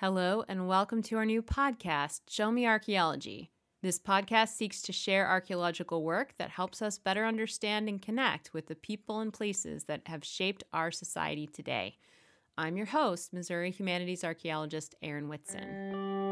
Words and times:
Hello, 0.00 0.42
and 0.48 0.66
welcome 0.66 1.02
to 1.02 1.18
our 1.18 1.26
new 1.26 1.42
podcast, 1.42 2.22
Show 2.26 2.50
Me 2.50 2.66
Archaeology. 2.66 3.50
This 3.82 3.98
podcast 3.98 4.48
seeks 4.48 4.80
to 4.80 4.94
share 4.94 5.28
archaeological 5.28 6.02
work 6.02 6.32
that 6.38 6.48
helps 6.48 6.80
us 6.80 6.96
better 6.96 7.26
understand 7.26 7.86
and 7.86 8.00
connect 8.00 8.54
with 8.54 8.68
the 8.68 8.74
people 8.74 9.20
and 9.20 9.30
places 9.30 9.84
that 9.84 10.00
have 10.06 10.24
shaped 10.24 10.64
our 10.72 10.90
society 10.90 11.46
today. 11.46 11.98
I'm 12.56 12.78
your 12.78 12.86
host, 12.86 13.34
Missouri 13.34 13.70
Humanities 13.72 14.24
Archaeologist 14.24 14.94
Erin 15.02 15.28
Whitson. 15.28 16.29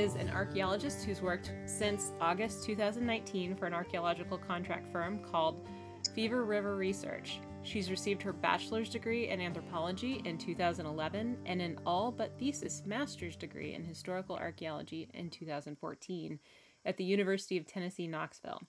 Is 0.00 0.14
an 0.14 0.30
archaeologist 0.30 1.04
who's 1.04 1.20
worked 1.20 1.52
since 1.66 2.12
August 2.22 2.64
2019 2.64 3.54
for 3.54 3.66
an 3.66 3.74
archaeological 3.74 4.38
contract 4.38 4.90
firm 4.90 5.18
called 5.18 5.68
Fever 6.14 6.46
River 6.46 6.74
Research. 6.74 7.38
She's 7.64 7.90
received 7.90 8.22
her 8.22 8.32
bachelor's 8.32 8.88
degree 8.88 9.28
in 9.28 9.42
anthropology 9.42 10.22
in 10.24 10.38
2011 10.38 11.36
and 11.44 11.60
an 11.60 11.78
all 11.84 12.10
but 12.10 12.32
thesis 12.38 12.82
master's 12.86 13.36
degree 13.36 13.74
in 13.74 13.84
historical 13.84 14.36
archaeology 14.36 15.06
in 15.12 15.28
2014 15.28 16.38
at 16.86 16.96
the 16.96 17.04
University 17.04 17.58
of 17.58 17.66
Tennessee, 17.66 18.06
Knoxville. 18.06 18.62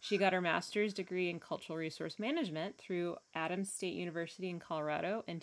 She 0.00 0.18
got 0.18 0.34
her 0.34 0.42
master's 0.42 0.92
degree 0.92 1.30
in 1.30 1.40
cultural 1.40 1.78
resource 1.78 2.18
management 2.18 2.76
through 2.76 3.16
Adams 3.34 3.72
State 3.72 3.94
University 3.94 4.50
in 4.50 4.58
Colorado 4.60 5.24
in 5.26 5.40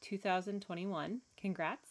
2021. 0.00 1.20
Congrats. 1.40 1.87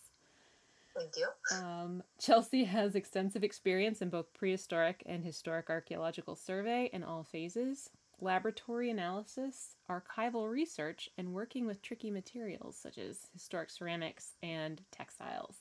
Thank 0.98 1.18
you. 1.18 1.28
Um, 1.56 2.04
Chelsea 2.20 2.64
has 2.64 2.96
extensive 2.96 3.44
experience 3.44 4.02
in 4.02 4.10
both 4.10 4.34
prehistoric 4.34 5.04
and 5.06 5.24
historic 5.24 5.70
archaeological 5.70 6.36
survey 6.36 6.90
in 6.92 7.04
all 7.04 7.24
phases, 7.24 7.90
laboratory 8.20 8.90
analysis, 8.90 9.76
archival 9.90 10.50
research, 10.50 11.10
and 11.18 11.34
working 11.34 11.68
with 11.68 11.82
tricky 11.82 12.10
materials 12.10 12.76
such 12.76 12.98
as 12.98 13.28
historic 13.34 13.70
ceramics 13.70 14.34
and 14.42 14.82
textiles. 14.92 15.58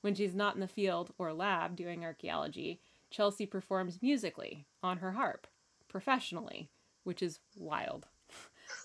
When 0.00 0.14
she's 0.14 0.34
not 0.34 0.54
in 0.54 0.60
the 0.60 0.66
field 0.66 1.12
or 1.18 1.32
lab 1.34 1.76
doing 1.76 2.04
archaeology, 2.04 2.80
Chelsea 3.10 3.44
performs 3.44 4.00
musically 4.00 4.66
on 4.82 4.98
her 4.98 5.12
harp, 5.12 5.46
professionally, 5.88 6.70
which 7.04 7.22
is 7.22 7.40
wild. 7.56 8.06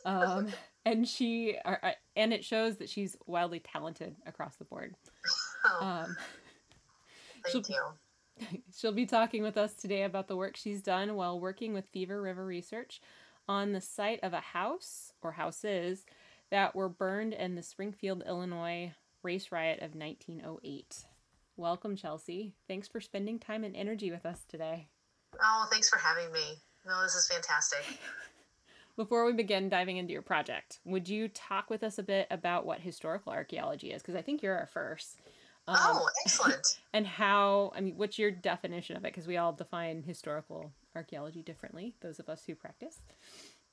Um, 0.03 0.47
and 0.85 1.07
she, 1.07 1.57
and 2.15 2.33
it 2.33 2.45
shows 2.45 2.77
that 2.77 2.89
she's 2.89 3.17
wildly 3.25 3.59
talented 3.59 4.15
across 4.25 4.55
the 4.55 4.65
board. 4.65 4.95
Oh. 5.65 5.85
Um, 5.85 6.17
Thank 7.51 7.69
you. 7.69 7.81
She'll 8.75 8.91
be 8.91 9.05
talking 9.05 9.43
with 9.43 9.57
us 9.57 9.73
today 9.73 10.03
about 10.03 10.27
the 10.27 10.35
work 10.35 10.57
she's 10.57 10.81
done 10.81 11.15
while 11.15 11.39
working 11.39 11.73
with 11.73 11.87
Fever 11.87 12.21
River 12.21 12.45
Research 12.45 13.01
on 13.47 13.71
the 13.71 13.81
site 13.81 14.19
of 14.23 14.33
a 14.33 14.39
house 14.39 15.13
or 15.21 15.33
houses 15.33 16.05
that 16.51 16.75
were 16.75 16.89
burned 16.89 17.33
in 17.33 17.55
the 17.55 17.63
Springfield, 17.63 18.23
Illinois 18.27 18.93
race 19.23 19.51
riot 19.51 19.79
of 19.81 19.95
1908. 19.95 21.05
Welcome, 21.57 21.95
Chelsea. 21.95 22.53
Thanks 22.67 22.87
for 22.87 22.99
spending 22.99 23.39
time 23.39 23.63
and 23.63 23.75
energy 23.75 24.11
with 24.11 24.25
us 24.25 24.43
today. 24.47 24.87
Oh, 25.41 25.67
thanks 25.71 25.89
for 25.89 25.97
having 25.97 26.31
me. 26.31 26.59
No, 26.85 27.01
this 27.01 27.15
is 27.15 27.27
fantastic. 27.27 27.85
Before 28.97 29.25
we 29.25 29.33
begin 29.33 29.67
diving 29.67 29.97
into 29.97 30.13
your 30.13 30.21
project, 30.21 30.79
would 30.85 31.09
you 31.09 31.27
talk 31.27 31.69
with 31.69 31.83
us 31.83 31.97
a 31.97 32.03
bit 32.03 32.27
about 32.31 32.65
what 32.65 32.79
historical 32.79 33.33
archaeology 33.33 33.91
is? 33.91 34.01
Because 34.01 34.15
I 34.15 34.21
think 34.21 34.41
you're 34.41 34.57
our 34.57 34.67
first. 34.67 35.19
Um, 35.67 35.75
oh, 35.77 36.09
excellent. 36.25 36.79
And 36.93 37.05
how, 37.05 37.73
I 37.75 37.81
mean, 37.81 37.95
what's 37.97 38.17
your 38.17 38.31
definition 38.31 38.95
of 38.95 39.03
it? 39.03 39.11
Because 39.11 39.27
we 39.27 39.35
all 39.35 39.51
define 39.51 40.01
historical 40.01 40.71
archaeology 40.95 41.41
differently, 41.41 41.93
those 41.99 42.19
of 42.19 42.29
us 42.29 42.43
who 42.45 42.55
practice. 42.55 43.01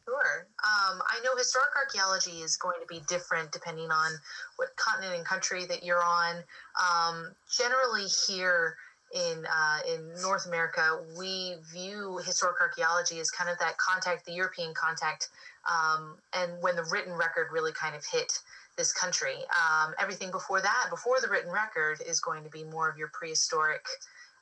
Sure. 0.04 0.48
Um, 0.64 1.00
I 1.08 1.20
know 1.22 1.36
historic 1.36 1.70
archaeology 1.76 2.42
is 2.42 2.56
going 2.56 2.80
to 2.80 2.86
be 2.88 3.00
different 3.06 3.52
depending 3.52 3.92
on 3.92 4.10
what 4.56 4.74
continent 4.74 5.14
and 5.14 5.24
country 5.24 5.66
that 5.66 5.84
you're 5.84 6.02
on. 6.02 6.42
Um, 6.82 7.30
generally, 7.56 8.06
here 8.26 8.74
in 9.14 9.44
uh, 9.46 9.78
in 9.94 10.10
North 10.22 10.46
America, 10.46 11.00
we 11.18 11.56
view 11.70 12.18
historic 12.24 12.60
archaeology 12.60 13.20
as 13.20 13.30
kind 13.30 13.50
of 13.50 13.58
that 13.58 13.76
contact, 13.78 14.24
the 14.26 14.32
European 14.32 14.72
contact, 14.74 15.28
um, 15.70 16.16
and 16.32 16.50
when 16.60 16.76
the 16.76 16.84
written 16.84 17.12
record 17.12 17.48
really 17.52 17.72
kind 17.72 17.94
of 17.94 18.04
hit 18.04 18.40
this 18.76 18.92
country. 18.92 19.34
Um, 19.34 19.94
everything 20.00 20.30
before 20.30 20.60
that, 20.60 20.86
before 20.90 21.20
the 21.20 21.28
written 21.28 21.52
record, 21.52 22.00
is 22.06 22.20
going 22.20 22.42
to 22.44 22.50
be 22.50 22.64
more 22.64 22.88
of 22.88 22.96
your 22.96 23.08
prehistoric 23.12 23.84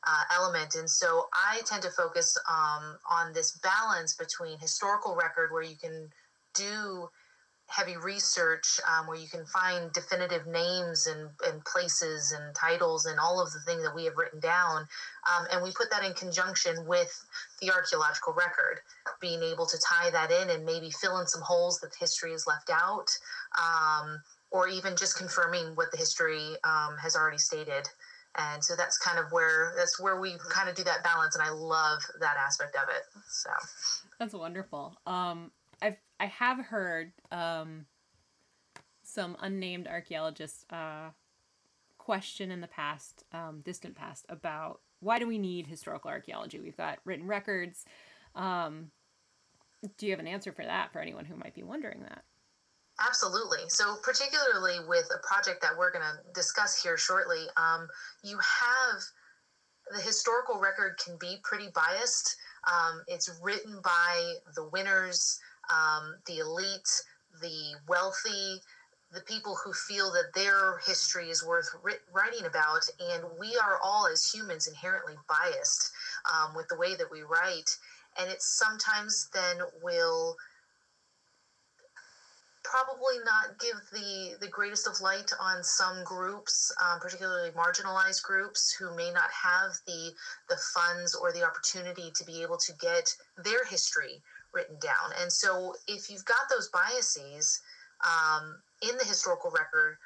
uh, 0.06 0.22
element. 0.38 0.76
And 0.76 0.88
so 0.88 1.26
I 1.32 1.60
tend 1.66 1.82
to 1.82 1.91
focus 1.91 2.38
um, 2.48 2.97
on 3.10 3.32
this 3.32 3.58
balance 3.58 4.14
between 4.14 4.58
historical 4.58 5.16
record, 5.16 5.52
where 5.52 5.62
you 5.62 5.76
can 5.76 6.08
do 6.54 7.08
heavy 7.70 7.97
research, 7.97 8.81
um, 8.91 9.06
where 9.06 9.16
you 9.16 9.28
can 9.28 9.47
find 9.47 9.92
definitive 9.92 10.47
names 10.47 11.06
and, 11.06 11.31
and 11.47 11.64
places 11.64 12.32
and 12.32 12.54
titles 12.54 13.06
and 13.06 13.19
all 13.20 13.41
of 13.41 13.53
the 13.53 13.60
things 13.60 13.84
that 13.84 13.94
we 13.94 14.04
have 14.04 14.16
written 14.16 14.41
down. 14.41 14.86
Um, 15.31 15.47
and 15.53 15.62
we 15.62 15.70
put 15.70 15.91
that 15.91 16.04
in 16.04 16.12
conjunction 16.14 16.84
with 16.86 17.25
the 17.60 17.70
archaeological 17.70 18.32
record, 18.32 18.81
being 19.20 19.42
able 19.42 19.66
to 19.66 19.78
tie 19.78 20.10
that 20.10 20.32
in 20.32 20.50
and 20.50 20.66
maybe 20.66 20.91
fill 20.91 21.20
in 21.20 21.28
some 21.28 21.42
holes 21.42 21.78
that 21.81 21.94
history 21.98 22.32
has 22.32 22.44
left 22.47 22.70
out 22.70 23.06
um, 23.56 24.20
or 24.50 24.66
even 24.66 24.97
just 24.97 25.16
confirming 25.16 25.76
what 25.76 25.92
the 25.92 25.97
history 25.97 26.56
um, 26.64 26.97
has 27.00 27.14
already 27.14 27.38
stated. 27.38 27.87
And 28.37 28.62
so 28.62 28.75
that's 28.76 28.98
kind 28.98 29.19
of 29.19 29.32
where 29.32 29.75
that's 29.76 30.00
where 30.00 30.20
we 30.20 30.37
kind 30.50 30.69
of 30.69 30.76
do 30.76 30.84
that 30.84 31.02
balance, 31.02 31.34
and 31.34 31.42
I 31.42 31.50
love 31.50 31.98
that 32.20 32.37
aspect 32.38 32.76
of 32.76 32.88
it. 32.88 33.02
So 33.28 33.50
that's 34.20 34.34
wonderful. 34.34 34.97
Um, 35.04 35.50
I've 35.83 35.97
I 36.19 36.27
have 36.27 36.59
heard 36.59 37.13
um, 37.33 37.87
some 39.03 39.37
unnamed 39.41 39.89
archaeologists 39.89 40.65
uh, 40.71 41.11
question 41.99 42.51
in 42.51 42.61
the 42.61 42.67
past, 42.67 43.25
um, 43.33 43.61
distant 43.65 43.95
past, 43.95 44.27
about 44.29 44.81
why 45.01 45.19
do 45.19 45.27
we 45.27 45.39
need 45.39 45.67
historical 45.67 46.11
archaeology? 46.11 46.61
We've 46.61 46.77
got 46.77 46.99
written 47.05 47.27
records. 47.27 47.85
Um, 48.35 48.91
do 49.97 50.07
you 50.07 50.13
have 50.13 50.21
an 50.21 50.27
answer 50.27 50.53
for 50.53 50.65
that 50.65 50.93
for 50.93 50.99
anyone 50.99 51.25
who 51.25 51.37
might 51.37 51.55
be 51.55 51.63
wondering 51.63 52.03
that? 52.03 52.23
Absolutely. 53.07 53.61
So, 53.69 53.97
particularly 54.03 54.79
with 54.87 55.09
a 55.15 55.27
project 55.27 55.62
that 55.62 55.77
we're 55.79 55.91
going 55.91 56.05
to 56.05 56.33
discuss 56.35 56.83
here 56.83 56.99
shortly, 56.99 57.47
um, 57.57 57.89
you 58.23 58.39
have 58.39 59.01
the 59.91 60.01
historical 60.01 60.61
record 60.61 61.01
can 61.03 61.17
be 61.19 61.39
pretty 61.43 61.69
biased. 61.75 62.37
Um, 62.71 63.03
it's 63.07 63.31
written 63.43 63.81
by 63.83 64.35
the 64.55 64.69
winners, 64.69 65.41
um, 65.72 66.16
the 66.26 66.38
elite, 66.38 67.03
the 67.41 67.75
wealthy, 67.88 68.60
the 69.12 69.20
people 69.22 69.56
who 69.64 69.72
feel 69.72 70.12
that 70.12 70.32
their 70.34 70.78
history 70.86 71.31
is 71.31 71.44
worth 71.44 71.69
writing 72.12 72.47
about. 72.47 72.88
And 73.00 73.25
we 73.38 73.56
are 73.56 73.78
all, 73.82 74.06
as 74.06 74.31
humans, 74.31 74.69
inherently 74.69 75.14
biased 75.28 75.92
um, 76.32 76.54
with 76.54 76.69
the 76.69 76.76
way 76.76 76.94
that 76.94 77.10
we 77.10 77.22
write. 77.22 77.76
And 78.19 78.31
it 78.31 78.42
sometimes 78.42 79.28
then 79.32 79.58
will 79.82 80.36
probably 82.62 83.16
not 83.25 83.58
give 83.58 83.81
the 83.92 84.37
the 84.41 84.48
greatest 84.48 84.87
of 84.87 85.00
light 85.00 85.32
on 85.41 85.62
some 85.64 86.04
groups, 86.04 86.72
um, 86.82 87.00
particularly 87.00 87.50
marginalized 87.50 88.22
groups 88.22 88.72
who 88.72 88.94
may 88.94 89.10
not 89.10 89.31
have 89.31 89.72
the 89.87 90.12
the 90.48 90.56
funds 90.75 91.14
or 91.14 91.32
the 91.32 91.42
opportunity 91.42 92.12
to 92.14 92.25
be 92.25 92.42
able 92.42 92.58
to 92.58 92.72
get 92.75 93.14
their 93.42 93.64
history 93.64 94.22
written 94.55 94.77
down. 94.81 95.12
And 95.21 95.33
so, 95.33 95.75
if 95.87 96.11
you've 96.11 96.25
got 96.25 96.49
those 96.50 96.69
biases 96.69 97.61
um, 98.05 98.56
in 98.83 98.97
the 98.99 99.05
historical 99.05 99.50
record, 99.50 99.99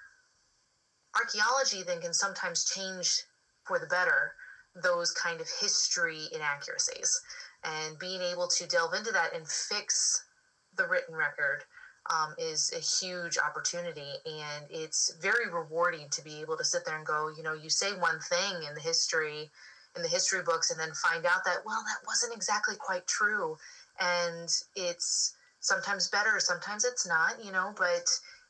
archaeology 1.16 1.82
then 1.87 2.00
can 2.00 2.12
sometimes 2.12 2.65
change 2.65 3.22
for 3.65 3.78
the 3.78 3.87
better 3.87 4.34
those 4.82 5.12
kind 5.12 5.41
of 5.41 5.47
history 5.60 6.27
inaccuracies. 6.32 7.21
And 7.62 7.99
being 7.99 8.20
able 8.20 8.49
to 8.49 8.67
delve 8.67 8.94
into 8.94 9.12
that 9.12 9.35
and 9.35 9.46
fix 9.46 10.25
the 10.76 10.87
written 10.87 11.14
record 11.14 11.64
um, 12.12 12.35
is 12.37 12.73
a 12.75 12.81
huge 12.81 13.38
opportunity. 13.38 14.11
And 14.26 14.67
it's 14.69 15.14
very 15.23 15.50
rewarding 15.50 16.08
to 16.11 16.23
be 16.23 16.41
able 16.41 16.56
to 16.56 16.64
sit 16.64 16.85
there 16.85 16.96
and 16.96 17.06
go 17.06 17.32
you 17.37 17.43
know 17.43 17.55
you 17.55 17.70
say 17.70 17.93
one 17.93 18.20
thing 18.20 18.62
in 18.69 18.75
the 18.75 18.81
history 18.81 19.50
in 19.96 20.02
the 20.02 20.08
history 20.08 20.43
books 20.43 20.70
and 20.70 20.79
then 20.79 20.93
find 20.93 21.25
out 21.25 21.44
that 21.44 21.58
well 21.64 21.82
that 21.87 22.06
wasn't 22.06 22.35
exactly 22.35 22.75
quite 22.79 23.06
true 23.06 23.56
and 24.00 24.49
it's 24.76 25.35
sometimes 25.61 26.08
better 26.08 26.38
sometimes 26.38 26.85
it's 26.85 27.06
not 27.06 27.43
you 27.44 27.52
know 27.52 27.73
but 27.76 28.08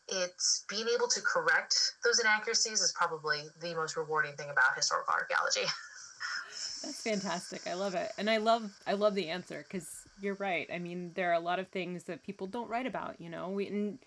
it's 0.08 0.64
being 0.68 0.86
able 0.94 1.08
to 1.08 1.20
correct 1.20 1.94
those 2.04 2.18
inaccuracies 2.18 2.80
is 2.80 2.92
probably 2.92 3.40
the 3.60 3.74
most 3.74 3.96
rewarding 3.96 4.34
thing 4.34 4.50
about 4.50 4.76
historical 4.76 5.14
archaeology 5.14 5.62
that's 6.82 7.02
fantastic 7.02 7.66
i 7.66 7.74
love 7.74 7.94
it 7.94 8.12
and 8.18 8.28
i 8.28 8.36
love 8.36 8.70
i 8.86 8.92
love 8.92 9.14
the 9.14 9.28
answer 9.28 9.64
because 9.66 10.04
you're 10.20 10.34
right. 10.34 10.68
I 10.72 10.78
mean, 10.78 11.12
there 11.14 11.30
are 11.30 11.34
a 11.34 11.40
lot 11.40 11.58
of 11.58 11.68
things 11.68 12.04
that 12.04 12.22
people 12.22 12.46
don't 12.46 12.68
write 12.68 12.86
about. 12.86 13.20
You 13.20 13.30
know, 13.30 13.50
we 13.50 13.68
and, 13.68 13.98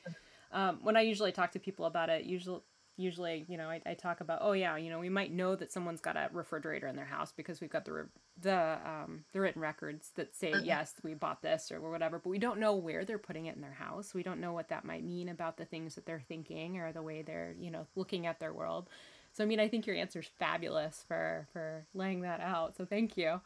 um, 0.51 0.80
when 0.81 0.98
I 0.98 1.01
usually 1.01 1.31
talk 1.31 1.51
to 1.51 1.60
people 1.60 1.86
about 1.86 2.10
it, 2.10 2.24
usually 2.24 2.62
usually, 2.98 3.46
you 3.48 3.58
know, 3.58 3.70
I, 3.70 3.82
I 3.86 3.94
talk 3.94 4.22
about, 4.22 4.40
oh 4.42 4.54
yeah, 4.54 4.76
you 4.76 4.90
know, 4.90 5.00
we 5.00 5.10
might 5.10 5.32
know 5.32 5.56
that 5.56 5.72
someone's 5.72 6.02
got 6.02 6.18
a 6.18 6.30
refrigerator 6.34 6.88
in 6.88 6.96
their 6.96 7.06
house 7.06 7.32
because 7.32 7.62
we've 7.62 7.70
got 7.70 7.86
the 7.86 8.08
the 8.42 8.80
um, 8.84 9.24
the 9.32 9.40
written 9.40 9.62
records 9.62 10.12
that 10.16 10.36
say 10.36 10.52
mm-hmm. 10.52 10.66
yes, 10.66 10.94
we 11.04 11.14
bought 11.14 11.42
this 11.42 11.72
or 11.72 11.80
whatever, 11.80 12.20
but 12.20 12.30
we 12.30 12.40
don't 12.40 12.60
know 12.60 12.76
where 12.76 13.06
they're 13.06 13.18
putting 13.18 13.46
it 13.46 13.56
in 13.56 13.62
their 13.62 13.72
house. 13.72 14.14
We 14.14 14.24
don't 14.24 14.42
know 14.42 14.54
what 14.54 14.70
that 14.70 14.84
might 14.84 15.04
mean 15.04 15.30
about 15.30 15.58
the 15.58 15.66
things 15.66 15.96
that 15.96 16.06
they're 16.06 16.24
thinking 16.28 16.80
or 16.80 16.92
the 16.92 17.04
way 17.04 17.22
they're, 17.22 17.56
you 17.60 17.72
know, 17.72 17.86
looking 17.96 18.26
at 18.26 18.40
their 18.40 18.54
world. 18.54 18.90
So 19.34 19.44
I 19.44 19.48
mean, 19.48 19.60
I 19.60 19.68
think 19.68 19.86
your 19.86 19.96
answer 19.96 20.20
is 20.20 20.28
fabulous 20.40 21.06
for 21.08 21.48
for 21.54 21.86
laying 21.94 22.22
that 22.22 22.42
out. 22.42 22.76
So 22.76 22.86
thank 22.86 23.16
you. 23.16 23.40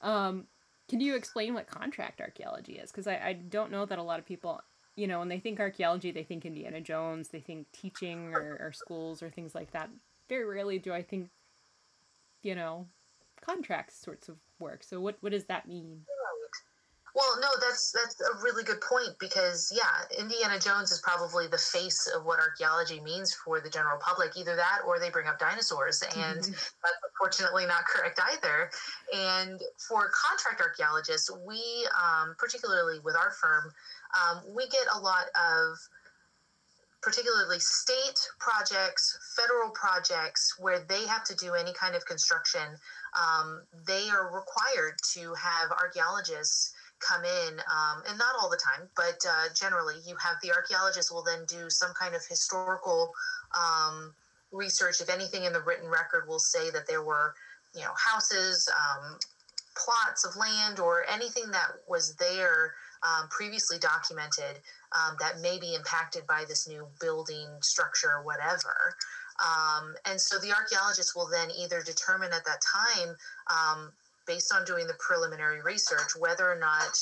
Um, 0.00 0.46
can 0.88 1.00
you 1.00 1.14
explain 1.16 1.54
what 1.54 1.66
contract 1.66 2.20
archaeology 2.20 2.74
is? 2.74 2.90
Because 2.90 3.06
I, 3.06 3.14
I 3.14 3.32
don't 3.32 3.70
know 3.70 3.86
that 3.86 3.98
a 3.98 4.02
lot 4.02 4.18
of 4.18 4.26
people 4.26 4.60
you 4.96 5.06
know, 5.06 5.18
when 5.18 5.28
they 5.28 5.38
think 5.38 5.58
archaeology, 5.60 6.10
they 6.10 6.22
think 6.22 6.44
Indiana 6.44 6.80
Jones, 6.80 7.28
they 7.28 7.40
think 7.40 7.66
teaching 7.72 8.34
or, 8.34 8.58
or 8.60 8.72
schools 8.72 9.22
or 9.22 9.30
things 9.30 9.54
like 9.54 9.72
that. 9.72 9.90
Very 10.28 10.44
rarely 10.44 10.78
do 10.78 10.92
I 10.92 11.02
think, 11.02 11.30
you 12.42 12.54
know, 12.54 12.86
contracts 13.40 13.96
sorts 13.96 14.28
of 14.28 14.36
work. 14.58 14.82
So 14.82 15.00
what 15.00 15.16
what 15.20 15.32
does 15.32 15.44
that 15.44 15.66
mean? 15.66 16.02
Well, 17.14 17.38
no, 17.40 17.48
that's 17.60 17.92
that's 17.92 18.16
a 18.20 18.42
really 18.42 18.64
good 18.64 18.80
point 18.80 19.18
because 19.20 19.70
yeah, 19.74 20.18
Indiana 20.18 20.58
Jones 20.58 20.90
is 20.90 21.00
probably 21.00 21.46
the 21.46 21.58
face 21.58 22.06
of 22.06 22.24
what 22.24 22.40
archaeology 22.40 23.00
means 23.00 23.34
for 23.34 23.60
the 23.60 23.68
general 23.68 23.98
public. 24.00 24.36
Either 24.36 24.56
that, 24.56 24.80
or 24.86 24.98
they 24.98 25.10
bring 25.10 25.26
up 25.26 25.38
dinosaurs, 25.38 26.02
and 26.16 26.40
mm-hmm. 26.40 26.52
that's 26.52 27.00
unfortunately 27.12 27.66
not 27.66 27.84
correct 27.84 28.18
either. 28.32 28.70
And 29.14 29.60
for 29.76 30.10
contract 30.10 30.62
archaeologists, 30.62 31.30
we, 31.46 31.60
um, 31.92 32.34
particularly 32.38 32.98
with 33.00 33.14
our 33.14 33.32
firm, 33.32 33.70
um, 34.16 34.42
we 34.56 34.66
get 34.68 34.86
a 34.94 34.98
lot 34.98 35.26
of 35.36 35.76
particularly 37.02 37.58
state 37.58 38.20
projects, 38.38 39.18
federal 39.36 39.70
projects 39.70 40.54
where 40.58 40.80
they 40.88 41.04
have 41.06 41.24
to 41.24 41.34
do 41.34 41.52
any 41.54 41.74
kind 41.74 41.94
of 41.94 42.06
construction. 42.06 42.62
Um, 43.12 43.62
they 43.86 44.08
are 44.08 44.32
required 44.32 44.94
to 45.12 45.34
have 45.34 45.72
archaeologists 45.72 46.72
come 47.06 47.24
in, 47.24 47.54
um, 47.60 48.02
and 48.08 48.18
not 48.18 48.34
all 48.40 48.48
the 48.48 48.56
time, 48.56 48.88
but 48.96 49.18
uh, 49.28 49.48
generally, 49.54 49.96
you 50.06 50.16
have 50.16 50.36
the 50.42 50.52
archaeologists 50.52 51.10
will 51.10 51.24
then 51.24 51.44
do 51.46 51.68
some 51.68 51.92
kind 51.98 52.14
of 52.14 52.22
historical 52.28 53.12
um, 53.58 54.14
research. 54.52 55.00
If 55.00 55.10
anything 55.10 55.44
in 55.44 55.52
the 55.52 55.62
written 55.62 55.88
record 55.88 56.28
will 56.28 56.38
say 56.38 56.70
that 56.70 56.86
there 56.86 57.02
were, 57.02 57.34
you 57.74 57.82
know, 57.82 57.92
houses, 57.96 58.68
um, 58.70 59.18
plots 59.74 60.24
of 60.24 60.36
land, 60.36 60.80
or 60.80 61.04
anything 61.10 61.50
that 61.50 61.68
was 61.88 62.14
there 62.16 62.74
um, 63.02 63.28
previously 63.28 63.78
documented 63.78 64.60
um, 64.92 65.16
that 65.18 65.40
may 65.40 65.58
be 65.58 65.74
impacted 65.74 66.26
by 66.26 66.44
this 66.46 66.68
new 66.68 66.86
building 67.00 67.48
structure, 67.60 68.10
or 68.10 68.22
whatever. 68.22 68.94
Um, 69.40 69.94
and 70.04 70.20
so 70.20 70.38
the 70.38 70.52
archaeologists 70.52 71.16
will 71.16 71.26
then 71.26 71.50
either 71.58 71.82
determine 71.82 72.32
at 72.32 72.44
that 72.44 72.60
time, 72.62 73.16
based 74.26 74.52
on 74.52 74.64
doing 74.64 74.86
the 74.86 74.94
preliminary 74.98 75.62
research, 75.62 76.16
whether 76.18 76.50
or 76.50 76.58
not 76.58 76.96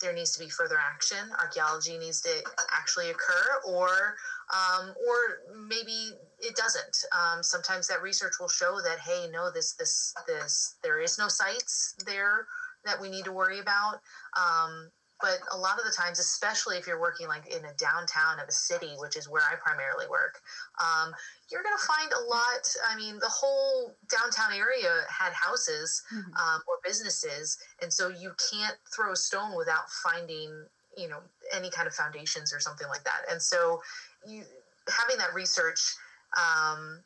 there 0.00 0.12
needs 0.12 0.32
to 0.32 0.40
be 0.40 0.50
further 0.50 0.76
action, 0.78 1.30
archaeology 1.38 1.96
needs 1.96 2.20
to 2.20 2.42
actually 2.72 3.10
occur, 3.10 3.60
or 3.66 4.16
um, 4.52 4.92
or 5.08 5.56
maybe 5.68 6.10
it 6.40 6.56
doesn't. 6.56 7.04
Um, 7.12 7.42
sometimes 7.42 7.86
that 7.88 8.02
research 8.02 8.34
will 8.40 8.48
show 8.48 8.80
that 8.84 8.98
hey, 8.98 9.28
no, 9.32 9.50
this 9.50 9.74
this 9.74 10.12
this 10.26 10.76
there 10.82 11.00
is 11.00 11.18
no 11.18 11.28
sites 11.28 11.94
there 12.04 12.46
that 12.84 13.00
we 13.00 13.08
need 13.08 13.24
to 13.24 13.32
worry 13.32 13.60
about. 13.60 14.00
Um, 14.36 14.90
but 15.22 15.38
a 15.52 15.56
lot 15.56 15.78
of 15.78 15.84
the 15.84 15.92
times, 15.92 16.18
especially 16.18 16.76
if 16.76 16.86
you're 16.86 17.00
working 17.00 17.28
like 17.28 17.46
in 17.46 17.64
a 17.64 17.72
downtown 17.78 18.40
of 18.42 18.48
a 18.48 18.52
city, 18.52 18.90
which 18.98 19.16
is 19.16 19.28
where 19.28 19.42
I 19.50 19.54
primarily 19.54 20.06
work, 20.10 20.42
um, 20.82 21.14
you're 21.50 21.62
going 21.62 21.76
to 21.78 21.86
find 21.86 22.12
a 22.12 22.28
lot. 22.28 22.68
I 22.90 22.96
mean, 22.96 23.18
the 23.20 23.28
whole 23.28 23.94
downtown 24.10 24.52
area 24.52 24.90
had 25.08 25.32
houses 25.32 26.02
mm-hmm. 26.12 26.34
um, 26.34 26.60
or 26.66 26.74
businesses, 26.84 27.56
and 27.80 27.92
so 27.92 28.08
you 28.08 28.32
can't 28.50 28.76
throw 28.94 29.12
a 29.12 29.16
stone 29.16 29.56
without 29.56 29.88
finding, 30.02 30.50
you 30.98 31.08
know, 31.08 31.20
any 31.54 31.70
kind 31.70 31.86
of 31.86 31.94
foundations 31.94 32.52
or 32.52 32.58
something 32.58 32.88
like 32.88 33.04
that. 33.04 33.22
And 33.30 33.40
so, 33.40 33.80
you 34.26 34.42
having 34.88 35.18
that 35.18 35.32
research 35.34 35.94
um, 36.36 37.00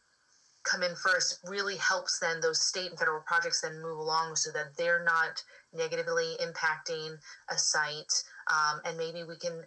come 0.70 0.82
in 0.82 0.94
first 0.96 1.40
really 1.46 1.76
helps 1.76 2.18
then 2.18 2.40
those 2.40 2.60
state 2.60 2.90
and 2.90 2.98
federal 2.98 3.22
projects 3.22 3.60
then 3.60 3.80
move 3.80 3.98
along 3.98 4.36
so 4.36 4.50
that 4.52 4.76
they're 4.76 5.04
not 5.04 5.42
negatively 5.74 6.34
impacting 6.40 7.16
a 7.50 7.58
site 7.58 8.12
um, 8.52 8.80
and 8.84 8.98
maybe 8.98 9.22
we 9.22 9.36
can 9.36 9.62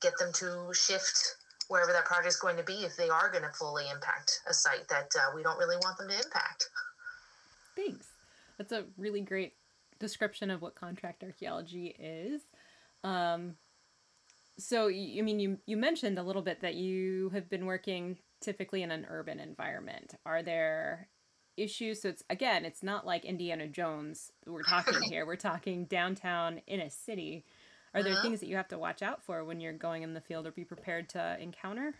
get 0.00 0.12
them 0.18 0.32
to 0.32 0.70
shift 0.72 1.36
wherever 1.68 1.92
that 1.92 2.04
project 2.04 2.28
is 2.28 2.36
going 2.36 2.56
to 2.56 2.62
be 2.62 2.84
if 2.84 2.96
they 2.96 3.08
are 3.08 3.30
going 3.30 3.42
to 3.42 3.50
fully 3.50 3.84
impact 3.92 4.40
a 4.48 4.54
site 4.54 4.86
that 4.88 5.10
uh, 5.16 5.30
we 5.34 5.42
don't 5.42 5.58
really 5.58 5.76
want 5.76 5.98
them 5.98 6.08
to 6.08 6.14
impact. 6.14 6.68
Thanks. 7.76 8.06
That's 8.56 8.72
a 8.72 8.84
really 8.96 9.20
great 9.20 9.54
description 9.98 10.50
of 10.50 10.62
what 10.62 10.74
contract 10.74 11.22
archaeology 11.22 11.94
is. 11.98 12.42
Um, 13.04 13.54
so 14.58 14.88
i 14.88 15.20
mean 15.22 15.38
you, 15.38 15.58
you 15.66 15.76
mentioned 15.76 16.18
a 16.18 16.22
little 16.22 16.42
bit 16.42 16.60
that 16.60 16.74
you 16.74 17.30
have 17.30 17.48
been 17.48 17.64
working 17.64 18.18
typically 18.40 18.82
in 18.82 18.90
an 18.90 19.06
urban 19.08 19.40
environment? 19.40 20.14
Are 20.26 20.42
there 20.42 21.08
issues? 21.56 22.02
So 22.02 22.08
it's 22.10 22.22
again, 22.30 22.64
it's 22.64 22.82
not 22.82 23.06
like 23.06 23.24
Indiana 23.24 23.66
Jones 23.66 24.32
we're 24.46 24.62
talking 24.62 25.00
here. 25.10 25.26
We're 25.26 25.36
talking 25.36 25.84
downtown 25.86 26.60
in 26.66 26.80
a 26.80 26.90
city. 26.90 27.44
Are 27.94 28.02
there 28.02 28.12
uh-huh. 28.12 28.22
things 28.22 28.40
that 28.40 28.48
you 28.48 28.56
have 28.56 28.68
to 28.68 28.78
watch 28.78 29.02
out 29.02 29.24
for 29.24 29.44
when 29.44 29.60
you're 29.60 29.72
going 29.72 30.02
in 30.02 30.14
the 30.14 30.20
field 30.20 30.46
or 30.46 30.52
be 30.52 30.64
prepared 30.64 31.08
to 31.10 31.36
encounter? 31.40 31.94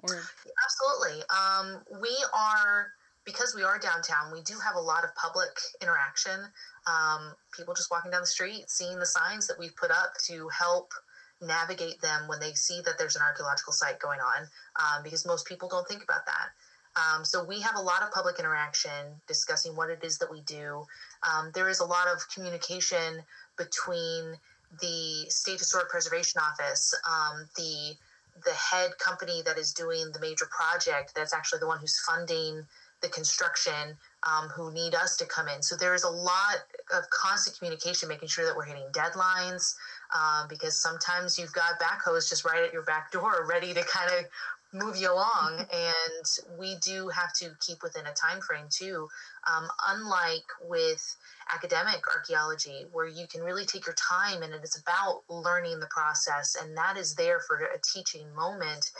Or 0.00 0.22
absolutely. 0.64 1.22
Um, 1.28 1.82
we 2.00 2.16
are 2.32 2.92
because 3.24 3.54
we 3.54 3.62
are 3.62 3.78
downtown. 3.78 4.32
We 4.32 4.42
do 4.42 4.54
have 4.64 4.76
a 4.76 4.80
lot 4.80 5.04
of 5.04 5.14
public 5.14 5.50
interaction. 5.82 6.40
Um, 6.86 7.34
people 7.52 7.74
just 7.74 7.90
walking 7.90 8.10
down 8.10 8.22
the 8.22 8.26
street, 8.26 8.64
seeing 8.68 8.98
the 8.98 9.06
signs 9.06 9.46
that 9.48 9.58
we've 9.58 9.76
put 9.76 9.90
up 9.90 10.14
to 10.26 10.48
help 10.48 10.92
navigate 11.40 12.00
them 12.00 12.28
when 12.28 12.40
they 12.40 12.52
see 12.52 12.80
that 12.84 12.98
there's 12.98 13.16
an 13.16 13.22
archaeological 13.22 13.72
site 13.72 13.98
going 14.00 14.20
on, 14.20 14.48
um, 14.76 15.02
because 15.02 15.24
most 15.26 15.46
people 15.46 15.68
don't 15.68 15.86
think 15.86 16.02
about 16.02 16.26
that. 16.26 16.50
Um, 16.96 17.24
so 17.24 17.44
we 17.44 17.60
have 17.60 17.76
a 17.76 17.80
lot 17.80 18.02
of 18.02 18.10
public 18.10 18.38
interaction 18.38 19.20
discussing 19.26 19.76
what 19.76 19.90
it 19.90 20.02
is 20.02 20.18
that 20.18 20.30
we 20.30 20.40
do. 20.40 20.84
Um, 21.22 21.50
there 21.54 21.68
is 21.68 21.80
a 21.80 21.84
lot 21.84 22.08
of 22.08 22.28
communication 22.34 23.22
between 23.56 24.36
the 24.80 25.26
State 25.28 25.58
Historic 25.58 25.88
Preservation 25.88 26.40
Office, 26.40 26.94
um, 27.08 27.48
the 27.56 27.96
the 28.44 28.52
head 28.52 28.96
company 28.98 29.42
that 29.44 29.58
is 29.58 29.72
doing 29.72 30.12
the 30.12 30.20
major 30.20 30.46
project, 30.46 31.12
that's 31.12 31.34
actually 31.34 31.58
the 31.58 31.66
one 31.66 31.80
who's 31.80 31.98
funding 31.98 32.64
the 33.00 33.08
construction, 33.08 33.96
um, 34.22 34.48
who 34.48 34.72
need 34.72 34.94
us 34.94 35.16
to 35.16 35.26
come 35.26 35.48
in. 35.48 35.62
So 35.62 35.76
there 35.76 35.94
is 35.94 36.04
a 36.04 36.10
lot 36.10 36.62
of 36.96 37.08
constant 37.10 37.58
communication, 37.58 38.08
making 38.08 38.28
sure 38.28 38.44
that 38.44 38.56
we're 38.56 38.64
hitting 38.64 38.86
deadlines, 38.92 39.74
um, 40.14 40.48
because 40.48 40.76
sometimes 40.76 41.38
you've 41.38 41.52
got 41.52 41.80
backhoes 41.80 42.28
just 42.28 42.44
right 42.44 42.62
at 42.62 42.72
your 42.72 42.82
back 42.82 43.10
door, 43.12 43.46
ready 43.48 43.74
to 43.74 43.82
kind 43.82 44.10
of 44.18 44.24
move 44.72 44.96
you 44.96 45.12
along. 45.12 45.66
And 45.72 46.58
we 46.58 46.76
do 46.76 47.08
have 47.08 47.32
to 47.34 47.50
keep 47.60 47.82
within 47.82 48.06
a 48.06 48.12
time 48.12 48.40
frame 48.40 48.66
too 48.70 49.08
um, 49.46 49.68
unlike 49.88 50.46
with 50.62 51.16
academic 51.54 52.02
archaeology 52.14 52.84
where 52.92 53.06
you 53.06 53.26
can 53.26 53.42
really 53.42 53.64
take 53.64 53.86
your 53.86 53.94
time 53.94 54.42
and 54.42 54.52
it's 54.54 54.78
about 54.78 55.22
learning 55.28 55.80
the 55.80 55.86
process. 55.86 56.56
And 56.60 56.76
that 56.76 56.96
is 56.96 57.14
there 57.14 57.40
for 57.40 57.56
a 57.56 57.78
teaching 57.82 58.34
moment 58.34 58.90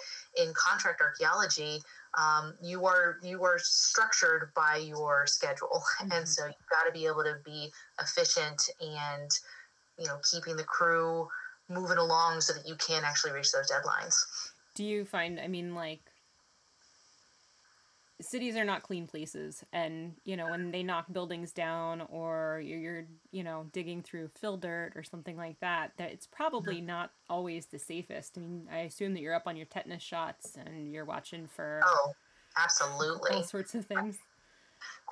in 0.41 0.53
contract 0.55 1.01
archaeology. 1.01 1.81
Um, 2.17 2.55
you 2.63 2.87
are 2.87 3.19
you 3.23 3.45
are 3.45 3.59
structured 3.59 4.51
by 4.55 4.77
your 4.77 5.27
schedule. 5.27 5.83
Mm-hmm. 5.99 6.13
and 6.13 6.29
so 6.29 6.47
you've 6.47 6.71
got 6.71 6.85
to 6.87 6.93
be 6.93 7.07
able 7.07 7.25
to 7.25 7.37
be 7.45 7.73
efficient 8.01 8.69
and 8.81 9.31
you 9.99 10.07
know 10.07 10.19
keeping 10.31 10.57
the 10.57 10.65
crew 10.65 11.29
moving 11.69 11.99
along 11.99 12.41
so 12.41 12.53
that 12.55 12.67
you 12.67 12.75
can 12.77 13.03
actually 13.05 13.33
reach 13.33 13.53
those 13.53 13.71
deadlines. 13.71 14.25
Do 14.75 14.85
you 14.85 15.05
find 15.05 15.41
i 15.41 15.49
mean 15.49 15.75
like 15.75 16.01
cities 18.21 18.57
are 18.57 18.65
not 18.65 18.83
clean 18.83 19.07
places 19.07 19.63
and 19.73 20.15
you 20.25 20.37
know 20.37 20.51
when 20.51 20.73
they 20.73 20.83
knock 20.83 21.07
buildings 21.13 21.53
down 21.53 22.01
or 22.11 22.61
you're, 22.65 22.79
you're 22.79 23.05
you 23.31 23.45
know 23.45 23.67
digging 23.73 24.03
through 24.03 24.29
fill 24.35 24.57
dirt 24.57 24.93
or 24.97 25.05
something 25.05 25.37
like 25.37 25.59
that 25.61 25.93
that 25.99 26.11
it's 26.11 26.27
probably 26.27 26.77
mm-hmm. 26.77 26.87
not 26.87 27.13
always 27.31 27.67
the 27.67 27.79
safest. 27.79 28.37
I 28.37 28.41
mean 28.41 28.69
i 28.73 28.79
assume 28.81 29.15
that 29.15 29.21
you're 29.21 29.35
up 29.35 29.47
on 29.47 29.57
your 29.57 29.67
tetanus 29.67 30.03
shots 30.03 30.57
and 30.57 30.93
you're 30.93 31.05
watching 31.05 31.47
for 31.47 31.81
oh 31.85 32.13
absolutely. 32.61 33.31
all 33.33 33.43
sorts 33.45 33.75
of 33.75 33.87
things 33.87 34.19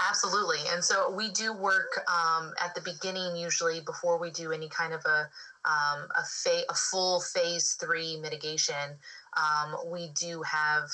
Absolutely. 0.08 0.58
And 0.72 0.84
so 0.84 1.10
we 1.10 1.30
do 1.30 1.52
work 1.52 2.00
um, 2.08 2.52
at 2.62 2.74
the 2.74 2.80
beginning, 2.82 3.36
usually 3.36 3.80
before 3.80 4.18
we 4.18 4.30
do 4.30 4.52
any 4.52 4.68
kind 4.68 4.92
of 4.92 5.00
a, 5.06 5.28
um, 5.64 6.08
a, 6.14 6.24
fa- 6.24 6.64
a 6.68 6.74
full 6.74 7.20
phase 7.20 7.74
three 7.80 8.18
mitigation. 8.20 8.98
Um, 9.36 9.76
we 9.90 10.10
do 10.18 10.42
have, 10.42 10.90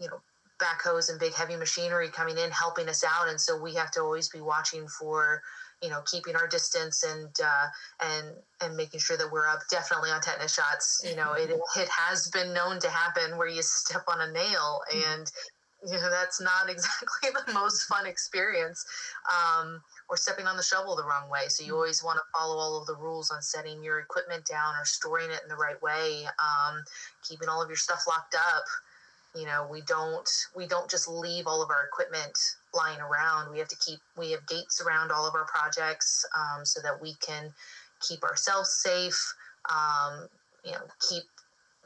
you 0.00 0.08
know, 0.08 0.20
backhoes 0.60 1.10
and 1.10 1.18
big 1.18 1.34
heavy 1.34 1.56
machinery 1.56 2.08
coming 2.08 2.38
in 2.38 2.50
helping 2.50 2.88
us 2.88 3.02
out 3.04 3.28
and 3.28 3.40
so 3.40 3.60
we 3.60 3.74
have 3.74 3.90
to 3.90 4.00
always 4.00 4.28
be 4.28 4.40
watching 4.40 4.86
for 4.86 5.42
you 5.82 5.90
know 5.90 6.00
keeping 6.06 6.36
our 6.36 6.46
distance 6.46 7.02
and 7.02 7.28
uh, 7.44 7.66
and 8.00 8.26
and 8.60 8.76
making 8.76 9.00
sure 9.00 9.16
that 9.16 9.30
we're 9.30 9.48
up 9.48 9.60
definitely 9.70 10.10
on 10.10 10.20
tetanus 10.20 10.54
shots 10.54 11.04
you 11.08 11.16
know 11.16 11.32
it, 11.32 11.50
it 11.50 11.88
has 11.88 12.30
been 12.30 12.54
known 12.54 12.78
to 12.78 12.88
happen 12.88 13.36
where 13.36 13.48
you 13.48 13.62
step 13.62 14.02
on 14.08 14.20
a 14.20 14.32
nail 14.32 14.80
and 14.94 15.30
you 15.84 15.92
know 15.92 16.10
that's 16.10 16.40
not 16.40 16.68
exactly 16.68 17.30
the 17.46 17.52
most 17.52 17.84
fun 17.84 18.06
experience 18.06 18.84
um, 19.28 19.80
or 20.08 20.16
stepping 20.16 20.46
on 20.46 20.56
the 20.56 20.62
shovel 20.62 20.96
the 20.96 21.04
wrong 21.04 21.28
way. 21.30 21.48
So 21.48 21.64
you 21.64 21.74
always 21.74 22.02
want 22.02 22.16
to 22.16 22.38
follow 22.38 22.56
all 22.56 22.80
of 22.80 22.86
the 22.86 22.96
rules 22.96 23.30
on 23.30 23.42
setting 23.42 23.82
your 23.82 24.00
equipment 24.00 24.44
down 24.44 24.74
or 24.74 24.84
storing 24.84 25.30
it 25.30 25.40
in 25.42 25.48
the 25.48 25.56
right 25.56 25.80
way 25.82 26.24
um, 26.38 26.82
keeping 27.26 27.48
all 27.48 27.62
of 27.62 27.68
your 27.68 27.76
stuff 27.76 28.04
locked 28.06 28.34
up. 28.34 28.64
You 29.34 29.46
know 29.46 29.66
we 29.70 29.82
don't 29.82 30.28
we 30.54 30.66
don't 30.66 30.88
just 30.88 31.08
leave 31.08 31.46
all 31.46 31.62
of 31.62 31.70
our 31.70 31.84
equipment 31.86 32.38
lying 32.72 33.00
around. 33.00 33.52
We 33.52 33.58
have 33.58 33.68
to 33.68 33.76
keep 33.76 33.98
we 34.16 34.30
have 34.30 34.46
gates 34.46 34.80
around 34.80 35.10
all 35.10 35.26
of 35.26 35.34
our 35.34 35.46
projects 35.46 36.24
um, 36.36 36.64
so 36.64 36.80
that 36.82 37.00
we 37.00 37.14
can 37.14 37.52
keep 38.00 38.22
ourselves 38.22 38.72
safe 38.72 39.34
um, 39.70 40.28
you 40.64 40.72
know 40.72 40.82
keep 41.08 41.24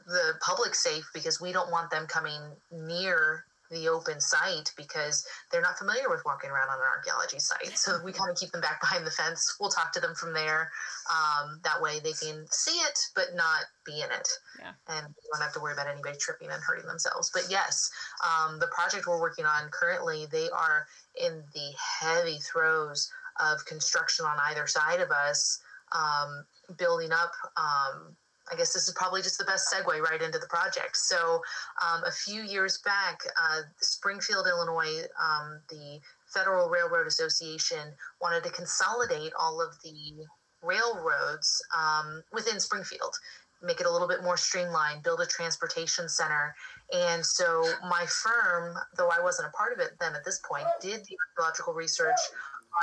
the 0.07 0.33
public 0.41 0.73
safe 0.73 1.07
because 1.13 1.39
we 1.39 1.51
don't 1.51 1.71
want 1.71 1.91
them 1.91 2.07
coming 2.07 2.41
near 2.71 3.45
the 3.71 3.87
open 3.87 4.19
site 4.19 4.71
because 4.75 5.25
they're 5.51 5.61
not 5.61 5.77
familiar 5.77 6.09
with 6.09 6.21
walking 6.25 6.49
around 6.49 6.69
on 6.69 6.77
an 6.77 6.85
archaeology 6.95 7.39
site. 7.39 7.77
So 7.77 7.99
we 8.03 8.11
kind 8.11 8.29
of 8.29 8.37
keep 8.37 8.51
them 8.51 8.61
back 8.61 8.81
behind 8.81 9.05
the 9.05 9.11
fence. 9.11 9.55
We'll 9.59 9.69
talk 9.69 9.91
to 9.93 9.99
them 9.99 10.15
from 10.15 10.33
there. 10.33 10.71
Um, 11.09 11.59
that 11.63 11.81
way 11.81 11.99
they 12.03 12.13
can 12.13 12.45
see 12.49 12.77
it, 12.81 12.99
but 13.15 13.35
not 13.35 13.65
be 13.85 14.01
in 14.01 14.11
it. 14.11 14.29
Yeah. 14.59 14.71
And 14.87 15.07
we 15.07 15.29
don't 15.31 15.41
have 15.41 15.53
to 15.53 15.59
worry 15.59 15.73
about 15.73 15.87
anybody 15.87 16.17
tripping 16.17 16.49
and 16.51 16.61
hurting 16.61 16.87
themselves. 16.87 17.31
But 17.33 17.43
yes, 17.49 17.89
um, 18.23 18.59
the 18.59 18.67
project 18.67 19.07
we're 19.07 19.21
working 19.21 19.45
on 19.45 19.69
currently, 19.71 20.27
they 20.31 20.49
are 20.49 20.87
in 21.15 21.43
the 21.53 21.73
heavy 21.99 22.37
throes 22.39 23.11
of 23.39 23.65
construction 23.65 24.25
on 24.25 24.37
either 24.49 24.67
side 24.67 24.99
of 24.99 25.11
us, 25.11 25.59
um, 25.91 26.43
building 26.77 27.11
up 27.11 27.31
um, 27.57 28.15
I 28.51 28.55
guess 28.55 28.73
this 28.73 28.87
is 28.87 28.93
probably 28.95 29.21
just 29.21 29.37
the 29.37 29.45
best 29.45 29.71
segue 29.73 29.99
right 30.01 30.21
into 30.21 30.39
the 30.39 30.47
project. 30.47 30.97
So, 30.97 31.41
um, 31.85 32.03
a 32.05 32.11
few 32.11 32.41
years 32.41 32.79
back, 32.79 33.19
uh, 33.41 33.61
Springfield, 33.79 34.47
Illinois, 34.47 35.03
um, 35.21 35.61
the 35.69 35.99
Federal 36.33 36.69
Railroad 36.69 37.07
Association 37.07 37.93
wanted 38.21 38.43
to 38.43 38.49
consolidate 38.51 39.33
all 39.39 39.61
of 39.61 39.73
the 39.83 40.25
railroads 40.63 41.61
um, 41.77 42.23
within 42.33 42.59
Springfield, 42.59 43.13
make 43.61 43.79
it 43.79 43.85
a 43.85 43.91
little 43.91 44.07
bit 44.07 44.23
more 44.23 44.37
streamlined, 44.37 45.03
build 45.03 45.21
a 45.21 45.25
transportation 45.25 46.09
center. 46.09 46.55
And 46.93 47.25
so, 47.25 47.63
my 47.87 48.05
firm, 48.07 48.75
though 48.97 49.09
I 49.09 49.21
wasn't 49.21 49.47
a 49.47 49.51
part 49.51 49.73
of 49.73 49.79
it 49.79 49.91
then 49.99 50.15
at 50.15 50.25
this 50.25 50.41
point, 50.49 50.65
did 50.81 51.01
the 51.05 51.17
archaeological 51.37 51.73
research 51.73 52.19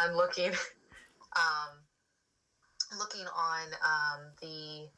on 0.03 0.17
looking. 0.17 0.53
Um, 1.37 1.85
looking 2.99 3.27
on 3.27 3.67
um, 3.85 4.21
the 4.41 4.89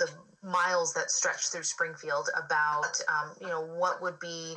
the 0.00 0.10
miles 0.42 0.92
that 0.94 1.10
stretch 1.10 1.48
through 1.48 1.62
Springfield 1.62 2.28
about 2.34 3.00
um, 3.08 3.30
you 3.40 3.46
know 3.46 3.60
what 3.60 4.02
would 4.02 4.18
be 4.18 4.56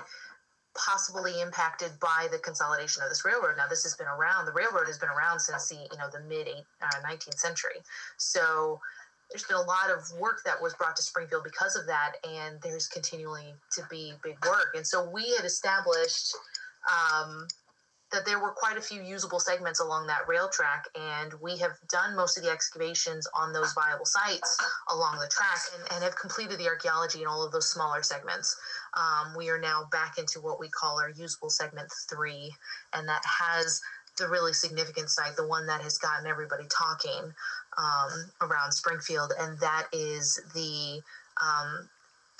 possibly 0.76 1.40
impacted 1.42 1.92
by 2.00 2.28
the 2.32 2.40
consolidation 2.40 3.04
of 3.04 3.10
this 3.10 3.24
railroad. 3.26 3.58
Now 3.58 3.68
this 3.68 3.84
has 3.84 3.96
been 3.96 4.08
around. 4.08 4.46
The 4.46 4.54
railroad 4.54 4.88
has 4.88 4.98
been 4.98 5.10
around 5.10 5.40
since 5.40 5.70
the 5.70 5.76
you 5.76 5.98
know 5.98 6.10
the 6.12 6.22
mid 6.22 6.48
uh, 6.82 7.08
19th 7.08 7.38
century. 7.38 7.84
So 8.18 8.80
there's 9.30 9.44
been 9.44 9.58
a 9.58 9.62
lot 9.62 9.92
of 9.92 10.02
work 10.20 10.42
that 10.46 10.62
was 10.62 10.74
brought 10.74 10.96
to 10.96 11.04
Springfield 11.04 11.44
because 11.44 11.76
of 11.76 11.86
that, 11.88 12.14
and 12.24 12.60
there's 12.64 12.88
continually 12.88 13.54
to 13.74 13.84
be 13.90 14.14
big 14.24 14.38
work. 14.46 14.74
And 14.76 14.88
so 14.88 15.08
we 15.10 15.36
had 15.36 15.46
established. 15.46 16.34
Um, 16.84 17.48
that 18.14 18.26
there 18.26 18.40
were 18.40 18.52
quite 18.52 18.78
a 18.78 18.82
few 18.82 19.02
usable 19.02 19.40
segments 19.40 19.80
along 19.80 20.08
that 20.08 20.28
rail 20.28 20.48
track, 20.48 20.86
and 20.96 21.34
we 21.42 21.58
have 21.58 21.72
done 21.90 22.16
most 22.16 22.38
of 22.38 22.44
the 22.44 22.50
excavations 22.50 23.28
on 23.36 23.52
those 23.52 23.74
viable 23.74 24.06
sites 24.06 24.58
along 24.92 25.18
the 25.20 25.28
track 25.28 25.60
and, 25.76 25.92
and 25.92 26.04
have 26.04 26.16
completed 26.16 26.60
the 26.60 26.68
archaeology 26.68 27.22
in 27.22 27.28
all 27.28 27.44
of 27.44 27.52
those 27.52 27.70
smaller 27.70 28.04
segments. 28.04 28.56
Um, 28.94 29.34
we 29.36 29.50
are 29.50 29.60
now 29.60 29.88
back 29.92 30.18
into 30.20 30.40
what 30.40 30.60
we 30.60 30.70
call 30.70 31.02
our 31.02 31.10
usable 31.10 31.50
segment 31.50 31.92
three, 32.10 32.54
and 32.94 33.08
that 33.10 33.24
has 33.26 33.82
the 34.18 34.30
really 34.30 34.54
significant 34.54 35.10
site, 35.10 35.36
the 35.36 35.48
one 35.48 35.66
that 35.66 35.82
has 35.82 35.98
gotten 35.98 36.28
everybody 36.28 36.66
talking 36.70 37.34
um, 37.78 38.32
around 38.42 38.72
Springfield, 38.72 39.34
and 39.40 39.60
that 39.60 39.88
is 39.92 40.40
the 40.54 41.02
um, 41.42 41.90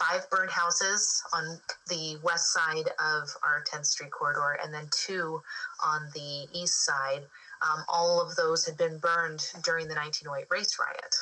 five 0.10 0.30
burned 0.30 0.52
houses 0.52 1.22
on 1.34 1.60
the 1.88 2.18
west 2.24 2.54
side 2.54 2.88
of 3.00 3.30
our 3.44 3.64
10th 3.72 3.86
Street 3.86 4.12
corridor, 4.12 4.58
and 4.64 4.74
then 4.74 4.88
two 4.92 5.42
on 5.84 6.10
the 6.14 6.48
east 6.54 6.86
side. 6.86 7.24
Um, 7.62 7.84
all 7.88 8.22
of 8.22 8.36
those 8.36 8.66
had 8.66 8.78
been 8.78 8.98
burned 8.98 9.52
during 9.64 9.88
the 9.88 9.96
1908 9.96 10.48
race 10.50 10.78
riot. 10.80 11.16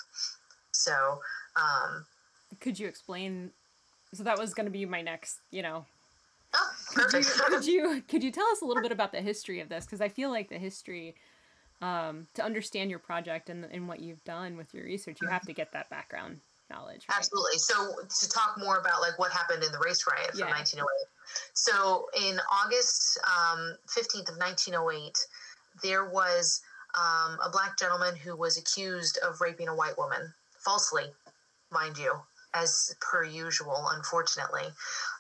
So, 0.71 1.19
um, 1.55 2.05
could 2.59 2.79
you 2.79 2.87
explain? 2.87 3.51
So 4.13 4.23
that 4.23 4.37
was 4.37 4.53
going 4.53 4.65
to 4.65 4.71
be 4.71 4.85
my 4.85 5.01
next, 5.01 5.39
you 5.51 5.61
know. 5.61 5.85
Oh, 6.53 6.71
could 6.95 7.13
you, 7.13 7.23
could 7.23 7.65
you 7.65 8.03
could 8.07 8.23
you 8.23 8.31
tell 8.31 8.47
us 8.47 8.61
a 8.61 8.65
little 8.65 8.83
bit 8.83 8.91
about 8.91 9.11
the 9.11 9.21
history 9.21 9.59
of 9.59 9.69
this? 9.69 9.85
Because 9.85 10.01
I 10.01 10.09
feel 10.09 10.31
like 10.31 10.49
the 10.49 10.57
history, 10.57 11.15
um, 11.81 12.27
to 12.33 12.43
understand 12.43 12.89
your 12.89 12.99
project 12.99 13.49
and 13.49 13.65
and 13.65 13.87
what 13.87 13.99
you've 13.99 14.23
done 14.23 14.57
with 14.57 14.73
your 14.73 14.83
research, 14.83 15.19
you 15.21 15.27
have 15.27 15.43
to 15.43 15.53
get 15.53 15.71
that 15.73 15.89
background 15.89 16.39
knowledge. 16.71 17.05
Right? 17.09 17.17
Absolutely. 17.17 17.57
So 17.57 17.95
to 18.07 18.29
talk 18.29 18.55
more 18.57 18.77
about 18.77 19.01
like 19.01 19.17
what 19.19 19.31
happened 19.31 19.63
in 19.63 19.71
the 19.71 19.79
race 19.79 20.05
riot 20.09 20.31
from 20.31 20.39
yeah. 20.39 20.55
1908. 20.55 20.87
So 21.53 22.07
in 22.17 22.39
August 22.63 23.19
um, 23.23 23.75
15th 23.87 24.29
of 24.29 24.37
1908, 24.37 25.17
there 25.83 26.05
was 26.05 26.61
um, 26.95 27.37
a 27.45 27.49
black 27.49 27.77
gentleman 27.77 28.15
who 28.15 28.35
was 28.35 28.57
accused 28.57 29.17
of 29.25 29.39
raping 29.41 29.67
a 29.67 29.75
white 29.75 29.97
woman 29.97 30.33
falsely, 30.59 31.05
mind 31.71 31.97
you, 31.97 32.13
as 32.53 32.95
per 32.99 33.23
usual, 33.23 33.87
unfortunately. 33.93 34.63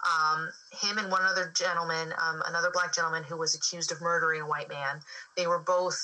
Um, 0.03 0.49
him 0.81 0.97
and 0.97 1.11
one 1.11 1.23
other 1.23 1.51
gentleman, 1.55 2.13
um, 2.21 2.43
another 2.47 2.71
black 2.73 2.93
gentleman 2.93 3.23
who 3.23 3.37
was 3.37 3.55
accused 3.55 3.91
of 3.91 4.01
murdering 4.01 4.41
a 4.41 4.47
white 4.47 4.69
man, 4.69 4.99
they 5.37 5.47
were 5.47 5.59
both 5.59 5.97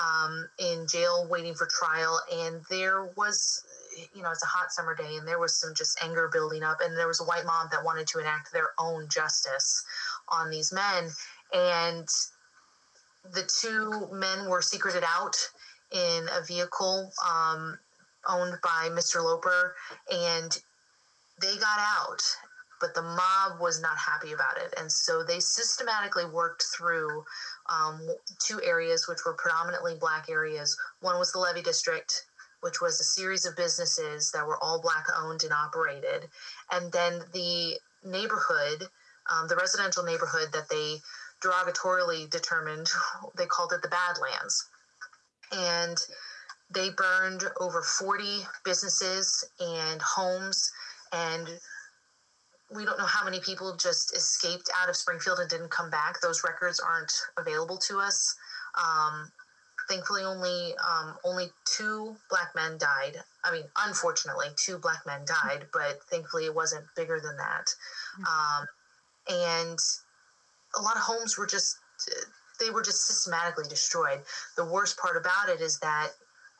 um, 0.00 0.48
in 0.58 0.86
jail 0.88 1.26
waiting 1.30 1.54
for 1.54 1.66
trial, 1.66 2.20
and 2.32 2.62
there 2.68 3.04
was 3.16 3.64
you 4.14 4.22
know, 4.22 4.30
it's 4.30 4.42
a 4.42 4.46
hot 4.46 4.72
summer 4.72 4.94
day 4.94 5.16
and 5.16 5.26
there 5.26 5.38
was 5.38 5.54
some 5.54 5.74
just 5.74 5.98
anger 6.02 6.28
building 6.32 6.62
up. 6.62 6.78
And 6.82 6.96
there 6.96 7.08
was 7.08 7.20
a 7.20 7.24
white 7.24 7.44
mob 7.44 7.70
that 7.70 7.84
wanted 7.84 8.06
to 8.08 8.18
enact 8.18 8.52
their 8.52 8.70
own 8.78 9.08
justice 9.08 9.84
on 10.28 10.50
these 10.50 10.72
men. 10.72 11.10
And 11.52 12.08
the 13.32 13.48
two 13.60 14.08
men 14.12 14.48
were 14.48 14.62
secreted 14.62 15.04
out 15.06 15.36
in 15.92 16.28
a 16.32 16.44
vehicle 16.46 17.10
um, 17.28 17.78
owned 18.28 18.58
by 18.62 18.88
Mr. 18.90 19.22
Loper. 19.22 19.74
And 20.10 20.58
they 21.40 21.56
got 21.56 21.78
out, 21.78 22.22
but 22.80 22.94
the 22.94 23.02
mob 23.02 23.60
was 23.60 23.80
not 23.80 23.96
happy 23.96 24.32
about 24.32 24.56
it. 24.56 24.72
And 24.78 24.90
so 24.90 25.22
they 25.22 25.40
systematically 25.40 26.24
worked 26.24 26.64
through 26.76 27.24
um, 27.68 28.00
two 28.38 28.60
areas, 28.62 29.08
which 29.08 29.24
were 29.24 29.34
predominantly 29.34 29.94
black 29.98 30.28
areas. 30.28 30.76
One 31.00 31.18
was 31.18 31.32
the 31.32 31.38
Levee 31.38 31.62
District 31.62 32.26
which 32.62 32.80
was 32.80 32.98
a 33.00 33.04
series 33.04 33.44
of 33.44 33.56
businesses 33.56 34.30
that 34.32 34.46
were 34.46 34.62
all 34.62 34.80
black 34.80 35.06
owned 35.18 35.42
and 35.42 35.52
operated. 35.52 36.28
And 36.70 36.90
then 36.92 37.20
the 37.32 37.78
neighborhood, 38.04 38.88
um, 39.30 39.48
the 39.48 39.56
residential 39.56 40.04
neighborhood 40.04 40.48
that 40.52 40.68
they 40.70 40.96
derogatorily 41.44 42.30
determined, 42.30 42.88
they 43.36 43.46
called 43.46 43.72
it 43.72 43.82
the 43.82 43.88
Badlands. 43.88 44.68
And 45.52 45.98
they 46.70 46.90
burned 46.90 47.44
over 47.60 47.82
40 47.82 48.24
businesses 48.64 49.44
and 49.60 50.00
homes 50.00 50.72
and 51.12 51.48
we 52.74 52.84
don't 52.84 52.98
know 52.98 53.04
how 53.04 53.24
many 53.24 53.40
people 53.40 53.76
just 53.76 54.16
escaped 54.16 54.70
out 54.80 54.88
of 54.88 54.96
Springfield 54.96 55.38
and 55.40 55.50
didn't 55.50 55.70
come 55.70 55.90
back. 55.90 56.20
Those 56.20 56.42
records 56.42 56.80
aren't 56.80 57.12
available 57.36 57.76
to 57.88 57.98
us. 57.98 58.34
Um, 58.74 59.30
thankfully 59.92 60.22
only 60.22 60.74
um, 60.88 61.14
only 61.22 61.50
two 61.66 62.16
black 62.30 62.54
men 62.54 62.78
died. 62.78 63.18
I 63.44 63.52
mean 63.52 63.64
unfortunately 63.84 64.48
two 64.56 64.78
black 64.78 65.04
men 65.06 65.20
died 65.26 65.66
but 65.72 66.02
thankfully 66.04 66.46
it 66.46 66.54
wasn't 66.54 66.84
bigger 66.96 67.20
than 67.20 67.36
that. 67.36 67.74
Um, 68.20 68.66
and 69.28 69.78
a 70.78 70.80
lot 70.80 70.96
of 70.96 71.02
homes 71.02 71.36
were 71.36 71.46
just 71.46 71.76
they 72.58 72.70
were 72.70 72.82
just 72.82 73.06
systematically 73.06 73.68
destroyed. 73.68 74.20
The 74.56 74.64
worst 74.64 74.96
part 74.96 75.16
about 75.16 75.50
it 75.54 75.60
is 75.60 75.78
that 75.80 76.10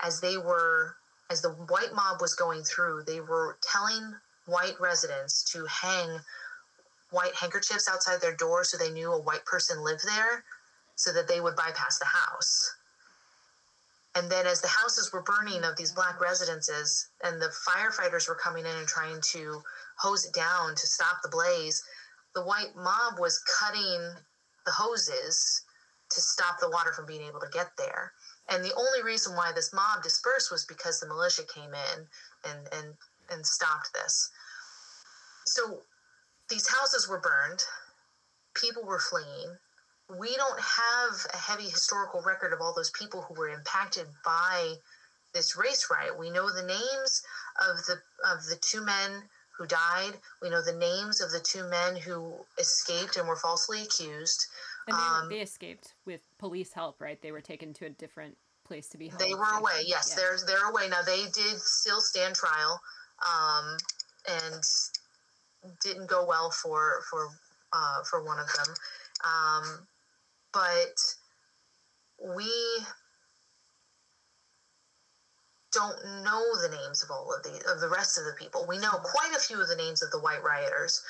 as 0.00 0.20
they 0.20 0.36
were 0.36 0.96
as 1.30 1.40
the 1.40 1.50
white 1.50 1.94
mob 1.94 2.20
was 2.20 2.34
going 2.34 2.62
through 2.62 3.04
they 3.06 3.20
were 3.20 3.56
telling 3.62 4.14
white 4.44 4.78
residents 4.78 5.42
to 5.52 5.64
hang 5.66 6.20
white 7.10 7.34
handkerchiefs 7.34 7.88
outside 7.88 8.20
their 8.20 8.36
door 8.36 8.64
so 8.64 8.76
they 8.76 8.90
knew 8.90 9.10
a 9.10 9.20
white 9.22 9.44
person 9.46 9.82
lived 9.82 10.04
there 10.04 10.44
so 10.96 11.12
that 11.12 11.28
they 11.28 11.40
would 11.40 11.56
bypass 11.56 11.98
the 11.98 12.04
house 12.04 12.74
and 14.14 14.30
then, 14.30 14.46
as 14.46 14.60
the 14.60 14.68
houses 14.68 15.12
were 15.12 15.22
burning 15.22 15.64
of 15.64 15.76
these 15.76 15.92
black 15.92 16.20
residences, 16.20 17.08
and 17.24 17.40
the 17.40 17.52
firefighters 17.66 18.28
were 18.28 18.34
coming 18.34 18.66
in 18.66 18.76
and 18.76 18.86
trying 18.86 19.20
to 19.32 19.62
hose 19.96 20.26
it 20.26 20.34
down 20.34 20.74
to 20.74 20.86
stop 20.86 21.22
the 21.22 21.30
blaze, 21.30 21.82
the 22.34 22.44
white 22.44 22.76
mob 22.76 23.18
was 23.18 23.42
cutting 23.58 24.14
the 24.66 24.72
hoses 24.72 25.62
to 26.10 26.20
stop 26.20 26.60
the 26.60 26.68
water 26.68 26.92
from 26.92 27.06
being 27.06 27.22
able 27.22 27.40
to 27.40 27.48
get 27.52 27.70
there. 27.78 28.12
And 28.48 28.62
the 28.62 28.74
only 28.74 29.02
reason 29.02 29.34
why 29.34 29.52
this 29.54 29.72
mob 29.72 30.02
dispersed 30.02 30.50
was 30.50 30.64
because 30.66 31.00
the 31.00 31.08
militia 31.08 31.42
came 31.44 31.70
in 31.72 32.06
and 32.44 32.68
and 32.72 32.94
and 33.30 33.46
stopped 33.46 33.94
this. 33.94 34.30
So 35.46 35.82
these 36.50 36.68
houses 36.68 37.08
were 37.08 37.20
burned, 37.20 37.64
people 38.54 38.84
were 38.84 38.98
fleeing. 38.98 39.56
We 40.18 40.36
don't 40.36 40.60
have 40.60 41.26
a 41.32 41.36
heavy 41.36 41.64
historical 41.64 42.22
record 42.22 42.52
of 42.52 42.60
all 42.60 42.74
those 42.74 42.90
people 42.90 43.22
who 43.22 43.34
were 43.34 43.48
impacted 43.48 44.06
by 44.24 44.74
this 45.32 45.56
race 45.56 45.88
riot. 45.90 46.18
We 46.18 46.30
know 46.30 46.48
the 46.50 46.66
names 46.66 47.22
of 47.70 47.84
the 47.86 47.94
of 48.30 48.44
the 48.46 48.56
two 48.60 48.84
men 48.84 49.22
who 49.56 49.66
died. 49.66 50.12
We 50.40 50.50
know 50.50 50.62
the 50.62 50.76
names 50.76 51.20
of 51.20 51.30
the 51.30 51.40
two 51.40 51.64
men 51.68 51.96
who 51.96 52.34
escaped 52.58 53.16
and 53.16 53.28
were 53.28 53.36
falsely 53.36 53.82
accused. 53.82 54.46
And 54.86 54.96
they, 54.96 55.02
um, 55.02 55.28
they 55.28 55.40
escaped 55.40 55.94
with 56.04 56.20
police 56.38 56.72
help, 56.72 57.00
right? 57.00 57.20
They 57.22 57.32
were 57.32 57.40
taken 57.40 57.72
to 57.74 57.86
a 57.86 57.90
different 57.90 58.36
place 58.64 58.88
to 58.88 58.98
be 58.98 59.08
held. 59.08 59.20
They 59.20 59.34
were 59.34 59.58
away. 59.58 59.82
Yes, 59.86 59.88
yes. 59.88 60.14
they're 60.14 60.38
they're 60.46 60.70
away 60.70 60.88
now. 60.88 61.02
They 61.02 61.22
did 61.32 61.58
still 61.58 62.00
stand 62.00 62.34
trial, 62.34 62.80
um, 63.24 63.76
and 64.28 64.62
didn't 65.82 66.08
go 66.08 66.26
well 66.26 66.50
for 66.50 67.02
for 67.08 67.28
uh, 67.72 68.02
for 68.08 68.24
one 68.24 68.38
of 68.38 68.46
them. 68.52 68.74
Um, 69.24 69.86
but 70.52 70.96
we 72.36 72.50
don't 75.72 76.04
know 76.22 76.44
the 76.60 76.76
names 76.84 77.02
of 77.02 77.10
all 77.10 77.32
of 77.34 77.42
the 77.42 77.72
of 77.72 77.80
the 77.80 77.88
rest 77.88 78.18
of 78.18 78.24
the 78.24 78.34
people. 78.38 78.66
We 78.68 78.78
know 78.78 78.90
quite 78.90 79.34
a 79.34 79.40
few 79.40 79.60
of 79.60 79.68
the 79.68 79.76
names 79.76 80.02
of 80.02 80.10
the 80.10 80.20
white 80.20 80.42
rioters. 80.44 81.02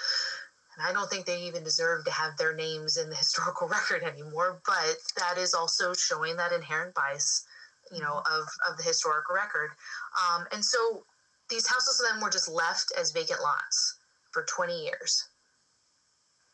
And 0.77 0.87
I 0.87 0.93
don't 0.93 1.11
think 1.11 1.27
they 1.27 1.43
even 1.43 1.65
deserve 1.65 2.05
to 2.05 2.11
have 2.11 2.37
their 2.39 2.55
names 2.55 2.97
in 2.97 3.11
the 3.11 3.17
historical 3.25 3.69
record 3.69 4.03
anymore, 4.03 4.61
but 4.65 4.97
that 5.19 5.37
is 5.39 5.55
also 5.55 5.93
showing 5.93 6.37
that 6.37 6.53
inherent 6.53 6.95
bias, 6.95 7.45
you 7.93 8.01
know, 8.01 8.23
mm-hmm. 8.25 8.41
of, 8.41 8.49
of 8.71 8.77
the 8.79 8.83
historical 8.83 9.35
record. 9.35 9.71
Um, 10.17 10.47
and 10.53 10.65
so 10.65 11.05
these 11.51 11.67
houses 11.67 12.03
then 12.09 12.23
were 12.23 12.31
just 12.31 12.49
left 12.49 12.93
as 12.99 13.13
vacant 13.13 13.43
lots 13.43 13.99
for 14.31 14.45
20 14.45 14.85
years, 14.85 15.29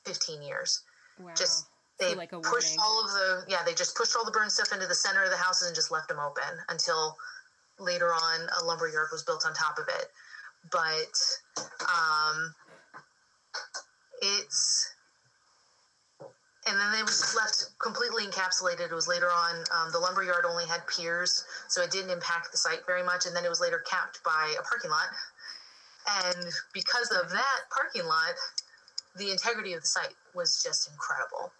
15 0.04 0.42
years. 0.42 0.82
Wow. 1.20 1.30
Just 1.36 1.66
they 1.98 2.14
like 2.14 2.30
pushed 2.30 2.76
all 2.78 3.04
of 3.04 3.10
the 3.10 3.44
yeah 3.48 3.58
they 3.64 3.74
just 3.74 3.96
pushed 3.96 4.16
all 4.16 4.24
the 4.24 4.30
burned 4.30 4.52
stuff 4.52 4.72
into 4.72 4.86
the 4.86 4.94
center 4.94 5.24
of 5.24 5.30
the 5.30 5.36
houses 5.36 5.68
and 5.68 5.74
just 5.74 5.90
left 5.90 6.08
them 6.08 6.18
open 6.18 6.58
until 6.68 7.16
later 7.78 8.08
on 8.12 8.48
a 8.60 8.64
lumber 8.64 8.88
yard 8.88 9.08
was 9.12 9.22
built 9.22 9.44
on 9.46 9.52
top 9.54 9.78
of 9.78 9.84
it 9.88 10.06
but 10.70 11.16
um, 11.80 12.54
it's 14.22 14.92
and 16.66 16.78
then 16.78 16.92
they 16.92 17.02
was 17.02 17.34
left 17.34 17.78
completely 17.78 18.24
encapsulated. 18.26 18.90
It 18.90 18.94
was 18.94 19.08
later 19.08 19.30
on 19.30 19.64
um, 19.74 19.90
the 19.90 19.98
lumber 19.98 20.22
yard 20.22 20.44
only 20.46 20.66
had 20.66 20.86
piers, 20.86 21.46
so 21.68 21.82
it 21.82 21.90
didn't 21.90 22.10
impact 22.10 22.52
the 22.52 22.58
site 22.58 22.84
very 22.86 23.02
much. 23.02 23.24
And 23.24 23.34
then 23.34 23.44
it 23.44 23.48
was 23.48 23.60
later 23.60 23.82
capped 23.88 24.22
by 24.22 24.54
a 24.58 24.62
parking 24.62 24.90
lot. 24.90 25.08
And 26.26 26.44
because 26.74 27.10
of 27.10 27.30
that 27.30 27.60
parking 27.70 28.06
lot, 28.06 28.34
the 29.16 29.30
integrity 29.30 29.72
of 29.72 29.80
the 29.80 29.86
site 29.86 30.14
was 30.34 30.62
just 30.62 30.90
incredible 30.90 31.52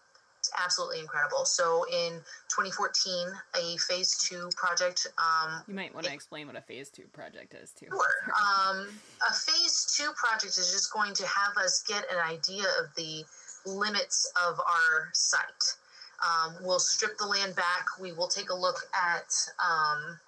absolutely 0.63 1.01
incredible. 1.01 1.45
So 1.45 1.85
in 1.93 2.21
2014, 2.49 3.29
a 3.57 3.77
phase 3.79 4.17
two 4.19 4.49
project. 4.57 5.07
Um, 5.19 5.63
you 5.67 5.75
might 5.75 5.95
want 5.95 6.07
to 6.07 6.13
explain 6.13 6.47
what 6.47 6.57
a 6.57 6.61
phase 6.61 6.91
two 6.91 7.05
project 7.13 7.55
is 7.55 7.71
too. 7.71 7.87
Sure. 7.91 7.99
Um, 8.49 8.89
a 9.29 9.33
phase 9.33 9.95
two 9.97 10.11
project 10.17 10.59
is 10.59 10.71
just 10.71 10.93
going 10.93 11.15
to 11.15 11.27
have 11.27 11.57
us 11.57 11.83
get 11.83 12.05
an 12.11 12.19
idea 12.19 12.65
of 12.81 12.95
the 12.97 13.25
limits 13.67 14.31
of 14.47 14.59
our 14.61 15.09
site. 15.13 15.77
Um, 16.25 16.57
we'll 16.63 16.79
strip 16.79 17.17
the 17.19 17.27
land 17.27 17.57
back. 17.57 17.87
We 18.01 18.13
will 18.13 18.29
take 18.29 18.51
a 18.51 18.55
look 18.55 18.77
at 18.95 19.33
um, 19.59 20.19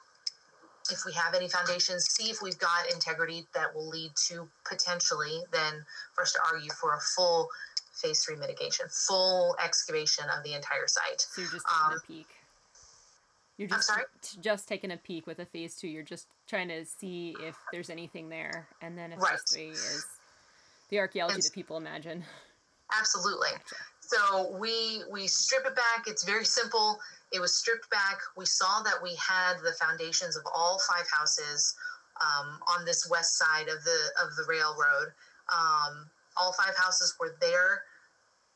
if 0.91 1.05
we 1.05 1.13
have 1.13 1.35
any 1.35 1.49
foundations, 1.49 2.07
see 2.07 2.31
if 2.31 2.43
we've 2.43 2.59
got 2.59 2.91
integrity 2.93 3.47
that 3.55 3.75
will 3.75 3.89
lead 3.89 4.11
to 4.29 4.49
potentially 4.65 5.41
then 5.53 5.85
for 6.15 6.23
us 6.23 6.33
to 6.33 6.41
argue 6.53 6.71
for 6.81 6.95
a 6.95 7.01
full 7.01 7.49
phase 8.01 8.25
three 8.25 8.37
mitigation, 8.37 8.87
full 8.91 9.57
excavation 9.63 10.25
of 10.37 10.43
the 10.45 10.55
entire 10.55 10.87
site. 10.87 11.21
So 11.21 11.43
you're 11.43 11.51
just 11.51 11.67
taking 11.67 11.93
um, 11.93 12.01
a 12.03 12.07
peek. 12.07 12.27
You're 13.57 13.69
just, 13.69 13.91
I'm 13.91 13.97
sorry? 13.97 14.07
just 14.41 14.69
taking 14.69 14.91
a 14.91 14.97
peek 14.97 15.27
with 15.27 15.39
a 15.39 15.45
phase 15.45 15.77
two. 15.77 15.89
You're 15.89 16.03
just 16.03 16.29
trying 16.49 16.69
to 16.69 16.85
see 16.85 17.37
if 17.41 17.55
there's 17.73 17.91
anything 17.91 18.29
there, 18.29 18.67
and 18.81 18.97
then 18.97 19.13
a 19.13 19.17
right. 19.17 19.33
phase 19.33 19.43
three 19.53 19.69
is 19.69 20.07
the 20.89 20.99
archaeology 20.99 21.35
and, 21.35 21.43
that 21.43 21.53
people 21.53 21.77
imagine. 21.77 22.25
Absolutely. 22.99 23.51
Gotcha. 23.51 23.77
So 24.01 24.57
we 24.59 25.03
we 25.11 25.27
strip 25.27 25.67
it 25.67 25.77
back. 25.77 26.07
It's 26.07 26.25
very 26.25 26.45
simple. 26.45 26.99
It 27.33 27.41
was 27.41 27.55
stripped 27.55 27.89
back. 27.91 28.19
We 28.37 28.47
saw 28.47 28.83
that 28.83 28.95
we 29.03 29.15
had 29.15 29.55
the 29.63 29.73
foundations 29.73 30.37
of 30.37 30.43
all 30.53 30.81
five 30.89 31.07
houses 31.13 31.77
um, 32.21 32.59
on 32.77 32.85
this 32.85 33.09
west 33.09 33.39
side 33.39 33.69
of 33.69 33.85
the 33.85 34.01
of 34.25 34.35
the 34.37 34.45
railroad. 34.49 35.13
Um, 35.53 36.11
all 36.37 36.53
five 36.53 36.75
houses 36.77 37.15
were 37.21 37.37
there 37.41 37.83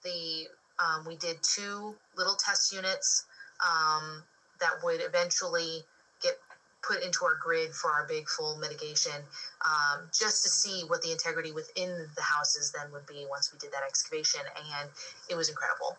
the 0.05 0.49
um, 0.79 1.05
we 1.07 1.17
did 1.17 1.37
two 1.43 1.95
little 2.17 2.35
test 2.35 2.73
units 2.73 3.27
um, 3.63 4.23
that 4.61 4.73
would 4.83 5.01
eventually 5.01 5.83
get 6.23 6.39
put 6.83 7.03
into 7.03 7.25
our 7.25 7.39
grid 7.43 7.71
for 7.71 7.91
our 7.91 8.07
big 8.07 8.29
full 8.29 8.57
mitigation 8.57 9.23
um, 9.65 10.03
just 10.13 10.43
to 10.43 10.49
see 10.49 10.83
what 10.89 11.01
the 11.03 11.13
integrity 11.13 11.53
within 11.53 12.07
the 12.17 12.23
houses 12.23 12.73
then 12.73 12.91
would 12.93 13.07
be 13.07 13.27
once 13.31 13.53
we 13.53 13.59
did 13.59 13.73
that 13.73 13.83
excavation 13.87 14.41
and 14.81 14.91
it 15.31 15.35
was 15.37 15.49
incredible. 15.49 15.97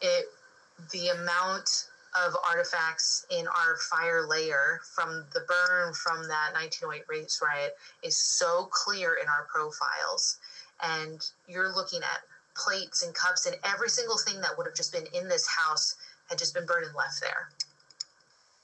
It 0.00 0.26
the 0.90 1.08
amount 1.08 1.88
of 2.26 2.34
artifacts 2.46 3.24
in 3.30 3.46
our 3.46 3.76
fire 3.78 4.26
layer 4.26 4.80
from 4.94 5.24
the 5.32 5.40
burn 5.48 5.94
from 5.94 6.28
that 6.28 6.52
1908 6.52 7.04
race 7.08 7.40
riot 7.42 7.76
is 8.02 8.16
so 8.16 8.68
clear 8.70 9.16
in 9.22 9.28
our 9.28 9.46
profiles 9.50 10.38
and 10.82 11.30
you're 11.48 11.74
looking 11.74 12.00
at 12.02 12.20
plates 12.54 13.02
and 13.02 13.14
cups 13.14 13.46
and 13.46 13.56
every 13.64 13.88
single 13.88 14.18
thing 14.18 14.40
that 14.40 14.56
would 14.56 14.66
have 14.66 14.74
just 14.74 14.92
been 14.92 15.06
in 15.14 15.28
this 15.28 15.46
house 15.46 15.96
had 16.28 16.38
just 16.38 16.54
been 16.54 16.66
burned 16.66 16.86
and 16.86 16.94
left 16.94 17.20
there. 17.20 17.48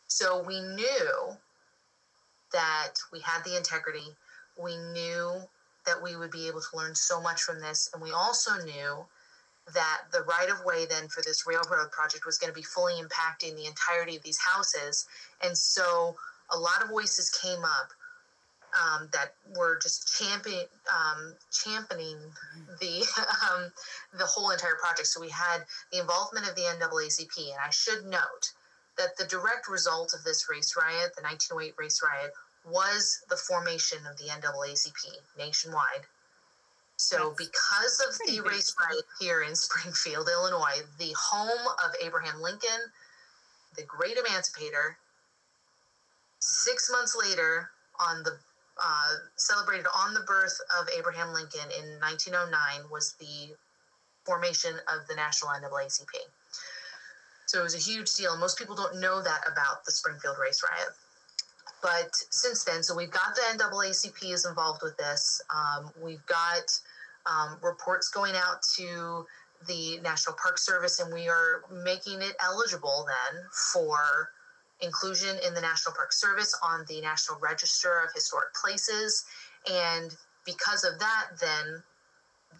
So 0.07 0.42
we 0.42 0.61
knew 0.61 1.37
that 2.53 2.94
we 3.12 3.20
had 3.20 3.44
the 3.44 3.57
integrity. 3.57 4.16
We 4.61 4.77
knew 4.77 5.42
that 5.87 6.03
we 6.03 6.16
would 6.16 6.31
be 6.31 6.48
able 6.48 6.61
to 6.61 6.77
learn 6.77 6.94
so 6.94 7.20
much 7.20 7.42
from 7.42 7.61
this. 7.61 7.90
And 7.92 8.03
we 8.03 8.12
also 8.12 8.53
knew 8.64 9.05
that 9.74 10.03
the 10.12 10.22
right 10.22 10.48
of 10.51 10.64
way 10.64 10.87
then 10.87 11.09
for 11.09 11.22
this 11.22 11.46
railroad 11.46 11.90
project 11.90 12.24
was 12.24 12.38
going 12.38 12.53
to 12.53 12.59
be 12.59 12.62
fully 12.62 12.94
impacting 12.94 13.55
the 13.57 13.66
entirety 13.66 14.16
of 14.16 14.22
these 14.22 14.38
houses. 14.38 15.07
And 15.42 15.57
so 15.57 16.16
a 16.51 16.59
lot 16.59 16.83
of 16.83 16.88
voices 16.88 17.31
came 17.31 17.62
up 17.64 17.92
um, 18.76 19.09
that 19.12 19.35
were 19.57 19.78
just 19.83 20.18
champion, 20.18 20.64
um, 20.88 21.35
championing 21.52 22.18
the 22.81 23.07
um, 23.52 23.72
the 24.18 24.24
whole 24.24 24.50
entire 24.50 24.76
project. 24.76 25.09
So 25.09 25.20
we 25.20 25.31
had 25.31 25.64
the 25.92 26.00
involvement 26.00 26.48
of 26.48 26.54
the 26.54 26.62
NAACP, 26.62 27.50
and 27.50 27.61
I 27.64 27.70
should 27.70 28.04
note 28.04 28.52
that 28.96 29.16
the 29.16 29.24
direct 29.24 29.68
result 29.68 30.12
of 30.14 30.24
this 30.24 30.48
race 30.50 30.74
riot, 30.76 31.14
the 31.16 31.22
1908 31.22 31.74
race 31.78 32.02
riot, 32.02 32.33
was 32.66 33.22
the 33.28 33.37
formation 33.37 33.98
of 34.11 34.18
the 34.18 34.24
NAACP 34.24 35.16
nationwide. 35.38 36.04
So, 36.96 37.33
That's 37.38 37.48
because 37.48 38.04
of 38.09 38.26
the 38.26 38.40
race 38.40 38.74
riot 38.81 39.04
here 39.20 39.42
in 39.42 39.54
Springfield, 39.54 40.28
Illinois, 40.28 40.83
the 40.98 41.14
home 41.16 41.66
of 41.87 41.94
Abraham 42.04 42.42
Lincoln, 42.42 42.90
the 43.76 43.85
great 43.85 44.16
emancipator, 44.16 44.98
six 46.40 46.90
months 46.90 47.16
later, 47.16 47.70
on 48.00 48.24
the 48.24 48.38
uh, 48.79 49.12
celebrated 49.37 49.87
on 49.95 50.14
the 50.14 50.21
birth 50.21 50.59
of 50.81 50.88
Abraham 50.97 51.33
Lincoln 51.33 51.69
in 51.79 51.99
1909 52.01 52.91
was 52.91 53.14
the 53.19 53.55
formation 54.25 54.75
of 54.93 55.07
the 55.09 55.14
National 55.14 55.51
NAACP. 55.53 56.14
So 57.47 57.61
it 57.61 57.62
was 57.62 57.75
a 57.75 57.79
huge 57.79 58.14
deal. 58.14 58.37
Most 58.37 58.59
people 58.59 58.77
don't 58.77 59.01
know 59.01 59.23
that 59.23 59.41
about 59.51 59.85
the 59.85 59.93
Springfield 59.93 60.37
race 60.41 60.62
riot. 60.62 60.93
But 61.83 62.14
since 62.31 62.64
then, 62.64 62.83
so 62.83 62.95
we've 62.95 63.11
got 63.11 63.35
the 63.35 63.59
NAACP 63.59 64.33
is 64.33 64.45
involved 64.45 64.81
with 64.83 64.97
this. 64.97 65.41
Um, 65.55 65.91
we've 66.03 66.25
got 66.27 66.69
um, 67.27 67.59
reports 67.62 68.09
going 68.09 68.35
out 68.35 68.62
to 68.77 69.25
the 69.67 69.99
National 70.03 70.37
Park 70.41 70.59
Service, 70.59 71.01
and 71.01 71.12
we 71.12 71.29
are 71.29 71.62
making 71.85 72.21
it 72.21 72.35
eligible 72.45 73.07
then 73.07 73.43
for 73.73 74.31
inclusion 74.81 75.37
in 75.47 75.55
the 75.55 75.61
National 75.61 75.95
Park 75.95 76.12
Service 76.12 76.55
on 76.62 76.85
the 76.88 77.01
National 77.01 77.38
Register 77.41 78.01
of 78.05 78.12
Historic 78.14 78.55
Places. 78.55 79.25
And 79.71 80.14
because 80.45 80.85
of 80.85 80.99
that, 80.99 81.27
then 81.41 81.83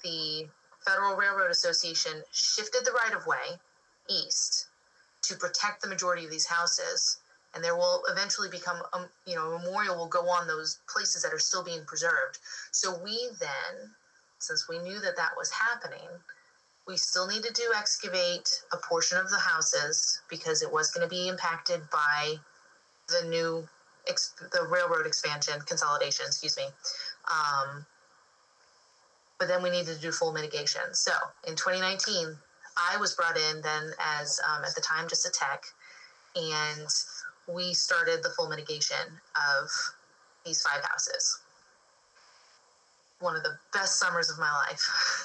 the 0.03 0.49
Federal 0.85 1.17
Railroad 1.17 1.51
Association 1.51 2.23
shifted 2.33 2.85
the 2.85 2.93
right 2.93 3.15
of 3.15 3.27
way 3.27 3.59
east 4.09 4.69
to 5.23 5.37
protect 5.37 5.83
the 5.83 5.89
majority 5.89 6.25
of 6.25 6.31
these 6.31 6.47
houses. 6.47 7.19
And 7.55 7.65
there 7.65 7.77
will 7.77 8.03
eventually 8.11 8.49
become, 8.49 8.77
a, 8.93 8.97
um, 8.97 9.09
you 9.27 9.35
know, 9.35 9.53
a 9.53 9.59
memorial 9.59 9.97
will 9.97 10.09
go 10.09 10.29
on 10.29 10.47
those 10.47 10.79
places 10.89 11.23
that 11.23 11.33
are 11.33 11.39
still 11.39 11.65
being 11.65 11.85
preserved. 11.87 12.39
So 12.73 13.01
we 13.03 13.29
then 13.41 13.91
since 14.39 14.69
we 14.69 14.79
knew 14.79 15.01
that 15.01 15.17
that 15.17 15.33
was 15.37 15.51
happening, 15.51 16.09
we 16.88 16.96
still 16.96 17.27
needed 17.27 17.55
to 17.55 17.72
excavate 17.77 18.62
a 18.72 18.79
portion 18.79 19.18
of 19.18 19.31
the 19.31 19.37
houses 19.37 20.22
because 20.31 20.62
it 20.62 20.72
was 20.72 20.90
going 20.90 21.07
to 21.07 21.14
be 21.14 21.29
impacted 21.29 21.83
by 21.90 22.35
the 23.09 23.29
new 23.29 23.68
the 24.53 24.66
railroad 24.70 25.07
expansion 25.07 25.61
consolidation 25.66 26.24
excuse 26.27 26.57
me. 26.57 26.64
Um, 27.31 27.85
but 29.38 29.48
then 29.48 29.62
we 29.62 29.68
needed 29.68 29.94
to 29.96 30.01
do 30.01 30.11
full 30.11 30.33
mitigation. 30.33 30.81
So 30.92 31.12
in 31.46 31.55
2019 31.55 32.37
i 32.90 32.96
was 32.96 33.14
brought 33.14 33.37
in 33.37 33.61
then 33.61 33.92
as 34.18 34.40
um, 34.48 34.64
at 34.64 34.74
the 34.74 34.81
time 34.81 35.09
just 35.09 35.27
a 35.27 35.31
tech 35.31 35.64
and 36.37 36.88
we 37.46 37.74
started 37.74 38.22
the 38.22 38.31
full 38.31 38.48
mitigation 38.48 38.96
of 39.37 39.68
these 40.46 40.62
five 40.62 40.83
houses. 40.85 41.40
One 43.20 43.37
of 43.37 43.42
the 43.42 43.59
best 43.72 43.98
summers 43.98 44.31
of 44.31 44.38
my 44.38 44.51
life 44.53 44.81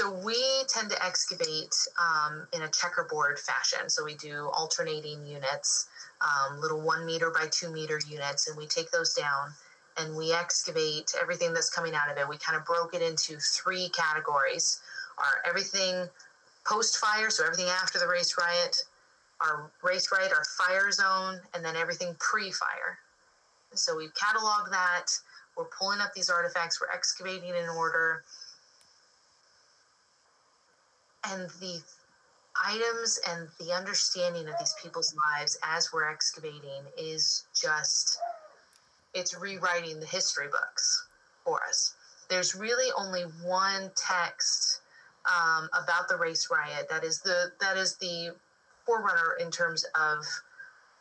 So 0.00 0.10
we 0.10 0.64
tend 0.66 0.88
to 0.92 1.04
excavate 1.04 1.76
um, 2.00 2.46
in 2.54 2.62
a 2.62 2.68
checkerboard 2.68 3.38
fashion. 3.38 3.90
So 3.90 4.02
we 4.02 4.14
do 4.14 4.48
alternating 4.54 5.26
units, 5.26 5.88
um, 6.22 6.58
little 6.58 6.80
one 6.80 7.04
meter 7.04 7.30
by 7.30 7.48
two 7.50 7.70
meter 7.70 8.00
units, 8.08 8.48
and 8.48 8.56
we 8.56 8.66
take 8.66 8.90
those 8.92 9.12
down 9.12 9.52
and 9.98 10.16
we 10.16 10.32
excavate 10.32 11.12
everything 11.20 11.52
that's 11.52 11.68
coming 11.68 11.92
out 11.94 12.10
of 12.10 12.16
it. 12.16 12.26
We 12.26 12.38
kind 12.38 12.56
of 12.56 12.64
broke 12.64 12.94
it 12.94 13.02
into 13.02 13.36
three 13.40 13.90
categories: 13.90 14.80
our 15.18 15.46
everything 15.46 16.08
post 16.64 16.96
fire, 16.96 17.28
so 17.28 17.44
everything 17.44 17.68
after 17.68 17.98
the 17.98 18.08
race 18.08 18.36
riot, 18.38 18.78
our 19.42 19.70
race 19.82 20.10
riot, 20.10 20.32
our 20.32 20.44
fire 20.44 20.90
zone, 20.92 21.40
and 21.52 21.62
then 21.62 21.76
everything 21.76 22.16
pre 22.18 22.50
fire. 22.50 23.00
So 23.74 23.98
we've 23.98 24.14
cataloged 24.14 24.70
that. 24.70 25.08
We're 25.58 25.68
pulling 25.78 26.00
up 26.00 26.14
these 26.14 26.30
artifacts. 26.30 26.80
We're 26.80 26.88
excavating 26.88 27.50
in 27.50 27.68
order 27.76 28.24
and 31.28 31.48
the 31.60 31.80
items 32.64 33.20
and 33.28 33.48
the 33.58 33.72
understanding 33.72 34.46
of 34.48 34.54
these 34.58 34.74
people's 34.82 35.14
lives 35.36 35.58
as 35.64 35.92
we're 35.92 36.10
excavating 36.10 36.82
is 36.98 37.44
just 37.54 38.18
it's 39.14 39.38
rewriting 39.38 39.98
the 39.98 40.06
history 40.06 40.46
books 40.46 41.06
for 41.44 41.60
us. 41.68 41.94
There's 42.28 42.54
really 42.54 42.90
only 42.96 43.22
one 43.42 43.90
text 43.96 44.82
um, 45.26 45.68
about 45.72 46.08
the 46.08 46.16
race 46.16 46.48
riot 46.50 46.88
that 46.88 47.04
is 47.04 47.20
the 47.20 47.52
that 47.60 47.76
is 47.76 47.96
the 47.96 48.34
forerunner 48.86 49.36
in 49.40 49.50
terms 49.50 49.84
of 49.94 50.24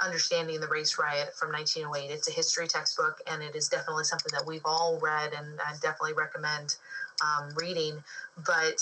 understanding 0.03 0.60
the 0.60 0.67
race 0.67 0.97
riot 0.97 1.29
from 1.38 1.51
1908 1.51 2.10
it's 2.10 2.29
a 2.29 2.32
history 2.32 2.67
textbook 2.67 3.19
and 3.27 3.43
it 3.43 3.53
is 3.53 3.67
definitely 3.67 4.05
something 4.05 4.32
that 4.32 4.45
we've 4.45 4.65
all 4.65 4.97
read 5.01 5.34
and 5.34 5.60
i 5.60 5.73
definitely 5.82 6.13
recommend 6.13 6.77
um, 7.21 7.49
reading. 7.55 8.03
But 8.45 8.79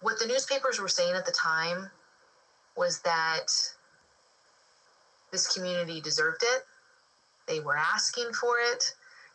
what 0.00 0.18
the 0.18 0.26
newspapers 0.26 0.80
were 0.80 0.88
saying 0.88 1.14
at 1.14 1.26
the 1.26 1.32
time 1.32 1.90
was 2.76 3.00
that 3.00 3.46
this 5.30 5.52
community 5.54 6.00
deserved 6.00 6.42
it. 6.42 6.64
They 7.46 7.60
were 7.60 7.76
asking 7.76 8.32
for 8.32 8.56
it. 8.72 8.94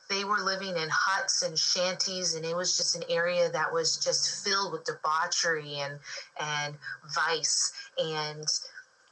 They 0.10 0.24
were 0.24 0.40
living 0.40 0.78
in 0.78 0.90
huts 0.92 1.42
and 1.42 1.58
shanties, 1.58 2.36
and 2.36 2.46
it 2.46 2.56
was 2.56 2.78
just 2.78 2.96
an 2.96 3.04
area 3.10 3.50
that 3.50 3.74
was 3.74 3.98
just 3.98 4.46
filled 4.46 4.72
with 4.72 4.86
debauchery 4.86 5.80
and 5.80 6.00
and 6.40 6.76
vice. 7.14 7.74
And 7.98 8.46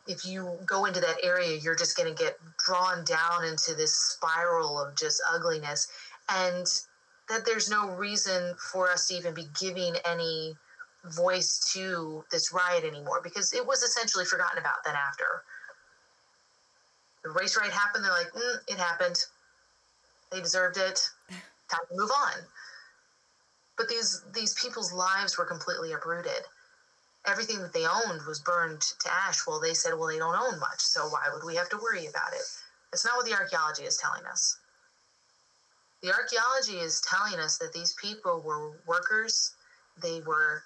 if 0.07 0.25
you 0.25 0.57
go 0.65 0.85
into 0.85 0.99
that 0.99 1.17
area, 1.23 1.57
you're 1.57 1.75
just 1.75 1.97
going 1.97 2.13
to 2.13 2.23
get 2.23 2.37
drawn 2.63 3.03
down 3.05 3.45
into 3.45 3.73
this 3.73 3.95
spiral 3.95 4.79
of 4.79 4.95
just 4.95 5.21
ugliness, 5.33 5.87
and 6.29 6.67
that 7.27 7.45
there's 7.45 7.69
no 7.69 7.89
reason 7.95 8.55
for 8.71 8.91
us 8.91 9.07
to 9.07 9.15
even 9.15 9.33
be 9.33 9.47
giving 9.59 9.95
any 10.05 10.55
voice 11.05 11.59
to 11.73 12.23
this 12.31 12.53
riot 12.53 12.83
anymore 12.83 13.21
because 13.23 13.53
it 13.53 13.65
was 13.65 13.83
essentially 13.83 14.25
forgotten 14.25 14.57
about 14.57 14.83
then 14.85 14.95
after. 14.95 15.43
The 17.23 17.31
race 17.31 17.57
riot 17.57 17.73
happened, 17.73 18.03
they're 18.03 18.11
like, 18.11 18.31
mm, 18.31 18.57
it 18.67 18.77
happened. 18.77 19.17
They 20.31 20.41
deserved 20.41 20.77
it. 20.77 20.99
Time 21.69 21.79
to 21.89 21.95
move 21.95 22.11
on. 22.11 22.33
But 23.77 23.87
these 23.87 24.21
these 24.33 24.53
people's 24.53 24.93
lives 24.93 25.37
were 25.37 25.45
completely 25.45 25.93
uprooted. 25.93 26.43
Everything 27.25 27.59
that 27.61 27.73
they 27.73 27.85
owned 27.85 28.21
was 28.27 28.39
burned 28.39 28.81
to 28.81 29.11
ash. 29.11 29.47
Well, 29.47 29.59
they 29.59 29.73
said, 29.73 29.93
well, 29.93 30.07
they 30.07 30.19
don't 30.19 30.35
own 30.35 30.59
much, 30.59 30.81
so 30.81 31.07
why 31.07 31.29
would 31.33 31.45
we 31.45 31.55
have 31.55 31.69
to 31.69 31.77
worry 31.77 32.05
about 32.05 32.33
it? 32.33 32.43
It's 32.91 33.05
not 33.05 33.15
what 33.15 33.25
the 33.25 33.33
archaeology 33.33 33.83
is 33.83 33.97
telling 33.97 34.25
us. 34.25 34.57
The 36.01 36.13
archaeology 36.13 36.77
is 36.79 37.01
telling 37.01 37.39
us 37.39 37.57
that 37.59 37.71
these 37.71 37.93
people 37.93 38.41
were 38.41 38.73
workers, 38.85 39.55
they 40.01 40.19
were 40.21 40.63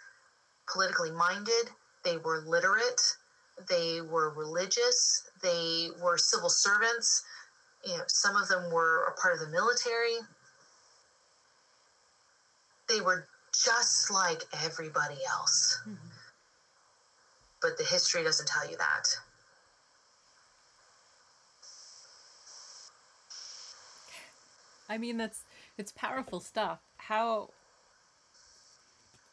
politically 0.71 1.11
minded, 1.11 1.71
they 2.03 2.17
were 2.17 2.43
literate, 2.45 3.01
they 3.69 4.01
were 4.01 4.33
religious, 4.35 5.29
they 5.41 5.89
were 6.01 6.17
civil 6.17 6.49
servants. 6.49 7.23
You 7.85 7.97
know, 7.97 8.03
some 8.07 8.35
of 8.35 8.47
them 8.47 8.71
were 8.71 9.05
a 9.05 9.19
part 9.19 9.33
of 9.33 9.39
the 9.39 9.47
military. 9.47 10.17
They 12.89 13.01
were 13.01 13.27
just 13.53 14.11
like 14.11 14.43
everybody 14.63 15.17
else. 15.29 15.79
Mm-hmm. 15.81 16.07
But 17.61 17.77
the 17.77 17.83
history 17.83 18.23
doesn't 18.23 18.47
tell 18.47 18.69
you 18.69 18.77
that. 18.77 19.17
I 24.89 24.97
mean, 24.97 25.17
that's 25.17 25.43
it's 25.77 25.91
powerful 25.91 26.39
stuff. 26.39 26.79
How 26.97 27.49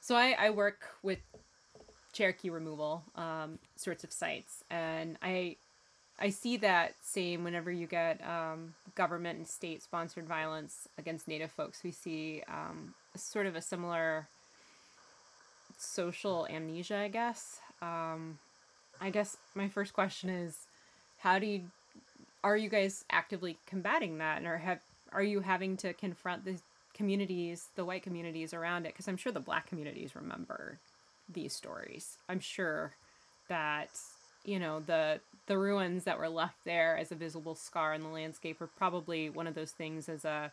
so 0.05 0.17
I, 0.17 0.37
I 0.39 0.51
work 0.51 0.85
with 1.03 1.21
Cherokee 2.13 2.51
removal 2.51 3.05
um, 3.17 3.59
sorts 3.75 4.05
of 4.05 4.13
sites, 4.13 4.63
and 4.71 5.17
I 5.23 5.57
I 6.21 6.29
see 6.29 6.59
that 6.59 6.93
same 7.01 7.43
whenever 7.43 7.73
you 7.73 7.87
get 7.87 8.21
um, 8.23 8.75
government 8.95 9.39
and 9.39 9.49
state 9.49 9.83
sponsored 9.83 10.29
violence 10.29 10.89
against 10.99 11.27
Native 11.27 11.51
folks. 11.51 11.83
We 11.83 11.91
see 11.91 12.43
um, 12.49 12.93
sort 13.17 13.47
of 13.47 13.57
a 13.57 13.63
similar 13.63 14.29
social 15.79 16.47
amnesia, 16.51 16.99
I 16.99 17.09
guess. 17.09 17.61
Um, 17.81 18.39
I 19.01 19.09
guess 19.09 19.39
my 19.55 19.69
first 19.69 19.95
question 19.95 20.29
is, 20.29 20.67
how 21.21 21.39
do 21.39 21.47
you 21.47 21.63
are 22.45 22.59
you 22.59 22.69
guys 22.69 23.07
actively 23.09 23.57
combating 23.65 24.19
that, 24.19 24.37
and 24.37 24.47
or 24.47 24.59
have 24.59 24.81
are 25.13 25.23
you 25.23 25.41
having 25.41 25.79
to 25.79 25.95
confront 25.95 26.45
the 26.45 26.59
communities, 26.95 27.69
the 27.75 27.85
white 27.85 28.03
communities 28.03 28.55
around 28.55 28.87
it, 28.87 28.95
because 28.95 29.09
I'm 29.09 29.17
sure 29.17 29.33
the 29.33 29.41
black 29.41 29.67
communities 29.67 30.17
remember 30.17 30.79
these 31.29 31.53
stories. 31.53 32.19
I'm 32.29 32.41
sure 32.41 32.95
that 33.49 33.91
you 34.45 34.59
know 34.59 34.81
the 34.81 35.21
the 35.47 35.59
ruins 35.59 36.05
that 36.05 36.19
were 36.19 36.29
left 36.29 36.65
there 36.65 36.97
as 36.97 37.13
a 37.13 37.15
visible 37.15 37.55
scar 37.55 37.95
in 37.95 38.03
the 38.03 38.09
landscape 38.09 38.61
are 38.61 38.67
probably 38.67 39.29
one 39.29 39.47
of 39.47 39.55
those 39.55 39.73
things 39.73 40.09
as 40.09 40.25
a 40.25 40.51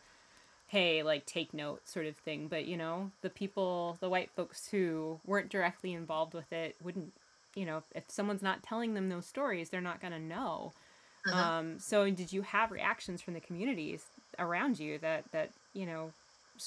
hey 0.68 1.02
like 1.02 1.26
take 1.26 1.52
note 1.52 1.86
sort 1.86 2.06
of 2.06 2.16
thing 2.16 2.48
but 2.48 2.66
you 2.66 2.76
know 2.76 3.10
the 3.20 3.30
people 3.30 3.96
the 4.00 4.08
white 4.08 4.30
folks 4.34 4.68
who 4.68 5.20
weren't 5.26 5.50
directly 5.50 5.92
involved 5.92 6.34
with 6.34 6.50
it 6.52 6.74
wouldn't 6.82 7.12
you 7.54 7.64
know 7.64 7.82
if 7.94 8.04
someone's 8.08 8.42
not 8.42 8.62
telling 8.62 8.94
them 8.94 9.08
those 9.08 9.26
stories 9.26 9.68
they're 9.68 9.80
not 9.80 10.00
going 10.00 10.12
to 10.12 10.18
know 10.18 10.72
uh-huh. 11.26 11.50
um, 11.52 11.78
so 11.78 12.08
did 12.10 12.32
you 12.32 12.42
have 12.42 12.70
reactions 12.70 13.20
from 13.20 13.34
the 13.34 13.40
communities 13.40 14.04
around 14.38 14.78
you 14.78 14.98
that 14.98 15.24
that 15.32 15.50
you 15.74 15.86
know 15.86 16.10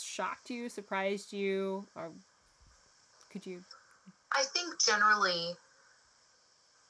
shocked 0.02 0.50
you, 0.50 0.70
surprised 0.70 1.34
you, 1.34 1.88
or 1.96 2.12
could 3.32 3.46
you? 3.46 3.64
I 4.32 4.44
think 4.44 4.80
generally, 4.80 5.56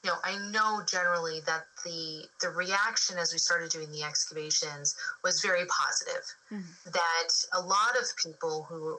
you 0.04 0.10
know, 0.10 0.16
I 0.24 0.36
know 0.50 0.82
generally 0.88 1.40
that 1.46 1.64
the 1.84 2.24
the 2.40 2.50
reaction 2.50 3.18
as 3.18 3.32
we 3.32 3.38
started 3.38 3.70
doing 3.70 3.90
the 3.92 4.02
excavations 4.02 4.96
was 5.24 5.40
very 5.40 5.64
positive. 5.66 6.24
Mm-hmm. 6.52 6.90
That 6.92 7.28
a 7.52 7.60
lot 7.60 7.96
of 8.00 8.06
people 8.22 8.66
who 8.68 8.98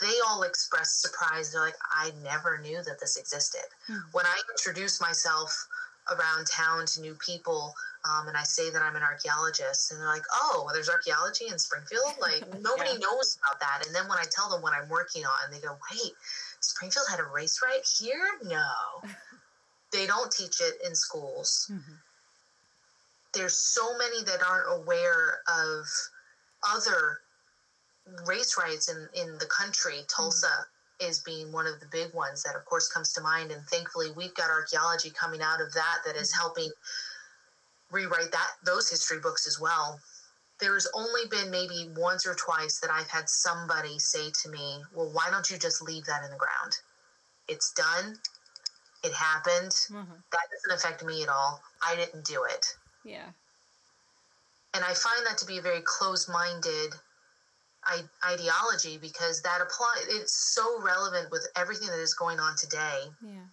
they 0.00 0.12
all 0.26 0.42
expressed 0.42 1.00
surprise. 1.00 1.52
They're 1.52 1.60
like, 1.60 1.76
I 1.90 2.10
never 2.22 2.58
knew 2.58 2.82
that 2.82 2.98
this 3.00 3.16
existed. 3.16 3.66
Mm-hmm. 3.88 4.00
When 4.12 4.26
I 4.26 4.36
introduced 4.50 5.00
myself 5.00 5.68
around 6.10 6.46
town 6.46 6.86
to 6.86 7.00
new 7.00 7.14
people, 7.14 7.74
um, 8.04 8.26
and 8.28 8.36
I 8.36 8.42
say 8.42 8.70
that 8.70 8.82
I'm 8.82 8.96
an 8.96 9.02
archaeologist, 9.02 9.92
and 9.92 10.00
they're 10.00 10.08
like, 10.08 10.24
"Oh, 10.32 10.62
well, 10.64 10.74
there's 10.74 10.88
archaeology 10.88 11.46
in 11.48 11.58
Springfield? 11.58 12.14
Like 12.20 12.46
nobody 12.60 12.90
yeah. 12.92 12.98
knows 12.98 13.38
about 13.38 13.60
that." 13.60 13.86
And 13.86 13.94
then 13.94 14.08
when 14.08 14.18
I 14.18 14.24
tell 14.30 14.48
them 14.50 14.62
what 14.62 14.72
I'm 14.72 14.88
working 14.88 15.24
on, 15.24 15.50
they 15.50 15.60
go, 15.60 15.76
"Wait, 15.90 16.12
Springfield 16.60 17.06
had 17.08 17.20
a 17.20 17.24
race 17.24 17.60
right 17.62 17.86
here? 17.98 18.26
No, 18.44 18.72
they 19.92 20.06
don't 20.06 20.32
teach 20.32 20.60
it 20.60 20.74
in 20.84 20.94
schools. 20.94 21.70
Mm-hmm. 21.70 21.94
There's 23.34 23.56
so 23.56 23.96
many 23.96 24.24
that 24.24 24.42
aren't 24.42 24.82
aware 24.82 25.40
of 25.48 25.86
other 26.68 27.20
race 28.26 28.56
riots 28.58 28.88
in 28.88 29.08
in 29.14 29.38
the 29.38 29.46
country. 29.46 30.04
Tulsa." 30.08 30.66
Is 31.02 31.18
being 31.20 31.50
one 31.52 31.66
of 31.66 31.80
the 31.80 31.86
big 31.86 32.14
ones 32.14 32.42
that 32.44 32.54
of 32.54 32.64
course 32.64 32.88
comes 32.88 33.12
to 33.14 33.20
mind 33.20 33.50
and 33.50 33.62
thankfully 33.66 34.08
we've 34.16 34.34
got 34.34 34.50
archaeology 34.50 35.10
coming 35.10 35.42
out 35.42 35.60
of 35.60 35.72
that 35.74 35.98
that 36.06 36.16
is 36.16 36.32
helping 36.32 36.70
rewrite 37.90 38.30
that 38.32 38.50
those 38.64 38.88
history 38.88 39.18
books 39.20 39.46
as 39.46 39.60
well. 39.60 40.00
there's 40.60 40.86
only 40.94 41.22
been 41.28 41.50
maybe 41.50 41.90
once 41.96 42.24
or 42.26 42.34
twice 42.34 42.78
that 42.78 42.90
I've 42.90 43.08
had 43.08 43.28
somebody 43.28 43.98
say 43.98 44.30
to 44.42 44.48
me, 44.48 44.82
Well, 44.94 45.10
why 45.12 45.28
don't 45.30 45.50
you 45.50 45.58
just 45.58 45.82
leave 45.82 46.04
that 46.04 46.22
in 46.24 46.30
the 46.30 46.36
ground? 46.36 46.72
It's 47.48 47.72
done. 47.72 48.16
It 49.02 49.12
happened. 49.12 49.72
Mm-hmm. 49.90 50.20
That 50.30 50.46
doesn't 50.52 50.78
affect 50.78 51.04
me 51.04 51.22
at 51.24 51.28
all. 51.28 51.60
I 51.84 51.96
didn't 51.96 52.24
do 52.24 52.44
it. 52.48 52.64
Yeah. 53.04 53.26
And 54.74 54.84
I 54.84 54.94
find 54.94 55.26
that 55.26 55.36
to 55.38 55.46
be 55.46 55.58
a 55.58 55.62
very 55.62 55.82
close 55.84 56.28
minded 56.28 56.94
ideology 58.24 58.98
because 58.98 59.42
that 59.42 59.60
apply 59.60 60.04
it's 60.08 60.54
so 60.54 60.80
relevant 60.82 61.30
with 61.30 61.46
everything 61.56 61.88
that 61.88 61.98
is 61.98 62.14
going 62.14 62.38
on 62.38 62.56
today. 62.56 63.00
Yeah. 63.24 63.46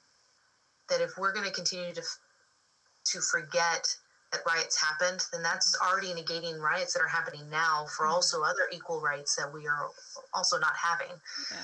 That 0.89 1.01
if 1.01 1.17
we're 1.17 1.33
going 1.33 1.45
to 1.45 1.51
continue 1.51 1.93
to 1.93 2.01
to 2.01 3.21
forget 3.21 3.87
that 4.31 4.41
riots 4.45 4.79
happened, 4.79 5.25
then 5.31 5.41
that's 5.41 5.75
already 5.81 6.09
negating 6.09 6.59
riots 6.59 6.93
that 6.93 7.01
are 7.01 7.07
happening 7.07 7.49
now 7.49 7.85
for 7.97 8.05
mm-hmm. 8.05 8.13
also 8.13 8.43
other 8.43 8.69
equal 8.71 9.01
rights 9.01 9.35
that 9.35 9.51
we 9.51 9.65
are 9.67 9.89
also 10.33 10.59
not 10.59 10.73
having. 10.75 11.15
Yeah. 11.51 11.57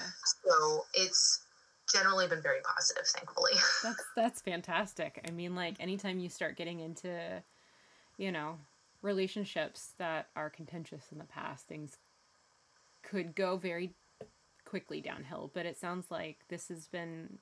So 0.44 0.86
it's 0.96 1.46
generally 1.94 2.28
been 2.28 2.42
very 2.42 2.62
positive, 2.64 3.06
thankfully. 3.06 3.52
That's 3.84 4.04
that's 4.16 4.42
fantastic. 4.42 5.24
I 5.28 5.32
mean, 5.32 5.54
like 5.54 5.76
anytime 5.80 6.20
you 6.20 6.30
start 6.30 6.58
getting 6.58 6.80
into, 6.80 7.44
you 8.18 8.32
know, 8.32 8.58
relationships 9.04 9.92
that 10.00 10.30
are 10.36 10.50
contentious 10.50 11.04
in 11.12 11.20
the 11.20 11.26
past, 11.26 11.68
things 11.68 11.98
could 13.16 13.36
go 13.36 13.58
very 13.58 13.94
quickly 14.66 15.00
downhill. 15.00 15.52
But 15.54 15.66
it 15.66 15.78
sounds 15.78 16.12
like 16.12 16.40
this 16.50 16.68
has 16.68 16.88
been 16.88 17.40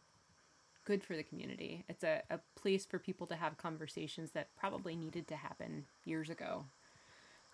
good 0.85 1.03
for 1.03 1.15
the 1.15 1.23
community. 1.23 1.85
It's 1.89 2.03
a, 2.03 2.21
a 2.29 2.39
place 2.55 2.85
for 2.85 2.99
people 2.99 3.25
to 3.27 3.35
have 3.35 3.57
conversations 3.57 4.31
that 4.31 4.49
probably 4.55 4.95
needed 4.95 5.27
to 5.29 5.35
happen 5.35 5.85
years 6.05 6.29
ago. 6.29 6.65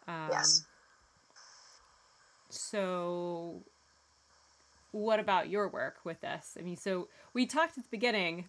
Um, 0.07 0.29
yes. 0.31 0.65
So, 2.49 3.61
what 4.91 5.19
about 5.19 5.49
your 5.49 5.69
work 5.69 5.97
with 6.03 6.19
this? 6.21 6.57
I 6.59 6.63
mean, 6.63 6.77
so 6.77 7.09
we 7.33 7.45
talked 7.45 7.77
at 7.77 7.83
the 7.83 7.89
beginning 7.91 8.45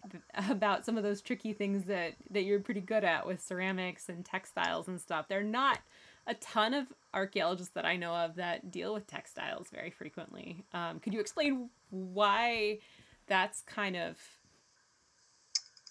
about 0.49 0.85
some 0.85 0.97
of 0.97 1.03
those 1.03 1.21
tricky 1.21 1.53
things 1.53 1.85
that 1.85 2.15
that 2.31 2.43
you're 2.43 2.59
pretty 2.59 2.81
good 2.81 3.03
at 3.03 3.27
with 3.27 3.41
ceramics 3.41 4.09
and 4.09 4.25
textiles 4.25 4.87
and 4.87 4.99
stuff. 4.99 5.27
They're 5.27 5.43
not 5.43 5.79
a 6.27 6.33
ton 6.35 6.73
of 6.73 6.87
archaeologists 7.13 7.73
that 7.73 7.85
I 7.85 7.95
know 7.95 8.13
of 8.13 8.35
that 8.35 8.71
deal 8.71 8.93
with 8.93 9.07
textiles 9.07 9.67
very 9.71 9.91
frequently. 9.91 10.63
Um, 10.73 10.99
could 10.99 11.13
you 11.13 11.19
explain 11.19 11.69
why 11.89 12.79
that's 13.27 13.61
kind 13.63 13.95
of 13.95 14.17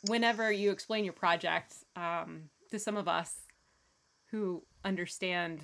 whenever 0.07 0.51
you 0.51 0.71
explain 0.71 1.05
your 1.05 1.13
project 1.13 1.75
um, 1.97 2.51
to 2.71 2.79
some 2.79 2.97
of 2.97 3.09
us 3.09 3.43
who 4.31 4.63
understand 4.85 5.61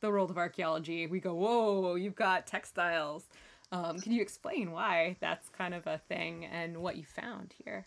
the 0.00 0.08
world 0.08 0.30
of 0.30 0.38
archaeology, 0.38 1.06
we 1.06 1.20
go, 1.20 1.34
"Whoa, 1.34 1.94
you've 1.96 2.14
got 2.14 2.46
textiles." 2.46 3.28
Um, 3.72 4.00
can 4.00 4.12
you 4.12 4.22
explain 4.22 4.72
why 4.72 5.16
that's 5.20 5.48
kind 5.50 5.74
of 5.74 5.86
a 5.86 5.98
thing 6.08 6.44
and 6.46 6.78
what 6.78 6.96
you 6.96 7.04
found 7.04 7.54
here? 7.64 7.86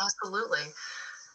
Absolutely. 0.00 0.72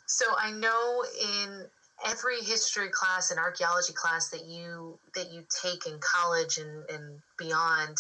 So 0.05 0.25
I 0.37 0.51
know 0.51 1.03
in 1.21 1.65
every 2.05 2.39
history 2.41 2.89
class 2.89 3.31
and 3.31 3.39
archaeology 3.39 3.93
class 3.93 4.29
that 4.29 4.45
you 4.45 4.99
that 5.15 5.31
you 5.31 5.43
take 5.63 5.85
in 5.85 5.99
college 5.99 6.57
and, 6.57 6.89
and 6.89 7.19
beyond, 7.37 7.97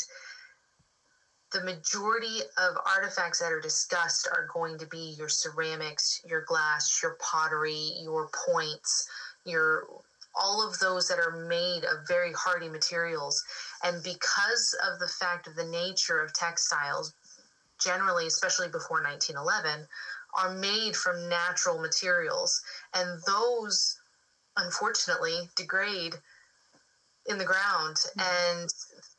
the 1.51 1.63
majority 1.63 2.41
of 2.57 2.77
artifacts 2.85 3.39
that 3.39 3.51
are 3.51 3.61
discussed 3.61 4.27
are 4.31 4.47
going 4.53 4.77
to 4.77 4.85
be 4.87 5.15
your 5.17 5.29
ceramics, 5.29 6.21
your 6.27 6.41
glass, 6.41 6.99
your 7.01 7.17
pottery, 7.19 7.93
your 8.01 8.29
points, 8.47 9.09
your 9.45 9.87
all 10.39 10.67
of 10.67 10.77
those 10.79 11.07
that 11.07 11.19
are 11.19 11.47
made 11.47 11.83
of 11.83 12.07
very 12.07 12.31
hardy 12.33 12.69
materials. 12.69 13.43
And 13.83 14.03
because 14.03 14.75
of 14.87 14.99
the 14.99 15.07
fact 15.07 15.47
of 15.47 15.55
the 15.55 15.65
nature 15.65 16.21
of 16.21 16.33
textiles, 16.33 17.13
generally, 17.79 18.27
especially 18.27 18.67
before 18.67 19.01
1911, 19.01 19.87
are 20.37 20.53
made 20.55 20.95
from 20.95 21.27
natural 21.27 21.79
materials. 21.79 22.61
And 22.93 23.19
those, 23.25 23.97
unfortunately, 24.55 25.49
degrade 25.55 26.15
in 27.27 27.37
the 27.37 27.45
ground. 27.45 27.97
Mm-hmm. 27.97 28.59
And 28.59 28.69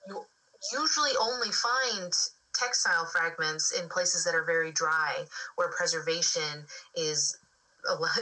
you 0.09 0.25
usually 0.73 1.13
only 1.21 1.51
find 1.51 2.13
textile 2.55 3.07
fragments 3.07 3.73
in 3.73 3.89
places 3.89 4.25
that 4.25 4.35
are 4.35 4.45
very 4.45 4.73
dry, 4.73 5.25
where 5.57 5.71
preservation 5.71 6.65
is 6.97 7.37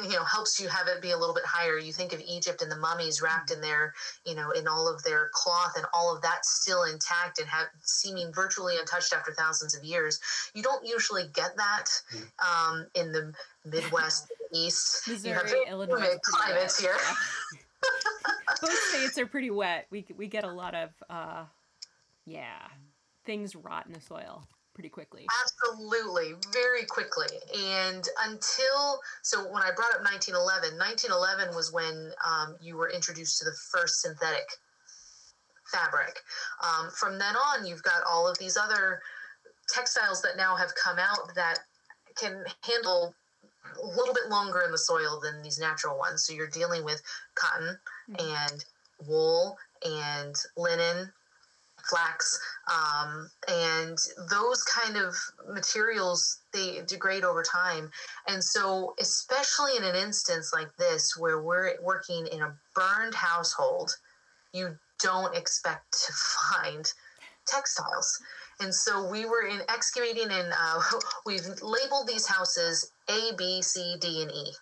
you 0.03 0.11
know 0.11 0.25
helps 0.25 0.61
you 0.61 0.69
have 0.69 0.89
it 0.89 1.03
be 1.03 1.11
a 1.11 1.17
little 1.17 1.35
bit 1.35 1.45
higher. 1.45 1.79
You 1.79 1.93
think 1.93 2.13
of 2.13 2.21
egypt 2.21 2.63
and 2.63 2.71
the 2.71 2.77
mummies 2.77 3.23
wrapped 3.23 3.51
in 3.51 3.61
their 3.61 3.95
you 4.25 4.35
know 4.35 4.51
in 4.51 4.67
all 4.67 4.93
of 4.93 5.03
their 5.03 5.31
cloth 5.33 5.73
and 5.77 5.87
all 5.93 6.15
of 6.15 6.23
that 6.23 6.45
still 6.45 6.85
intact 6.85 7.39
and 7.39 7.49
have 7.49 7.67
seeming 7.83 8.33
virtually 8.33 8.75
untouched 8.79 9.13
after 9.13 9.33
thousands 9.33 9.75
of 9.77 9.85
years. 9.85 10.21
You 10.55 10.63
don't 10.63 10.87
usually 10.87 11.25
get 11.33 11.57
that 11.57 11.87
hmm. 12.11 12.73
um, 12.73 12.87
in 12.95 13.13
the 13.13 13.33
midwest 13.65 14.33
east. 14.53 15.09
Missouri, 15.09 15.33
you 15.33 15.39
have 15.39 15.55
Illinois, 15.69 16.17
climates 16.23 16.81
here. 16.81 16.97
both 18.61 18.79
states 18.91 19.19
are 19.19 19.27
pretty 19.27 19.51
wet. 19.51 19.87
We, 19.91 20.07
we 20.17 20.27
get 20.29 20.45
a 20.45 20.51
lot 20.51 20.75
of 20.75 20.91
uh, 21.11 21.45
yeah 22.25 22.69
things 23.25 23.57
rot 23.57 23.87
in 23.87 23.93
the 23.93 24.01
soil 24.01 24.47
pretty 24.77 24.91
quickly. 24.91 25.27
Absolutely, 25.43 26.35
very 26.53 26.85
quickly. 26.85 27.33
And 27.57 28.07
until, 28.27 29.01
so 29.23 29.51
when 29.51 29.63
I 29.63 29.73
brought 29.75 29.97
up 29.97 30.05
1911, 30.05 30.77
1911 30.77 31.57
was 31.57 31.73
when 31.73 32.13
um, 32.21 32.57
you 32.61 32.77
were 32.77 32.91
introduced 32.91 33.39
to 33.39 33.47
the 33.47 33.57
first 33.73 34.03
synthetic 34.03 34.45
fabric. 35.73 36.21
Um, 36.63 36.91
from 36.91 37.19
then 37.19 37.35
on, 37.35 37.67
you've 37.67 37.83
got 37.83 38.03
all 38.07 38.29
of 38.29 38.39
these 38.39 38.59
other 38.59 39.01
textiles 39.67 40.21
that 40.23 40.37
now 40.37 40.55
have 40.55 40.73
come 40.77 40.99
out 40.99 41.35
that 41.35 41.61
can 42.15 42.45
handle 42.61 43.15
a 43.83 43.87
little 43.87 44.15
bit 44.15 44.29
longer 44.29 44.61
in 44.61 44.71
the 44.71 44.79
soil 44.79 45.19
than 45.23 45.43
these 45.43 45.59
natural 45.59 45.99
ones. 45.99 46.25
So 46.25 46.35
you're 46.35 46.51
dealing 46.51 46.85
with 46.85 47.01
cotton 47.35 47.79
mm-hmm. 48.11 48.51
and 48.53 48.65
wool 49.09 49.57
and 49.85 50.35
linen 50.57 51.13
flax, 51.89 52.39
um, 52.69 53.31
and 53.49 53.99
those 54.31 54.63
kind 54.63 54.97
of 54.97 55.15
materials 55.49 56.39
they 56.53 56.83
degrade 56.87 57.25
over 57.25 57.43
time. 57.43 57.91
And 58.29 58.43
so, 58.43 58.95
especially 58.99 59.77
in 59.77 59.85
an 59.85 59.97
instance 59.97 60.53
like 60.53 60.75
this 60.77 61.17
where 61.17 61.41
we're 61.41 61.75
working 61.83 62.27
in 62.27 62.43
a 62.43 62.55
burned 62.75 63.15
household, 63.15 63.97
you 64.53 64.77
don't 65.01 65.37
expect 65.37 65.93
to 66.07 66.13
find 66.13 66.93
textiles. 67.47 68.19
And 68.61 68.75
so 68.75 69.09
we 69.11 69.27
were 69.27 69.47
in 69.47 69.61
excavating, 69.69 70.31
and 70.31 70.53
uh, 70.59 70.81
we've 71.27 71.47
labeled 71.63 72.09
these 72.09 72.27
houses 72.27 72.93
A, 73.09 73.33
B, 73.37 73.63
C, 73.63 73.97
D, 74.01 74.23
and 74.23 74.31
E 74.31 74.53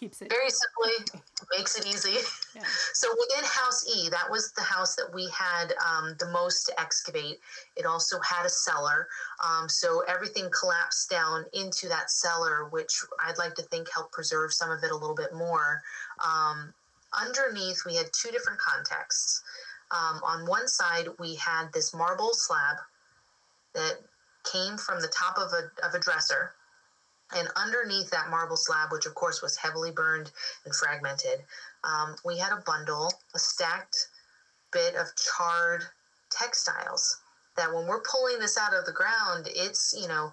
keeps 0.00 0.22
it 0.22 0.30
very 0.30 0.48
simply 0.48 1.20
makes 1.56 1.76
it 1.76 1.86
easy. 1.86 2.16
Yeah. 2.54 2.62
so 2.94 3.08
within 3.10 3.44
house 3.44 3.84
e 3.94 4.08
that 4.08 4.28
was 4.30 4.50
the 4.52 4.62
house 4.62 4.96
that 4.96 5.12
we 5.14 5.28
had 5.28 5.74
um, 5.86 6.16
the 6.18 6.30
most 6.30 6.64
to 6.66 6.80
excavate. 6.80 7.38
It 7.76 7.84
also 7.84 8.18
had 8.20 8.46
a 8.46 8.48
cellar. 8.48 9.08
Um, 9.44 9.68
so 9.68 10.02
everything 10.08 10.48
collapsed 10.58 11.10
down 11.10 11.44
into 11.52 11.86
that 11.88 12.10
cellar 12.10 12.68
which 12.70 13.04
i'd 13.26 13.38
like 13.38 13.54
to 13.54 13.62
think 13.64 13.88
helped 13.92 14.12
preserve 14.12 14.52
some 14.52 14.70
of 14.70 14.82
it 14.82 14.90
a 14.90 14.96
little 14.96 15.14
bit 15.14 15.34
more. 15.34 15.82
Um, 16.24 16.72
underneath 17.12 17.82
we 17.84 17.94
had 17.96 18.06
two 18.12 18.30
different 18.30 18.58
contexts. 18.58 19.42
Um, 19.90 20.20
on 20.24 20.46
one 20.46 20.66
side 20.66 21.08
we 21.18 21.34
had 21.34 21.72
this 21.74 21.92
marble 21.92 22.32
slab 22.32 22.76
that 23.74 23.98
came 24.50 24.78
from 24.78 25.02
the 25.02 25.08
top 25.08 25.36
of 25.36 25.52
a, 25.52 25.86
of 25.86 25.94
a 25.94 26.00
dresser 26.00 26.52
and 27.36 27.48
underneath 27.56 28.10
that 28.10 28.30
marble 28.30 28.56
slab, 28.56 28.90
which 28.92 29.06
of 29.06 29.14
course 29.14 29.42
was 29.42 29.56
heavily 29.56 29.90
burned 29.90 30.30
and 30.64 30.74
fragmented, 30.74 31.40
um, 31.84 32.16
we 32.24 32.38
had 32.38 32.52
a 32.52 32.62
bundle, 32.66 33.12
a 33.34 33.38
stacked 33.38 34.08
bit 34.72 34.94
of 34.94 35.06
charred 35.16 35.84
textiles 36.30 37.20
that 37.56 37.72
when 37.72 37.86
we're 37.86 38.02
pulling 38.02 38.38
this 38.38 38.56
out 38.58 38.74
of 38.74 38.84
the 38.86 38.92
ground, 38.92 39.48
it's, 39.54 39.94
you 40.00 40.08
know, 40.08 40.32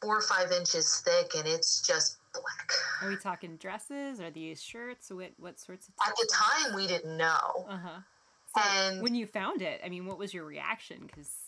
four 0.00 0.16
or 0.16 0.22
five 0.22 0.52
inches 0.52 1.02
thick 1.04 1.32
and 1.36 1.46
it's 1.46 1.86
just 1.86 2.18
black. 2.32 2.72
Are 3.02 3.08
we 3.08 3.16
talking 3.16 3.56
dresses? 3.56 4.20
Are 4.20 4.30
these 4.30 4.62
shirts? 4.62 5.10
What, 5.10 5.32
what 5.38 5.58
sorts 5.58 5.88
of 5.88 5.94
At 6.06 6.14
the 6.16 6.28
time, 6.32 6.74
we 6.74 6.86
didn't 6.86 7.16
know. 7.16 7.66
Uh 7.68 7.78
huh. 7.78 8.00
So 8.56 8.62
and 8.62 9.02
when 9.02 9.14
you 9.14 9.26
found 9.26 9.62
it, 9.62 9.80
I 9.84 9.88
mean, 9.88 10.06
what 10.06 10.18
was 10.18 10.32
your 10.32 10.44
reaction? 10.44 11.02
Because 11.06 11.47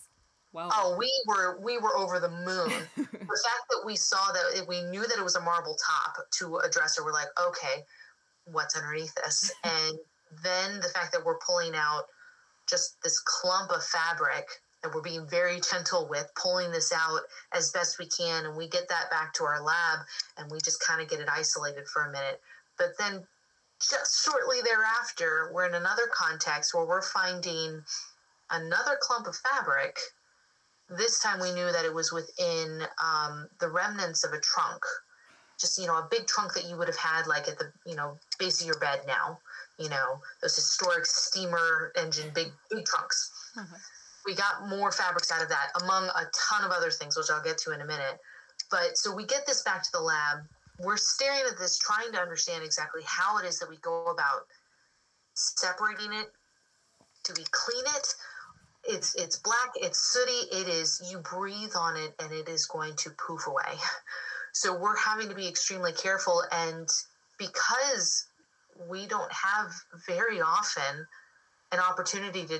Wow. 0.53 0.69
Oh, 0.73 0.95
we 0.97 1.09
were 1.27 1.59
we 1.61 1.77
were 1.77 1.95
over 1.97 2.19
the 2.19 2.29
moon. 2.29 2.71
the 2.95 3.05
fact 3.05 3.65
that 3.69 3.83
we 3.85 3.95
saw 3.95 4.31
that 4.33 4.65
we 4.67 4.81
knew 4.83 5.01
that 5.01 5.17
it 5.17 5.23
was 5.23 5.35
a 5.35 5.41
marble 5.41 5.75
top 5.75 6.17
to 6.39 6.57
a 6.57 6.69
dresser, 6.69 7.05
we're 7.05 7.13
like, 7.13 7.29
okay, 7.41 7.83
what's 8.45 8.75
underneath 8.75 9.13
this? 9.15 9.51
and 9.63 9.97
then 10.43 10.79
the 10.81 10.89
fact 10.89 11.11
that 11.13 11.23
we're 11.23 11.39
pulling 11.39 11.73
out 11.75 12.03
just 12.69 13.01
this 13.01 13.19
clump 13.19 13.71
of 13.71 13.83
fabric 13.83 14.47
that 14.81 14.93
we're 14.93 15.01
being 15.01 15.27
very 15.27 15.59
gentle 15.59 16.07
with, 16.09 16.27
pulling 16.35 16.71
this 16.71 16.91
out 16.91 17.21
as 17.53 17.71
best 17.71 17.99
we 17.99 18.07
can, 18.07 18.45
and 18.45 18.57
we 18.57 18.67
get 18.67 18.87
that 18.89 19.11
back 19.11 19.33
to 19.33 19.43
our 19.43 19.61
lab 19.61 19.99
and 20.37 20.49
we 20.51 20.59
just 20.59 20.83
kind 20.85 21.01
of 21.01 21.09
get 21.09 21.19
it 21.19 21.29
isolated 21.31 21.87
for 21.87 22.03
a 22.03 22.11
minute. 22.11 22.41
But 22.77 22.97
then 22.97 23.23
just 23.79 24.23
shortly 24.23 24.57
thereafter, 24.63 25.51
we're 25.53 25.67
in 25.67 25.75
another 25.75 26.07
context 26.13 26.73
where 26.73 26.85
we're 26.85 27.01
finding 27.01 27.83
another 28.49 28.97
clump 29.01 29.27
of 29.27 29.35
fabric. 29.35 29.99
This 30.97 31.21
time 31.21 31.39
we 31.39 31.53
knew 31.53 31.71
that 31.71 31.85
it 31.85 31.93
was 31.93 32.11
within 32.11 32.81
um, 33.01 33.47
the 33.59 33.69
remnants 33.69 34.23
of 34.23 34.33
a 34.33 34.39
trunk, 34.39 34.83
just, 35.59 35.79
you 35.79 35.87
know, 35.87 35.95
a 35.95 36.07
big 36.11 36.27
trunk 36.27 36.53
that 36.53 36.65
you 36.65 36.77
would 36.77 36.87
have 36.87 36.97
had 36.97 37.27
like 37.27 37.47
at 37.47 37.57
the, 37.57 37.71
you 37.85 37.95
know, 37.95 38.17
base 38.37 38.59
of 38.61 38.67
your 38.67 38.79
bed 38.79 39.01
now, 39.07 39.39
you 39.79 39.89
know, 39.89 40.19
those 40.41 40.55
historic 40.55 41.05
steamer 41.05 41.93
engine, 41.95 42.29
big, 42.35 42.47
big 42.69 42.83
trunks. 42.85 43.31
Mm-hmm. 43.57 43.75
We 44.25 44.35
got 44.35 44.67
more 44.67 44.91
fabrics 44.91 45.31
out 45.31 45.41
of 45.41 45.49
that, 45.49 45.69
among 45.81 46.05
a 46.05 46.25
ton 46.35 46.65
of 46.65 46.71
other 46.71 46.91
things, 46.91 47.15
which 47.17 47.29
I'll 47.31 47.43
get 47.43 47.57
to 47.59 47.73
in 47.73 47.81
a 47.81 47.85
minute. 47.85 48.19
But 48.69 48.97
so 48.97 49.15
we 49.15 49.25
get 49.25 49.45
this 49.47 49.63
back 49.63 49.83
to 49.83 49.91
the 49.93 50.01
lab. 50.01 50.39
We're 50.79 50.97
staring 50.97 51.41
at 51.49 51.57
this, 51.57 51.77
trying 51.77 52.11
to 52.11 52.19
understand 52.19 52.63
exactly 52.63 53.01
how 53.05 53.37
it 53.37 53.45
is 53.45 53.59
that 53.59 53.69
we 53.69 53.77
go 53.77 54.05
about 54.05 54.45
separating 55.35 56.13
it. 56.13 56.31
Do 57.23 57.33
we 57.37 57.45
clean 57.51 57.83
it? 57.95 58.15
It's 58.83 59.15
it's 59.15 59.37
black, 59.37 59.71
it's 59.75 59.99
sooty, 59.99 60.55
it 60.55 60.67
is 60.67 61.01
you 61.11 61.19
breathe 61.19 61.73
on 61.77 61.97
it 61.97 62.13
and 62.19 62.31
it 62.33 62.49
is 62.49 62.65
going 62.65 62.95
to 62.97 63.11
poof 63.11 63.47
away. 63.47 63.77
So 64.53 64.77
we're 64.77 64.97
having 64.97 65.29
to 65.29 65.33
be 65.33 65.47
extremely 65.47 65.93
careful 65.93 66.43
and 66.51 66.85
because 67.37 68.27
we 68.89 69.07
don't 69.07 69.31
have 69.31 69.71
very 70.05 70.41
often 70.41 71.07
an 71.71 71.79
opportunity 71.79 72.45
to 72.45 72.59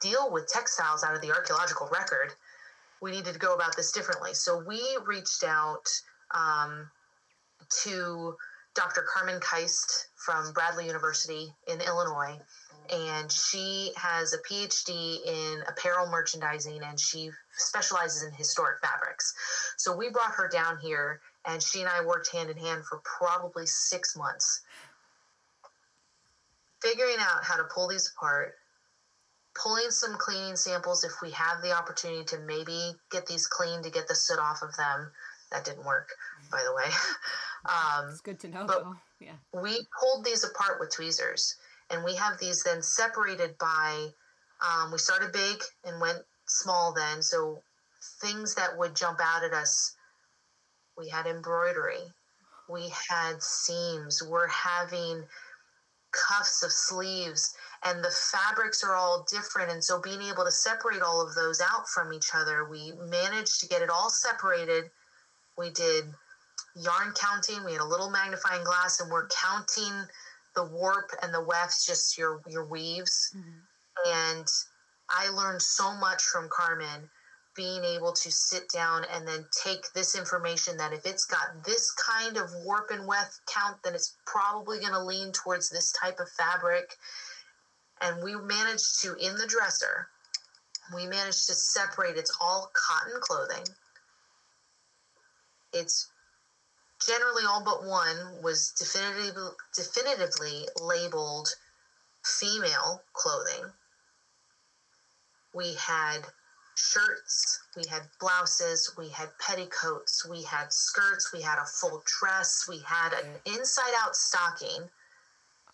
deal 0.00 0.30
with 0.30 0.46
textiles 0.46 1.02
out 1.02 1.14
of 1.14 1.22
the 1.22 1.32
archaeological 1.32 1.88
record, 1.92 2.32
we 3.00 3.10
needed 3.10 3.32
to 3.32 3.38
go 3.38 3.54
about 3.54 3.76
this 3.76 3.92
differently. 3.92 4.34
So 4.34 4.62
we 4.66 4.80
reached 5.06 5.42
out 5.44 5.88
um, 6.34 6.88
to 7.82 8.36
Dr. 8.74 9.04
Carmen 9.12 9.40
Keist 9.40 10.08
from 10.16 10.52
Bradley 10.52 10.86
University 10.86 11.52
in 11.68 11.80
Illinois, 11.80 12.38
and 12.92 13.30
she 13.30 13.92
has 13.96 14.32
a 14.32 14.38
PhD 14.38 15.18
in 15.26 15.62
apparel 15.68 16.08
merchandising 16.10 16.82
and 16.82 16.98
she 16.98 17.30
specializes 17.56 18.22
in 18.22 18.32
historic 18.32 18.80
fabrics. 18.80 19.34
So 19.76 19.96
we 19.96 20.10
brought 20.10 20.32
her 20.32 20.48
down 20.48 20.78
here, 20.78 21.20
and 21.46 21.62
she 21.62 21.80
and 21.80 21.88
I 21.88 22.04
worked 22.04 22.30
hand 22.32 22.50
in 22.50 22.56
hand 22.56 22.84
for 22.84 23.00
probably 23.04 23.66
six 23.66 24.16
months, 24.16 24.62
figuring 26.82 27.16
out 27.18 27.44
how 27.44 27.56
to 27.56 27.64
pull 27.64 27.88
these 27.88 28.12
apart 28.16 28.54
pulling 29.54 29.90
some 29.90 30.16
cleaning 30.18 30.56
samples 30.56 31.04
if 31.04 31.12
we 31.22 31.30
have 31.30 31.62
the 31.62 31.72
opportunity 31.72 32.24
to 32.24 32.38
maybe 32.40 32.92
get 33.10 33.26
these 33.26 33.46
clean 33.46 33.82
to 33.82 33.90
get 33.90 34.08
the 34.08 34.14
soot 34.14 34.38
off 34.38 34.62
of 34.62 34.76
them. 34.76 35.10
That 35.52 35.64
didn't 35.64 35.84
work, 35.84 36.10
by 36.50 36.62
the 36.64 36.74
way. 36.74 36.90
Um, 37.66 38.10
it's 38.10 38.20
good 38.20 38.38
to 38.40 38.48
know, 38.48 38.66
but 38.66 38.84
though. 38.84 38.94
Yeah. 39.20 39.32
We 39.54 39.86
pulled 39.98 40.22
these 40.22 40.44
apart 40.44 40.80
with 40.80 40.90
tweezers, 40.90 41.56
and 41.90 42.04
we 42.04 42.14
have 42.16 42.38
these 42.38 42.62
then 42.62 42.82
separated 42.82 43.56
by. 43.58 44.08
Um, 44.62 44.92
we 44.92 44.98
started 44.98 45.32
big 45.32 45.62
and 45.84 46.00
went 46.00 46.18
small 46.46 46.92
then, 46.92 47.22
so 47.22 47.60
things 48.20 48.54
that 48.54 48.76
would 48.76 48.94
jump 48.94 49.18
out 49.22 49.44
at 49.44 49.52
us. 49.52 49.96
We 50.96 51.08
had 51.08 51.26
embroidery, 51.26 52.12
we 52.68 52.92
had 53.10 53.42
seams. 53.42 54.22
We're 54.22 54.48
having 54.48 55.24
cuffs 56.14 56.62
of 56.62 56.70
sleeves 56.70 57.54
and 57.84 58.02
the 58.02 58.14
fabrics 58.32 58.84
are 58.84 58.94
all 58.94 59.26
different 59.30 59.70
and 59.70 59.82
so 59.82 60.00
being 60.00 60.22
able 60.22 60.44
to 60.44 60.50
separate 60.50 61.02
all 61.02 61.20
of 61.20 61.34
those 61.34 61.60
out 61.60 61.88
from 61.88 62.12
each 62.12 62.30
other 62.34 62.68
we 62.68 62.92
managed 63.10 63.60
to 63.60 63.68
get 63.68 63.82
it 63.82 63.90
all 63.90 64.08
separated 64.08 64.84
we 65.58 65.70
did 65.70 66.04
yarn 66.76 67.12
counting 67.14 67.64
we 67.64 67.72
had 67.72 67.80
a 67.80 67.84
little 67.84 68.10
magnifying 68.10 68.62
glass 68.64 69.00
and 69.00 69.10
we're 69.10 69.26
counting 69.28 69.92
the 70.54 70.64
warp 70.64 71.10
and 71.22 71.32
the 71.32 71.42
wefts 71.42 71.86
just 71.86 72.18
your 72.18 72.42
your 72.48 72.64
weaves. 72.64 73.34
Mm-hmm. 73.36 74.10
and 74.12 74.46
i 75.10 75.28
learned 75.28 75.60
so 75.60 75.94
much 75.96 76.22
from 76.22 76.48
carmen 76.48 77.08
being 77.54 77.84
able 77.84 78.12
to 78.12 78.32
sit 78.32 78.68
down 78.68 79.04
and 79.12 79.28
then 79.28 79.44
take 79.62 79.92
this 79.92 80.16
information 80.16 80.76
that 80.76 80.92
if 80.92 81.06
it's 81.06 81.24
got 81.24 81.64
this 81.64 81.92
kind 81.92 82.36
of 82.36 82.50
warp 82.64 82.90
and 82.90 83.06
weft 83.06 83.40
count 83.46 83.76
then 83.84 83.94
it's 83.94 84.16
probably 84.26 84.80
going 84.80 84.92
to 84.92 85.02
lean 85.02 85.30
towards 85.30 85.70
this 85.70 85.92
type 85.92 86.18
of 86.18 86.28
fabric. 86.30 86.96
And 88.00 88.24
we 88.24 88.34
managed 88.34 89.00
to 89.02 89.14
in 89.14 89.36
the 89.36 89.46
dresser 89.46 90.08
we 90.92 91.06
managed 91.06 91.46
to 91.46 91.54
separate. 91.54 92.16
It's 92.16 92.36
all 92.40 92.70
cotton 92.74 93.20
clothing. 93.20 93.64
It's 95.72 96.10
generally 97.06 97.44
all 97.48 97.62
but 97.64 97.84
one 97.84 98.42
was 98.42 98.70
definitively 98.70 99.50
definitively 99.74 100.66
labeled 100.80 101.48
female 102.24 103.02
clothing 103.12 103.70
we 105.54 105.74
had 105.74 106.20
shirts 106.76 107.60
we 107.76 107.84
had 107.88 108.02
blouses 108.18 108.94
we 108.98 109.08
had 109.08 109.28
petticoats 109.38 110.26
we 110.28 110.42
had 110.42 110.72
skirts 110.72 111.32
we 111.32 111.40
had 111.40 111.58
a 111.58 111.66
full 111.66 112.02
dress 112.18 112.66
we 112.68 112.78
had 112.80 113.12
an 113.12 113.30
inside 113.46 113.92
out 114.02 114.16
stocking 114.16 114.88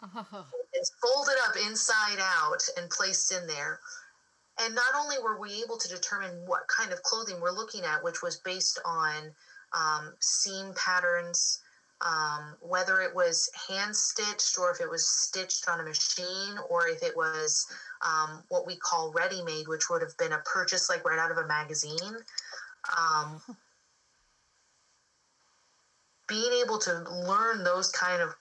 Oh. 0.02 0.46
It's 0.72 0.92
folded 1.02 1.34
up 1.46 1.56
inside 1.66 2.18
out 2.20 2.62
and 2.78 2.88
placed 2.90 3.32
in 3.32 3.46
there. 3.46 3.80
And 4.60 4.74
not 4.74 4.94
only 4.96 5.16
were 5.18 5.38
we 5.38 5.62
able 5.62 5.76
to 5.76 5.88
determine 5.88 6.46
what 6.46 6.68
kind 6.68 6.92
of 6.92 7.02
clothing 7.02 7.40
we're 7.40 7.50
looking 7.50 7.84
at, 7.84 8.02
which 8.02 8.22
was 8.22 8.36
based 8.36 8.78
on 8.84 9.34
um, 9.72 10.12
seam 10.20 10.72
patterns, 10.74 11.60
um, 12.04 12.56
whether 12.60 13.00
it 13.02 13.14
was 13.14 13.50
hand 13.68 13.94
stitched 13.94 14.58
or 14.58 14.70
if 14.70 14.80
it 14.80 14.88
was 14.88 15.06
stitched 15.06 15.68
on 15.68 15.80
a 15.80 15.82
machine 15.82 16.56
or 16.68 16.88
if 16.88 17.02
it 17.02 17.16
was 17.16 17.66
um, 18.06 18.42
what 18.48 18.66
we 18.66 18.76
call 18.76 19.12
ready 19.12 19.42
made, 19.42 19.68
which 19.68 19.90
would 19.90 20.02
have 20.02 20.16
been 20.16 20.32
a 20.32 20.38
purchase 20.38 20.88
like 20.88 21.04
right 21.04 21.18
out 21.18 21.30
of 21.30 21.38
a 21.38 21.46
magazine. 21.46 22.16
Um, 22.96 23.40
being 26.26 26.52
able 26.64 26.78
to 26.78 27.04
learn 27.26 27.64
those 27.64 27.90
kind 27.90 28.22
of 28.22 28.34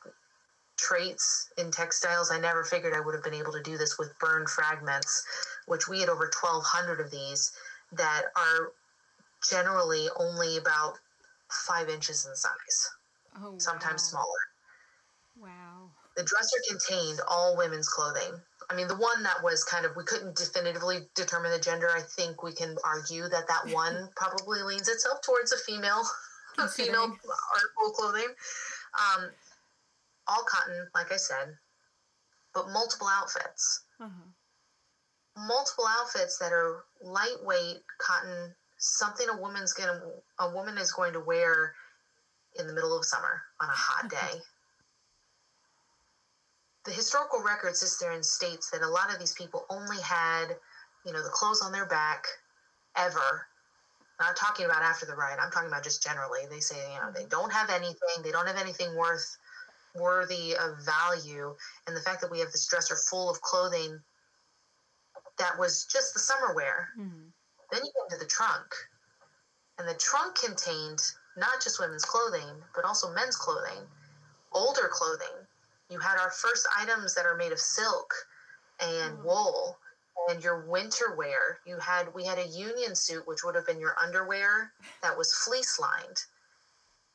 traits 0.77 1.49
in 1.57 1.71
textiles. 1.71 2.31
I 2.31 2.39
never 2.39 2.63
figured 2.63 2.93
I 2.93 3.01
would 3.01 3.15
have 3.15 3.23
been 3.23 3.33
able 3.33 3.51
to 3.51 3.61
do 3.61 3.77
this 3.77 3.97
with 3.97 4.17
burned 4.19 4.49
fragments, 4.49 5.25
which 5.65 5.87
we 5.89 5.99
had 5.99 6.07
over 6.07 6.31
1,200 6.41 7.01
of 7.01 7.11
these 7.11 7.51
that 7.91 8.23
are 8.35 8.71
generally 9.47 10.07
only 10.17 10.57
about 10.57 10.99
five 11.51 11.89
inches 11.89 12.25
in 12.25 12.35
size, 12.35 12.89
oh, 13.41 13.57
sometimes 13.57 14.13
wow. 14.13 14.21
smaller. 14.21 14.41
Wow. 15.39 15.91
The 16.15 16.23
dresser 16.23 16.57
contained 16.67 17.21
all 17.27 17.55
women's 17.57 17.87
clothing. 17.87 18.41
I 18.69 18.75
mean, 18.75 18.87
the 18.87 18.97
one 18.97 19.23
that 19.23 19.41
was 19.43 19.63
kind 19.63 19.85
of, 19.85 19.95
we 19.95 20.03
couldn't 20.03 20.35
definitively 20.35 20.99
determine 21.15 21.51
the 21.51 21.59
gender. 21.59 21.89
I 21.95 22.01
think 22.01 22.43
we 22.43 22.53
can 22.53 22.75
argue 22.83 23.23
that 23.29 23.47
that 23.47 23.67
one 23.73 24.09
probably 24.15 24.61
leans 24.61 24.87
itself 24.87 25.21
towards 25.21 25.51
a 25.51 25.57
female, 25.57 26.03
a 26.57 26.67
female 26.67 27.03
article 27.03 27.91
clothing. 27.95 28.27
Um, 28.93 29.29
all 30.27 30.43
cotton, 30.47 30.87
like 30.93 31.11
I 31.11 31.17
said, 31.17 31.55
but 32.53 32.69
multiple 32.69 33.07
outfits. 33.07 33.83
Mm-hmm. 34.01 35.47
Multiple 35.47 35.85
outfits 35.99 36.37
that 36.39 36.51
are 36.51 36.83
lightweight 37.01 37.81
cotton, 37.97 38.53
something 38.79 39.27
a 39.29 39.37
woman's 39.37 39.73
gonna 39.73 40.01
a 40.39 40.49
woman 40.49 40.77
is 40.77 40.91
going 40.91 41.13
to 41.13 41.19
wear 41.19 41.75
in 42.59 42.65
the 42.65 42.73
middle 42.73 42.97
of 42.97 43.05
summer 43.05 43.41
on 43.61 43.69
a 43.69 43.73
hot 43.73 44.09
day. 44.09 44.39
the 46.85 46.91
historical 46.91 47.43
record 47.43 47.75
sits 47.75 47.97
there 47.99 48.13
and 48.13 48.25
states 48.25 48.71
that 48.71 48.81
a 48.81 48.87
lot 48.87 49.13
of 49.13 49.19
these 49.19 49.33
people 49.33 49.65
only 49.69 50.01
had, 50.01 50.55
you 51.05 51.11
know, 51.13 51.21
the 51.21 51.29
clothes 51.29 51.61
on 51.61 51.71
their 51.71 51.85
back 51.85 52.25
ever. 52.95 53.45
Not 54.19 54.35
talking 54.35 54.65
about 54.65 54.81
after 54.81 55.05
the 55.05 55.15
riot. 55.15 55.39
I'm 55.41 55.51
talking 55.51 55.69
about 55.69 55.83
just 55.83 56.03
generally. 56.03 56.41
They 56.49 56.59
say, 56.59 56.75
you 56.93 56.99
know, 56.99 57.11
they 57.13 57.25
don't 57.25 57.53
have 57.53 57.69
anything. 57.69 58.23
They 58.23 58.31
don't 58.31 58.47
have 58.47 58.57
anything 58.57 58.95
worth 58.95 59.37
worthy 59.95 60.55
of 60.55 60.77
value 60.85 61.55
and 61.87 61.95
the 61.95 62.01
fact 62.01 62.21
that 62.21 62.31
we 62.31 62.39
have 62.39 62.51
this 62.51 62.67
dresser 62.67 62.95
full 63.09 63.29
of 63.29 63.41
clothing 63.41 63.99
that 65.37 65.57
was 65.57 65.85
just 65.85 66.13
the 66.13 66.19
summer 66.19 66.53
wear 66.53 66.89
mm-hmm. 66.99 67.29
Then 67.71 67.81
you 67.83 67.91
get 67.93 68.13
into 68.13 68.23
the 68.23 68.29
trunk. 68.29 68.73
And 69.77 69.87
the 69.87 69.95
trunk 69.95 70.35
contained 70.35 71.01
not 71.37 71.61
just 71.63 71.79
women's 71.79 72.05
clothing 72.05 72.49
but 72.75 72.85
also 72.85 73.13
men's 73.13 73.35
clothing 73.35 73.87
older 74.51 74.89
clothing. 74.91 75.45
You 75.89 75.99
had 75.99 76.17
our 76.19 76.31
first 76.31 76.67
items 76.77 77.15
that 77.15 77.25
are 77.25 77.35
made 77.35 77.51
of 77.51 77.59
silk 77.59 78.13
and 78.79 79.15
mm-hmm. 79.15 79.27
wool 79.27 79.77
and 80.29 80.43
your 80.43 80.65
winter 80.67 81.15
wear. 81.17 81.59
You 81.65 81.77
had 81.79 82.13
we 82.13 82.25
had 82.25 82.37
a 82.37 82.47
union 82.47 82.95
suit 82.95 83.27
which 83.27 83.43
would 83.43 83.55
have 83.55 83.65
been 83.65 83.79
your 83.79 83.95
underwear 84.01 84.71
that 85.01 85.17
was 85.17 85.33
fleece 85.33 85.79
lined. 85.79 86.23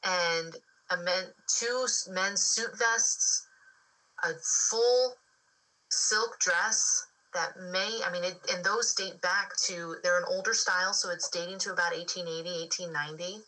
And 0.02 0.56
a 0.90 0.96
men 0.98 1.24
two 1.46 1.86
men's 2.10 2.42
suit 2.42 2.76
vests, 2.78 3.46
a 4.22 4.30
full 4.68 5.14
silk 5.88 6.38
dress 6.40 7.06
that 7.34 7.58
may 7.58 8.00
I 8.06 8.10
mean 8.12 8.24
it, 8.24 8.38
and 8.52 8.64
those 8.64 8.94
date 8.94 9.20
back 9.20 9.56
to 9.66 9.96
they're 10.02 10.18
an 10.18 10.24
older 10.28 10.54
style 10.54 10.92
so 10.92 11.10
it's 11.10 11.28
dating 11.28 11.58
to 11.60 11.72
about 11.72 11.92
1880 11.92 12.60
1890 12.62 13.44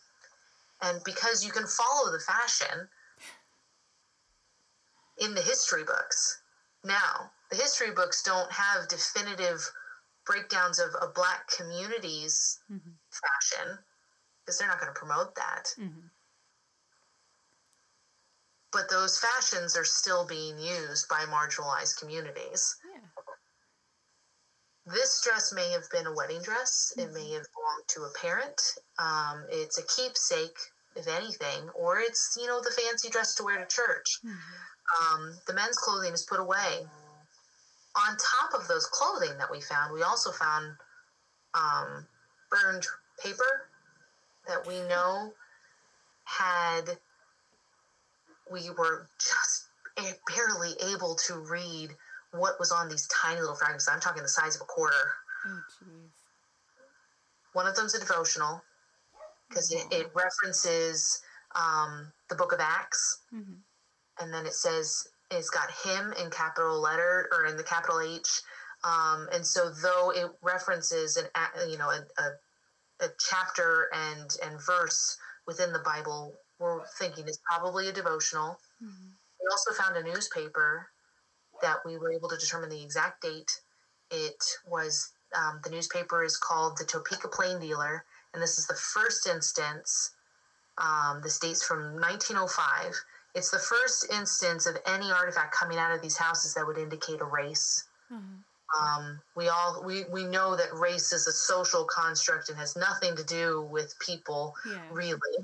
and 0.82 1.00
because 1.04 1.44
you 1.44 1.50
can 1.50 1.66
follow 1.66 2.10
the 2.12 2.20
fashion 2.20 2.88
in 5.18 5.34
the 5.34 5.40
history 5.40 5.84
books. 5.84 6.40
Now, 6.84 7.30
the 7.50 7.56
history 7.56 7.90
books 7.90 8.22
don't 8.22 8.50
have 8.52 8.88
definitive 8.88 9.70
breakdowns 10.26 10.78
of, 10.78 10.94
of 10.96 11.14
black 11.14 11.48
communities 11.48 12.60
Mm-hmm. 12.70 12.90
fashion 13.10 13.78
because 14.44 14.58
they're 14.58 14.68
not 14.68 14.80
going 14.80 14.92
to 14.92 14.98
promote 14.98 15.34
that. 15.36 15.64
Mm-hmm. 15.78 16.06
But 18.72 18.90
those 18.90 19.18
fashions 19.18 19.76
are 19.76 19.84
still 19.84 20.26
being 20.26 20.58
used 20.58 21.08
by 21.08 21.24
marginalized 21.30 21.98
communities. 21.98 22.76
This 24.86 25.20
dress 25.20 25.52
may 25.52 25.68
have 25.72 25.90
been 25.90 26.06
a 26.06 26.14
wedding 26.14 26.40
dress. 26.42 26.92
It 26.96 27.12
may 27.12 27.32
have 27.32 27.46
belonged 27.52 27.88
to 27.88 28.02
a 28.04 28.10
parent. 28.20 28.60
Um, 29.00 29.44
it's 29.50 29.78
a 29.78 29.82
keepsake, 29.82 30.56
if 30.94 31.08
anything, 31.08 31.68
or 31.74 31.98
it's 31.98 32.38
you 32.40 32.46
know 32.46 32.60
the 32.60 32.70
fancy 32.70 33.10
dress 33.10 33.34
to 33.34 33.42
wear 33.42 33.58
to 33.58 33.66
church. 33.66 34.20
Mm-hmm. 34.24 35.14
Um, 35.14 35.38
the 35.48 35.54
men's 35.54 35.76
clothing 35.76 36.12
is 36.12 36.22
put 36.22 36.38
away. 36.38 36.86
On 37.96 38.16
top 38.16 38.60
of 38.60 38.68
those 38.68 38.86
clothing 38.86 39.36
that 39.38 39.50
we 39.50 39.60
found, 39.60 39.92
we 39.92 40.02
also 40.02 40.30
found 40.30 40.76
um, 41.54 42.06
burned 42.50 42.86
paper 43.22 43.68
that 44.46 44.64
we 44.68 44.78
know 44.88 45.32
had. 46.24 46.96
We 48.52 48.70
were 48.78 49.08
just 49.18 49.66
barely 50.28 50.74
able 50.94 51.16
to 51.26 51.34
read 51.38 51.90
what 52.38 52.58
was 52.58 52.72
on 52.72 52.88
these 52.88 53.06
tiny 53.08 53.40
little 53.40 53.54
fragments. 53.54 53.88
I'm 53.88 54.00
talking 54.00 54.22
the 54.22 54.28
size 54.28 54.54
of 54.56 54.62
a 54.62 54.64
quarter. 54.64 54.94
Oh, 55.46 55.60
jeez. 55.82 56.10
One 57.52 57.66
of 57.66 57.74
them's 57.76 57.94
a 57.94 58.00
devotional 58.00 58.62
because 59.48 59.70
it, 59.72 59.84
it 59.90 60.10
references 60.14 61.20
um, 61.54 62.12
the 62.28 62.34
book 62.34 62.52
of 62.52 62.60
Acts, 62.60 63.20
Mm-hmm. 63.34 63.54
and 64.20 64.32
then 64.34 64.44
it 64.46 64.52
says 64.54 65.06
it's 65.30 65.50
got 65.50 65.70
him 65.84 66.12
in 66.22 66.30
capital 66.30 66.80
letter 66.80 67.28
or 67.32 67.46
in 67.46 67.56
the 67.56 67.62
capital 67.62 68.00
H. 68.00 68.28
Um, 68.84 69.28
and 69.32 69.44
so, 69.46 69.70
though 69.70 70.10
it 70.14 70.30
references 70.42 71.16
an 71.16 71.26
a- 71.34 71.68
you 71.68 71.78
know 71.78 71.88
a, 71.90 72.04
a, 72.22 73.06
a 73.06 73.08
chapter 73.18 73.88
and 73.94 74.36
and 74.44 74.60
verse 74.66 75.16
within 75.46 75.72
the 75.72 75.78
Bible, 75.80 76.34
we're 76.58 76.84
thinking 76.98 77.24
it's 77.26 77.40
probably 77.50 77.88
a 77.88 77.92
devotional. 77.92 78.58
Mm-hmm. 78.82 79.08
We 79.40 79.46
also 79.50 79.72
found 79.82 79.96
a 79.96 80.02
newspaper 80.02 80.88
that 81.62 81.78
we 81.84 81.98
were 81.98 82.12
able 82.12 82.28
to 82.28 82.36
determine 82.36 82.70
the 82.70 82.82
exact 82.82 83.22
date. 83.22 83.60
It 84.10 84.42
was 84.66 85.12
um, 85.34 85.60
the 85.64 85.70
newspaper 85.70 86.22
is 86.24 86.36
called 86.36 86.78
the 86.78 86.84
Topeka 86.84 87.28
Plain 87.28 87.60
Dealer, 87.60 88.04
and 88.32 88.42
this 88.42 88.58
is 88.58 88.66
the 88.66 88.74
first 88.74 89.26
instance. 89.26 90.12
Um, 90.78 91.20
this 91.22 91.38
dates 91.38 91.64
from 91.64 91.94
1905. 91.94 92.94
It's 93.34 93.50
the 93.50 93.58
first 93.58 94.12
instance 94.12 94.66
of 94.66 94.76
any 94.86 95.10
artifact 95.10 95.54
coming 95.54 95.78
out 95.78 95.94
of 95.94 96.02
these 96.02 96.16
houses 96.16 96.54
that 96.54 96.66
would 96.66 96.78
indicate 96.78 97.20
a 97.20 97.24
race. 97.24 97.84
Mm-hmm. 98.12 98.36
Um, 98.82 99.20
we 99.36 99.48
all 99.48 99.82
we, 99.84 100.04
we 100.12 100.24
know 100.24 100.56
that 100.56 100.74
race 100.74 101.12
is 101.12 101.26
a 101.26 101.32
social 101.32 101.84
construct 101.84 102.48
and 102.48 102.58
has 102.58 102.76
nothing 102.76 103.16
to 103.16 103.24
do 103.24 103.62
with 103.70 103.94
people 104.00 104.54
Yeah. 104.68 104.80
really. 104.90 105.38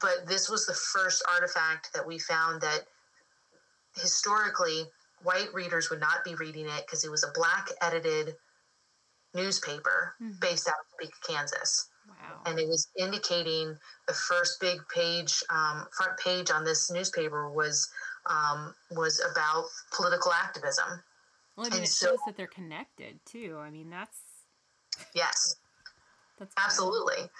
But 0.00 0.26
this 0.26 0.48
was 0.48 0.66
the 0.66 0.74
first 0.74 1.22
artifact 1.28 1.92
that 1.94 2.06
we 2.06 2.18
found 2.18 2.60
that 2.60 2.86
historically 3.96 4.84
white 5.22 5.52
readers 5.52 5.90
would 5.90 6.00
not 6.00 6.24
be 6.24 6.34
reading 6.34 6.66
it 6.66 6.86
because 6.86 7.04
it 7.04 7.10
was 7.10 7.24
a 7.24 7.30
black 7.34 7.68
edited 7.82 8.36
newspaper 9.34 10.14
Mhm. 10.20 10.40
based 10.40 10.68
out 10.68 10.74
of 10.80 10.86
Topeka, 10.92 11.16
Kansas. 11.26 11.88
Wow. 12.08 12.42
And 12.46 12.58
it 12.58 12.66
was 12.68 12.88
indicating 12.96 13.78
the 14.08 14.14
first 14.14 14.58
big 14.60 14.80
page, 14.88 15.42
um, 15.50 15.86
front 15.96 16.18
page 16.18 16.50
on 16.50 16.64
this 16.64 16.90
newspaper 16.90 17.48
was 17.50 17.90
um, 18.26 18.74
was 18.90 19.18
about 19.20 19.64
political 19.92 20.30
activism. 20.32 21.02
well, 21.56 21.66
I 21.66 21.70
mean, 21.70 21.78
and 21.78 21.84
it 21.84 21.88
so- 21.90 22.08
shows 22.08 22.18
that 22.26 22.36
they're 22.36 22.46
connected 22.46 23.18
too. 23.24 23.58
I 23.58 23.70
mean, 23.70 23.88
that's 23.88 24.18
Yes, 25.14 25.56
that's 26.38 26.54
wild. 26.54 26.66
absolutely. 26.66 27.30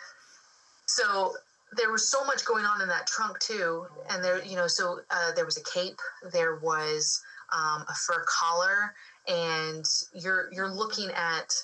So 0.87 1.37
there 1.73 1.93
was 1.93 2.09
so 2.09 2.25
much 2.25 2.45
going 2.47 2.65
on 2.65 2.81
in 2.81 2.89
that 2.89 3.07
trunk 3.07 3.39
too, 3.41 3.87
and 4.09 4.25
there, 4.25 4.43
you 4.43 4.57
know, 4.57 4.67
so 4.67 5.03
uh, 5.11 5.33
there 5.33 5.45
was 5.45 5.59
a 5.59 5.63
cape, 5.65 6.01
there 6.33 6.57
was 6.57 7.23
um, 7.53 7.85
a 7.89 7.95
fur 7.95 8.25
collar, 8.29 8.95
and 9.29 9.85
you're 10.15 10.49
you're 10.53 10.71
looking 10.71 11.11
at 11.11 11.55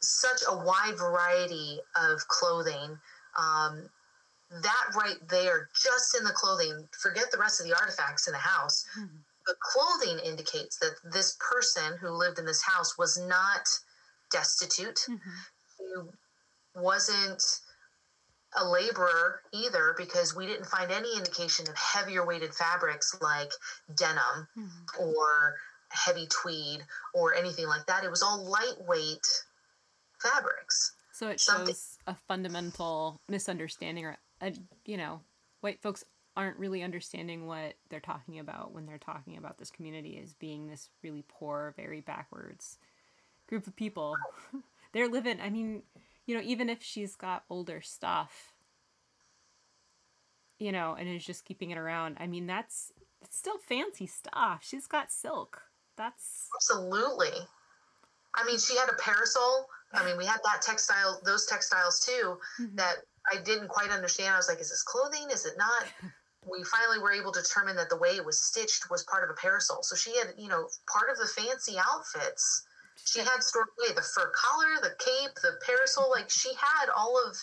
such 0.00 0.42
a 0.48 0.56
wide 0.56 0.96
variety 0.98 1.80
of 1.96 2.26
clothing. 2.28 2.98
Um, 3.36 3.88
that 4.62 4.86
right 4.94 5.16
there, 5.28 5.68
just 5.74 6.14
in 6.16 6.24
the 6.24 6.30
clothing, 6.30 6.88
forget 7.00 7.30
the 7.32 7.38
rest 7.38 7.60
of 7.60 7.66
the 7.66 7.74
artifacts 7.74 8.28
in 8.28 8.32
the 8.32 8.38
house. 8.38 8.84
Mhm. 8.96 9.24
The 9.46 9.56
clothing 9.60 10.18
indicates 10.20 10.78
that 10.78 10.96
this 11.04 11.36
person 11.40 11.96
who 11.98 12.10
lived 12.10 12.38
in 12.38 12.46
this 12.46 12.62
house 12.62 12.96
was 12.96 13.16
not 13.16 13.68
destitute 14.30 15.00
Mhm. 15.08 15.46
he 15.78 15.94
wasn't 16.74 17.60
a 18.56 18.64
laborer 18.64 19.42
either 19.52 19.94
because 19.98 20.34
we 20.34 20.46
didn't 20.46 20.66
find 20.66 20.90
any 20.90 21.14
indication 21.16 21.68
of 21.68 21.76
heavier 21.76 22.24
weighted 22.26 22.54
fabrics 22.54 23.14
like 23.20 23.50
denim 23.94 24.48
Mhm. 24.56 24.98
or 25.00 25.56
heavy 25.90 26.26
tweed 26.26 26.84
or 27.14 27.34
anything 27.34 27.66
like 27.68 27.86
that. 27.86 28.02
It 28.04 28.10
was 28.10 28.22
all 28.22 28.42
lightweight 28.44 29.26
fabrics. 30.18 30.92
So 31.12 31.28
it 31.28 31.40
Something- 31.40 31.66
shows 31.74 31.98
a 32.06 32.14
fundamental 32.14 33.20
misunderstanding, 33.28 34.04
or 34.04 34.18
uh, 34.40 34.50
you 34.84 34.96
know, 34.96 35.22
white 35.60 35.80
folks 35.80 36.04
aren't 36.36 36.58
really 36.58 36.82
understanding 36.82 37.46
what 37.46 37.74
they're 37.88 38.00
talking 38.00 38.38
about 38.38 38.72
when 38.72 38.84
they're 38.84 38.98
talking 38.98 39.36
about 39.38 39.56
this 39.56 39.70
community 39.70 40.18
as 40.22 40.34
being 40.34 40.66
this 40.68 40.90
really 41.02 41.24
poor, 41.26 41.72
very 41.76 42.00
backwards 42.02 42.78
group 43.46 43.66
of 43.66 43.74
people. 43.76 44.16
they're 44.92 45.08
living. 45.08 45.40
I 45.40 45.48
mean, 45.48 45.82
you 46.26 46.34
know, 46.34 46.42
even 46.42 46.68
if 46.68 46.82
she's 46.82 47.16
got 47.16 47.44
older 47.48 47.80
stuff, 47.80 48.54
you 50.58 50.72
know, 50.72 50.94
and 50.94 51.08
is 51.08 51.24
just 51.24 51.44
keeping 51.44 51.70
it 51.70 51.78
around. 51.78 52.16
I 52.18 52.26
mean, 52.26 52.46
that's 52.46 52.92
still 53.30 53.58
fancy 53.58 54.06
stuff. 54.06 54.64
She's 54.64 54.86
got 54.86 55.12
silk. 55.12 55.62
That's 55.96 56.48
Absolutely. 56.56 57.30
I 58.34 58.44
mean, 58.46 58.58
she 58.58 58.76
had 58.76 58.88
a 58.88 58.94
parasol. 58.94 59.68
I 59.92 60.04
mean, 60.04 60.18
we 60.18 60.26
had 60.26 60.40
that 60.44 60.60
textile, 60.60 61.20
those 61.24 61.46
textiles 61.46 62.04
too, 62.04 62.38
Mhm. 62.60 62.76
that 62.76 62.96
I 63.32 63.38
didn't 63.38 63.68
quite 63.68 63.90
understand. 63.90 64.34
I 64.34 64.36
was 64.36 64.48
like, 64.48 64.60
is 64.60 64.68
this 64.68 64.82
clothing? 64.82 65.30
Is 65.30 65.46
it 65.46 65.56
not? 65.56 65.84
we 66.46 66.62
finally 66.64 66.98
were 66.98 67.12
able 67.12 67.32
to 67.32 67.42
determine 67.42 67.76
that 67.76 67.88
the 67.88 67.96
way 67.96 68.16
it 68.16 68.24
was 68.24 68.38
stitched 68.38 68.90
was 68.90 69.04
part 69.04 69.24
of 69.24 69.30
a 69.30 69.34
parasol. 69.34 69.82
So 69.82 69.96
she 69.96 70.16
had, 70.18 70.34
you 70.36 70.48
know, 70.48 70.68
part 70.86 71.10
of 71.10 71.16
the 71.18 71.26
fancy 71.26 71.76
outfits. 71.78 72.65
She 73.04 73.20
had 73.20 73.42
stored 73.42 73.68
away 73.78 73.94
the 73.94 74.02
fur 74.02 74.32
collar, 74.34 74.80
the 74.82 74.94
cape, 74.98 75.34
the 75.42 75.58
parasol. 75.64 76.10
Like 76.10 76.30
she 76.30 76.50
had 76.54 76.88
all 76.96 77.20
of 77.24 77.36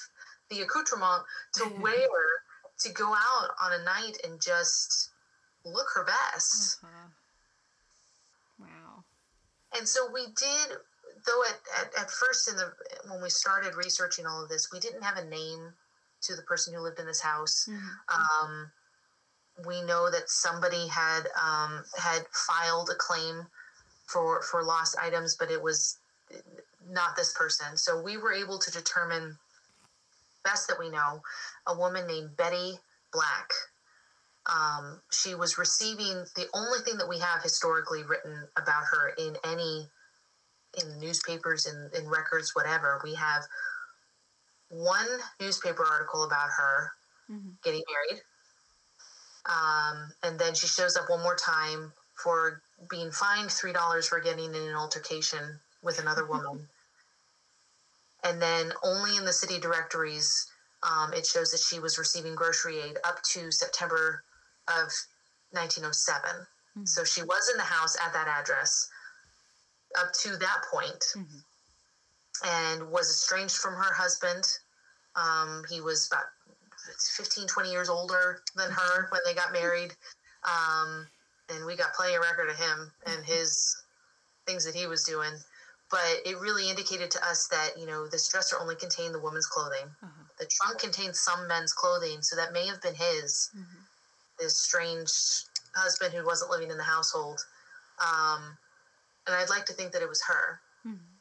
the 0.49 0.61
accoutrement 0.61 1.23
to 1.53 1.69
wear 1.79 2.19
to 2.79 2.89
go 2.91 3.13
out 3.13 3.49
on 3.61 3.79
a 3.79 3.83
night 3.83 4.17
and 4.23 4.41
just 4.41 5.11
look 5.65 5.87
her 5.95 6.03
best. 6.05 6.79
Uh-huh. 6.83 7.09
Wow. 8.59 9.03
And 9.77 9.87
so 9.87 10.11
we 10.11 10.25
did, 10.25 10.77
though 11.25 11.43
at, 11.49 11.59
at, 11.79 12.01
at 12.03 12.11
first 12.11 12.49
in 12.49 12.55
the 12.57 12.73
when 13.09 13.21
we 13.21 13.29
started 13.29 13.75
researching 13.75 14.25
all 14.25 14.43
of 14.43 14.49
this, 14.49 14.71
we 14.71 14.79
didn't 14.79 15.03
have 15.03 15.17
a 15.17 15.25
name 15.25 15.73
to 16.23 16.35
the 16.35 16.43
person 16.43 16.73
who 16.73 16.81
lived 16.81 16.99
in 16.99 17.05
this 17.05 17.21
house. 17.21 17.67
Mhm. 17.69 17.89
Um, 18.09 18.71
we 19.67 19.81
know 19.83 20.09
that 20.09 20.29
somebody 20.29 20.87
had 20.87 21.27
um, 21.41 21.83
had 21.97 22.25
filed 22.31 22.89
a 22.89 22.95
claim 22.95 23.47
for 24.07 24.41
for 24.43 24.63
lost 24.63 24.97
items, 24.99 25.35
but 25.35 25.51
it 25.51 25.61
was 25.61 25.99
not 26.89 27.15
this 27.15 27.33
person. 27.33 27.77
So 27.77 28.01
we 28.01 28.17
were 28.17 28.33
able 28.33 28.59
to 28.59 28.71
determine, 28.71 29.37
best 30.43 30.67
that 30.67 30.79
we 30.79 30.89
know, 30.89 31.21
a 31.67 31.77
woman 31.77 32.07
named 32.07 32.35
Betty 32.35 32.79
Black. 33.11 33.49
Um, 34.45 35.01
she 35.11 35.35
was 35.35 35.57
receiving 35.57 36.25
the 36.35 36.47
only 36.53 36.79
thing 36.79 36.97
that 36.97 37.07
we 37.07 37.19
have 37.19 37.41
historically 37.41 38.03
written 38.03 38.47
about 38.57 38.83
her 38.91 39.09
in 39.17 39.37
any 39.45 39.87
in 40.81 40.99
newspapers 40.99 41.67
in, 41.67 41.89
in 41.97 42.09
records 42.09 42.55
whatever 42.55 42.99
we 43.03 43.13
have 43.13 43.43
one 44.69 45.07
newspaper 45.39 45.85
article 45.85 46.23
about 46.23 46.49
her 46.49 46.91
Mhm. 47.29 47.61
getting 47.63 47.83
married. 47.87 48.23
Um, 49.45 50.13
and 50.23 50.39
then 50.39 50.55
she 50.55 50.67
shows 50.67 50.97
up 50.97 51.09
one 51.09 51.21
more 51.21 51.35
time 51.35 51.93
for 52.15 52.61
being 52.89 53.11
fined 53.11 53.51
three 53.51 53.73
dollars 53.73 54.07
for 54.07 54.19
getting 54.19 54.53
in 54.53 54.55
an 54.69 54.75
altercation 54.75 55.59
with 55.81 55.99
another 55.99 56.25
woman. 56.29 56.67
and 58.23 58.41
then 58.41 58.71
only 58.83 59.17
in 59.17 59.25
the 59.25 59.33
city 59.33 59.59
directories, 59.59 60.47
um, 60.83 61.11
it 61.13 61.25
shows 61.25 61.51
that 61.51 61.59
she 61.59 61.77
was 61.79 61.97
receiving 61.97 62.35
grocery 62.35 62.79
aid 62.79 62.97
up 63.03 63.21
to 63.23 63.51
September 63.51 64.23
of 64.69 64.87
1907. 65.51 66.47
Mhm. 66.77 66.87
So 66.87 67.03
she 67.03 67.21
was 67.21 67.49
in 67.49 67.57
the 67.57 67.63
house 67.63 67.97
at 67.99 68.13
that 68.13 68.27
address 68.29 68.87
up 69.97 70.13
to 70.13 70.37
that 70.37 70.63
point 70.71 71.03
Mhm. 71.15 71.43
and 72.43 72.91
was 72.91 73.09
estranged 73.09 73.57
from 73.57 73.75
her 73.75 73.91
husband. 73.93 74.47
Um, 75.15 75.65
he 75.69 75.81
was 75.81 76.07
about 76.07 76.25
15, 77.17 77.47
20 77.47 77.71
years 77.71 77.89
older 77.89 78.41
than 78.55 78.71
her 78.71 79.07
when 79.09 79.21
they 79.25 79.33
got 79.33 79.51
married. 79.51 79.95
Um, 80.43 81.09
and 81.53 81.65
we 81.65 81.75
got 81.75 81.93
plenty 81.93 82.15
of 82.15 82.21
record 82.21 82.49
of 82.49 82.57
him 82.57 82.91
and 83.05 83.25
his 83.25 83.75
things 84.45 84.65
that 84.65 84.75
he 84.75 84.87
was 84.87 85.03
doing. 85.03 85.31
But 85.91 86.25
it 86.25 86.37
really 86.39 86.69
indicated 86.69 87.11
to 87.11 87.25
us 87.25 87.47
that 87.49 87.77
you 87.77 87.85
know 87.85 88.07
this 88.07 88.27
dresser 88.27 88.57
only 88.59 88.75
contained 88.75 89.13
the 89.13 89.19
woman's 89.19 89.45
clothing. 89.47 89.87
Uh-huh. 90.01 90.23
The 90.39 90.45
trunk 90.47 90.79
contained 90.79 91.15
some 91.15 91.47
men's 91.47 91.73
clothing, 91.73 92.21
so 92.21 92.35
that 92.35 92.51
may 92.53 92.65
have 92.67 92.81
been 92.81 92.95
his. 92.95 93.49
Mhm. 93.55 93.85
This 94.39 94.57
strange 94.59 95.11
husband 95.75 96.13
who 96.13 96.25
wasn't 96.25 96.49
living 96.51 96.71
in 96.71 96.77
the 96.77 96.83
household. 96.83 97.39
Um, 97.99 98.57
and 99.27 99.35
I'd 99.35 99.49
like 99.49 99.65
to 99.67 99.73
think 99.73 99.91
that 99.93 100.01
it 100.01 100.09
was 100.09 100.21
her 100.23 100.59
Mhm. 100.85 101.19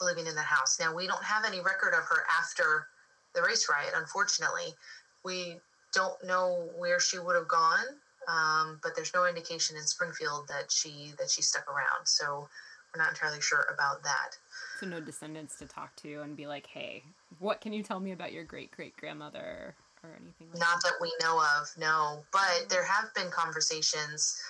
living 0.00 0.26
in 0.26 0.34
that 0.36 0.46
house. 0.46 0.78
Now, 0.78 0.94
we 0.94 1.06
don't 1.06 1.24
have 1.24 1.44
any 1.44 1.60
record 1.60 1.94
of 1.94 2.04
her 2.04 2.24
after 2.30 2.88
the 3.34 3.42
race 3.42 3.68
riot, 3.68 3.94
unfortunately. 3.94 4.76
We 5.24 5.60
don't 5.92 6.22
know 6.24 6.70
where 6.76 7.00
she 7.00 7.18
would 7.18 7.34
have 7.36 7.48
gone, 7.48 8.00
um, 8.28 8.78
but 8.82 8.94
there's 8.94 9.12
no 9.14 9.26
indication 9.26 9.76
in 9.76 9.82
Springfield 9.82 10.48
that 10.48 10.70
she 10.70 11.12
that 11.18 11.30
she 11.30 11.42
stuck 11.42 11.68
around. 11.68 12.06
So 12.06 12.48
we're 12.94 13.02
not 13.02 13.10
entirely 13.10 13.40
sure 13.40 13.66
about 13.72 14.02
that. 14.02 14.36
So 14.78 14.86
no 14.86 15.00
descendants 15.00 15.56
to 15.58 15.66
talk 15.66 15.94
to 15.96 16.22
and 16.22 16.36
be 16.36 16.46
like, 16.46 16.66
hey, 16.66 17.02
what 17.38 17.60
can 17.60 17.72
you 17.72 17.82
tell 17.82 18.00
me 18.00 18.12
about 18.12 18.32
your 18.32 18.44
great 18.44 18.70
great 18.70 18.96
grandmother 18.96 19.74
or 20.02 20.10
anything 20.20 20.48
like 20.50 20.60
Not 20.60 20.82
that 20.82 20.94
we 21.00 21.12
know 21.20 21.40
of, 21.40 21.70
no. 21.78 22.24
But 22.32 22.68
there 22.68 22.84
have 22.84 23.12
been 23.14 23.30
conversations 23.30 24.40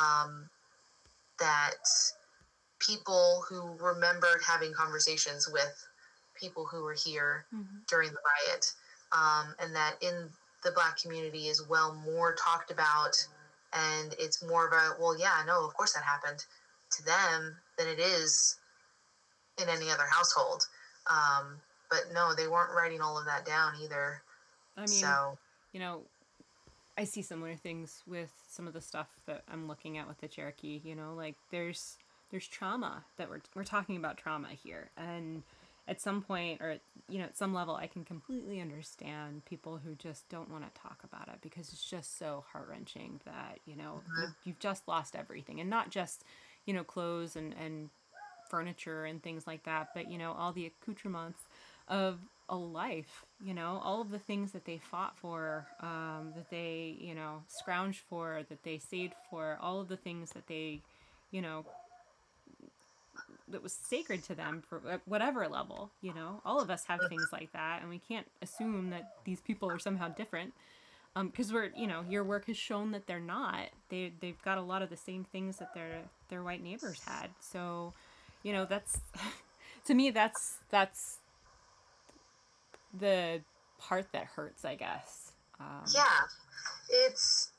um, 0.00 0.48
that 1.38 1.84
people 2.78 3.44
who 3.48 3.76
remembered 3.78 4.42
having 4.46 4.72
conversations 4.72 5.48
with 5.48 5.86
people 6.34 6.66
who 6.66 6.82
were 6.82 6.94
here 6.94 7.46
Mhm. 7.52 7.86
during 7.86 8.10
the 8.10 8.20
riot, 8.48 8.72
um, 9.12 9.54
and 9.58 9.74
that 9.76 10.02
in 10.02 10.32
the 10.62 10.72
black 10.72 10.96
community 10.96 11.48
is 11.48 11.66
well 11.68 11.94
more 12.04 12.34
talked 12.34 12.70
about, 12.70 13.16
and 13.72 14.14
it's 14.18 14.44
more 14.44 14.66
of 14.66 14.72
a 14.72 15.00
well, 15.00 15.18
yeah, 15.18 15.42
no, 15.46 15.64
of 15.64 15.74
course 15.74 15.92
that 15.92 16.02
happened 16.02 16.44
to 16.90 17.04
them 17.04 17.56
than 17.78 17.88
it 17.88 17.98
is 17.98 18.58
in 19.60 19.68
any 19.68 19.90
other 19.90 20.06
household. 20.10 20.66
Um, 21.10 21.60
but 21.90 22.04
no, 22.12 22.34
they 22.34 22.48
weren't 22.48 22.74
writing 22.74 23.00
all 23.00 23.18
of 23.18 23.26
that 23.26 23.44
down 23.44 23.74
either. 23.82 24.22
I 24.76 24.80
mean, 24.80 24.88
so 24.88 25.36
you 25.72 25.80
know, 25.80 26.02
I 26.96 27.04
see 27.04 27.22
similar 27.22 27.56
things 27.56 28.02
with 28.06 28.32
some 28.48 28.66
of 28.66 28.72
the 28.72 28.80
stuff 28.80 29.08
that 29.26 29.42
I'm 29.50 29.68
looking 29.68 29.98
at 29.98 30.06
with 30.06 30.18
the 30.18 30.28
Cherokee. 30.28 30.80
You 30.84 30.94
know, 30.94 31.14
like 31.14 31.36
there's 31.50 31.98
there's 32.30 32.46
trauma 32.46 33.04
that 33.16 33.28
we're 33.28 33.42
we're 33.54 33.64
talking 33.64 33.96
about 33.96 34.16
trauma 34.16 34.48
here, 34.48 34.90
and 34.96 35.42
at 35.88 36.00
some 36.00 36.22
point, 36.22 36.60
or 36.60 36.76
you 37.08 37.18
know, 37.18 37.24
at 37.24 37.36
some 37.36 37.52
level, 37.52 37.74
I 37.74 37.86
can 37.86 38.04
completely 38.04 38.60
understand 38.60 39.44
people 39.44 39.80
who 39.84 39.94
just 39.94 40.28
don't 40.28 40.50
want 40.50 40.64
to 40.64 40.80
talk 40.80 41.00
about 41.04 41.28
it 41.28 41.40
because 41.42 41.72
it's 41.72 41.84
just 41.84 42.18
so 42.18 42.44
heart 42.52 42.68
wrenching 42.70 43.20
that 43.24 43.58
you 43.66 43.76
know 43.76 44.00
you, 44.18 44.28
you've 44.44 44.58
just 44.60 44.86
lost 44.86 45.16
everything, 45.16 45.60
and 45.60 45.68
not 45.68 45.90
just 45.90 46.24
you 46.66 46.74
know 46.74 46.84
clothes 46.84 47.36
and 47.36 47.54
and 47.60 47.90
furniture 48.48 49.04
and 49.04 49.22
things 49.22 49.46
like 49.46 49.64
that, 49.64 49.88
but 49.94 50.10
you 50.10 50.18
know 50.18 50.32
all 50.32 50.52
the 50.52 50.66
accoutrements 50.66 51.40
of 51.88 52.18
a 52.48 52.56
life 52.56 53.24
you 53.42 53.54
know 53.54 53.80
all 53.82 54.00
of 54.00 54.10
the 54.10 54.18
things 54.18 54.52
that 54.52 54.64
they 54.64 54.78
fought 54.78 55.16
for 55.16 55.66
um, 55.80 56.32
that 56.36 56.50
they 56.50 56.96
you 57.00 57.14
know 57.14 57.42
scrounged 57.48 58.00
for 58.08 58.42
that 58.48 58.62
they 58.62 58.78
saved 58.78 59.14
for 59.30 59.58
all 59.60 59.80
of 59.80 59.88
the 59.88 59.96
things 59.96 60.30
that 60.32 60.46
they 60.48 60.80
you 61.30 61.40
know 61.40 61.64
that 63.52 63.62
was 63.62 63.72
sacred 63.72 64.22
to 64.24 64.34
them 64.34 64.62
for 64.68 65.00
whatever 65.06 65.48
level 65.48 65.90
you 66.00 66.12
know? 66.14 66.40
All 66.44 66.60
of 66.60 66.70
us 66.70 66.84
have 66.86 67.00
things 67.08 67.28
like 67.32 67.52
that 67.52 67.80
and 67.80 67.90
we 67.90 67.98
can't 67.98 68.26
assume 68.40 68.90
that 68.90 69.14
these 69.24 69.40
people 69.40 69.70
are 69.70 69.78
somehow 69.78 70.08
different. 70.08 70.52
Because 71.14 71.52
we're 71.52 71.70
you 71.76 71.86
know 71.86 72.04
your 72.08 72.24
work 72.24 72.46
has 72.46 72.56
shown 72.56 72.92
that 72.92 73.06
they're 73.06 73.20
not. 73.20 73.68
They 73.90 74.12
they've 74.20 74.40
got 74.42 74.56
a 74.56 74.62
lot 74.62 74.80
of 74.80 74.88
the 74.88 74.96
same 74.96 75.24
things 75.24 75.58
that 75.58 75.74
their 75.74 76.00
their 76.30 76.42
white 76.42 76.62
neighbors 76.62 77.02
had. 77.06 77.28
So 77.38 77.92
you 78.42 78.52
know 78.54 78.64
that's 78.64 78.98
to 79.84 79.94
me 79.94 80.10
that's 80.10 80.56
that's 80.70 81.18
the 82.98 83.40
part 83.78 84.06
that 84.12 84.24
hurts 84.24 84.64
i 84.64 84.74
guess. 84.74 85.32
Um, 85.60 85.84
yeah. 85.94 86.04
It's 86.88 87.52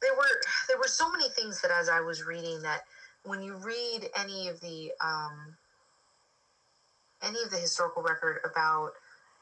there 0.00 0.14
were 0.14 0.40
there 0.68 0.78
were 0.78 0.88
so 0.88 1.10
many 1.10 1.28
things 1.30 1.60
that 1.62 1.70
as 1.70 1.88
i 1.88 2.00
was 2.00 2.24
reading 2.24 2.62
that 2.62 2.82
when 3.24 3.42
you 3.42 3.54
read 3.56 4.08
any 4.16 4.48
of 4.48 4.60
the 4.60 4.92
um 5.00 5.56
any 7.22 7.42
of 7.42 7.50
the 7.50 7.58
historical 7.58 8.02
record 8.02 8.40
about 8.44 8.92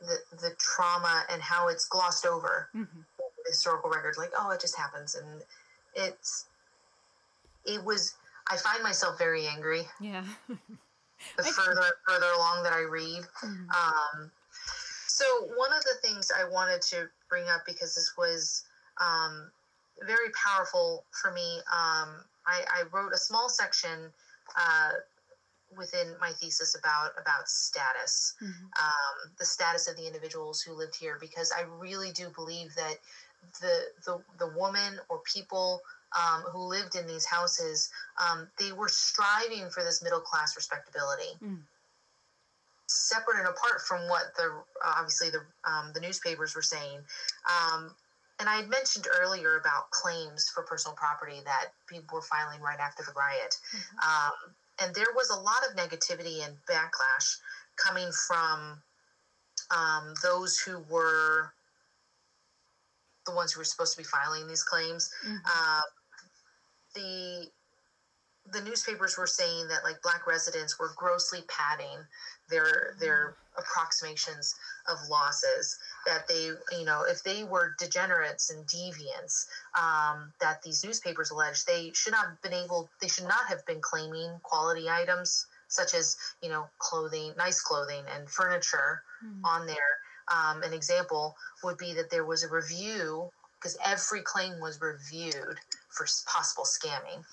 the 0.01 0.19
the 0.41 0.51
trauma 0.59 1.25
and 1.31 1.43
how 1.43 1.69
it's 1.69 1.87
glossed 1.87 2.27
over 2.27 2.69
mhm. 2.75 3.05
the 3.19 3.25
historical 3.49 3.91
record 3.91 4.17
like 4.17 4.31
oh 4.39 4.51
it 4.51 4.61
just 4.61 4.77
happens 4.77 5.15
and 5.15 5.43
it's 5.95 6.47
it 7.65 7.85
was 7.85 8.15
i 8.51 8.57
find 8.57 8.83
myself 8.83 9.19
very 9.19 9.47
angry 9.47 9.83
yeah 10.01 10.25
the 10.49 11.43
further 11.43 11.83
further 12.07 12.31
along 12.37 12.63
that 12.63 12.73
i 12.73 12.81
read 12.81 13.25
Mhm. 13.43 13.69
um, 13.75 14.31
so 15.07 15.25
one 15.57 15.73
of 15.73 15.83
the 15.83 15.95
things 16.01 16.31
I 16.31 16.49
wanted 16.49 16.81
to 16.83 17.09
bring 17.29 17.49
up 17.49 17.63
because 17.67 17.95
this 17.95 18.13
was 18.17 18.63
um, 19.01 19.51
very 20.07 20.31
powerful 20.31 21.05
for 21.11 21.33
me, 21.33 21.61
um, 21.75 22.25
I, 22.49 22.65
I 22.81 22.83
wrote 22.91 23.13
a 23.13 23.19
small 23.19 23.49
section 23.49 24.13
uh, 24.57 24.93
within 25.77 26.17
my 26.19 26.33
thesis 26.33 26.75
about 26.75 27.11
about 27.21 27.49
status, 27.49 28.35
Mhm. 28.43 28.71
um, 28.81 29.17
the 29.39 29.45
status 29.45 29.87
of 29.87 29.97
the 29.97 30.07
individuals 30.07 30.63
who 30.63 30.73
lived 30.73 30.97
here, 30.97 31.19
because 31.21 31.53
I 31.53 31.61
really 31.63 32.11
do 32.13 32.31
believe 32.31 32.75
that 32.75 32.97
the 33.61 33.93
the 34.05 34.25
the 34.39 34.47
woman 34.57 34.99
or 35.09 35.21
people 35.21 35.83
um, 36.19 36.43
who 36.43 36.61
lived 36.61 36.95
in 36.97 37.07
these 37.07 37.27
houses, 37.27 37.91
um, 38.17 38.51
they 38.59 38.73
were 38.73 38.89
striving 38.89 39.69
for 39.71 39.85
this 39.85 40.03
middle 40.03 40.21
class 40.21 40.57
respectability 40.57 41.37
Mm. 41.43 41.65
separate 42.87 43.39
and 43.39 43.49
apart 43.49 43.83
from 43.83 44.09
what 44.09 44.35
the 44.37 44.65
obviously 44.83 45.29
the 45.29 45.45
um, 45.65 45.93
the 45.93 46.01
newspapers 46.01 46.55
were 46.55 46.63
saying. 46.63 47.05
And 48.39 48.49
I 48.49 48.57
had 48.57 48.69
mentioned 48.69 49.07
earlier 49.21 49.57
about 49.59 49.91
claims 49.91 50.49
for 50.49 50.63
personal 50.63 50.97
property 50.97 51.41
that 51.45 51.73
people 51.89 52.17
were 52.17 52.23
filing 52.23 52.61
right 52.61 52.79
after 52.79 53.03
the 53.03 53.13
riot, 53.13 53.59
Mhm. 53.73 54.03
um, 54.05 54.55
and 54.79 54.95
there 54.95 55.13
was 55.13 55.29
a 55.31 55.37
lot 55.37 55.67
of 55.67 55.75
negativity 55.75 56.45
and 56.45 56.57
backlash 56.67 57.39
coming 57.77 58.13
from 58.13 58.83
um, 59.71 60.15
those 60.23 60.59
who 60.59 60.79
were 60.79 61.53
the 63.27 63.33
ones 63.33 63.53
who 63.53 63.61
were 63.61 63.65
supposed 63.65 63.93
to 63.93 63.99
be 63.99 64.05
filing 64.05 64.47
these 64.47 64.63
claims 64.63 65.11
Mhm. 65.23 65.43
uh, 65.45 65.83
the 66.95 67.53
the 68.47 68.63
newspapers 68.63 69.19
were 69.19 69.27
saying 69.27 69.69
that 69.69 69.85
like 69.85 70.01
black 70.01 70.27
residents 70.27 70.79
were 70.79 70.95
grossly 70.95 71.43
padding 71.43 72.07
their 72.49 72.95
their 72.99 73.37
approximations 73.57 74.55
of 74.87 74.97
losses 75.09 75.77
that 76.09 76.27
they 76.27 76.51
you 76.79 76.85
know 76.85 77.05
if 77.07 77.23
they 77.23 77.45
were 77.45 77.75
degenerates 77.79 78.51
and 78.51 78.67
deviants 78.67 79.47
um, 79.79 80.33
that 80.41 80.63
these 80.63 80.83
newspapers 80.83 81.31
alleged 81.31 81.67
they 81.67 81.93
should 81.95 82.13
not 82.13 82.27
have 82.27 82.43
been 82.43 82.55
able 82.55 82.89
they 83.01 83.09
should 83.09 83.29
not 83.29 83.47
have 83.47 83.65
been 83.67 83.81
claiming 83.81 84.31
quality 84.43 84.89
items 84.89 85.47
such 85.69 85.95
as 85.95 86.17
you 86.43 86.49
know 86.49 86.65
clothing 86.79 87.33
nice 87.37 87.61
clothing 87.61 88.05
and 88.15 88.29
furniture 88.31 89.03
Mhm. 89.23 89.45
on 89.45 89.67
there. 89.67 89.93
Um, 90.29 90.63
an 90.63 90.73
example 90.73 91.37
would 91.65 91.79
be 91.79 91.93
that 91.95 92.11
there 92.11 92.25
was 92.25 92.43
a 92.43 92.49
review 92.49 93.31
because 93.59 93.77
every 93.85 94.23
claim 94.23 94.61
was 94.61 94.81
reviewed 94.81 95.59
for 95.91 96.07
possible 96.27 96.65
scamming. 96.65 97.25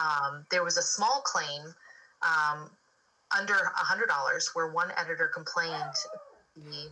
Um, 0.00 0.46
there 0.50 0.64
was 0.64 0.76
a 0.76 0.82
small 0.82 1.20
claim 1.24 1.74
um, 2.22 2.70
under 3.36 3.54
a 3.54 3.84
hundred 3.84 4.08
dollars 4.08 4.54
where 4.54 4.68
one 4.68 4.90
editor 4.96 5.28
complained 5.28 5.94
the 6.56 6.90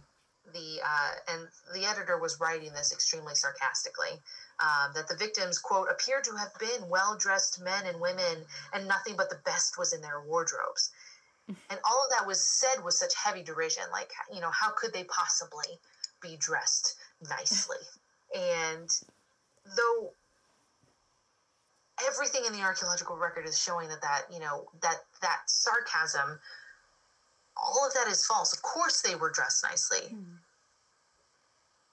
the 0.52 0.80
uh, 0.84 1.10
and 1.32 1.48
the 1.74 1.86
editor 1.86 2.18
was 2.18 2.38
writing 2.40 2.72
this 2.72 2.92
extremely 2.92 3.34
sarcastically 3.34 4.20
um, 4.60 4.92
that 4.94 5.08
the 5.08 5.16
victims 5.16 5.58
quote 5.58 5.88
appear 5.90 6.20
to 6.20 6.36
have 6.36 6.52
been 6.58 6.88
well 6.88 7.16
dressed 7.16 7.60
men 7.60 7.86
and 7.86 8.00
women 8.00 8.44
and 8.72 8.86
nothing 8.86 9.14
but 9.16 9.30
the 9.30 9.40
best 9.44 9.78
was 9.78 9.92
in 9.92 10.00
their 10.00 10.20
wardrobes. 10.20 10.90
And 11.68 11.78
all 11.84 12.04
of 12.04 12.10
that 12.10 12.26
was 12.26 12.42
said 12.42 12.82
with 12.82 12.94
such 12.94 13.14
heavy 13.14 13.42
derision 13.42 13.84
like 13.92 14.10
you 14.32 14.40
know 14.40 14.50
how 14.50 14.70
could 14.70 14.92
they 14.92 15.04
possibly 15.04 15.78
be 16.20 16.36
dressed 16.36 16.96
nicely? 17.28 17.76
And 18.34 18.90
though 19.76 20.10
everything 22.08 22.44
in 22.46 22.52
the 22.52 22.62
archaeological 22.62 23.16
record 23.16 23.46
is 23.46 23.60
showing 23.60 23.88
that 23.88 24.02
that 24.02 24.22
you 24.32 24.40
know 24.40 24.66
that 24.82 24.96
that 25.22 25.42
sarcasm 25.46 26.38
all 27.56 27.86
of 27.86 27.94
that 27.94 28.08
is 28.08 28.24
false. 28.26 28.52
Of 28.52 28.62
course 28.62 29.00
they 29.02 29.14
were 29.14 29.30
dressed 29.30 29.62
nicely. 29.64 30.08
Mhm. 30.12 30.38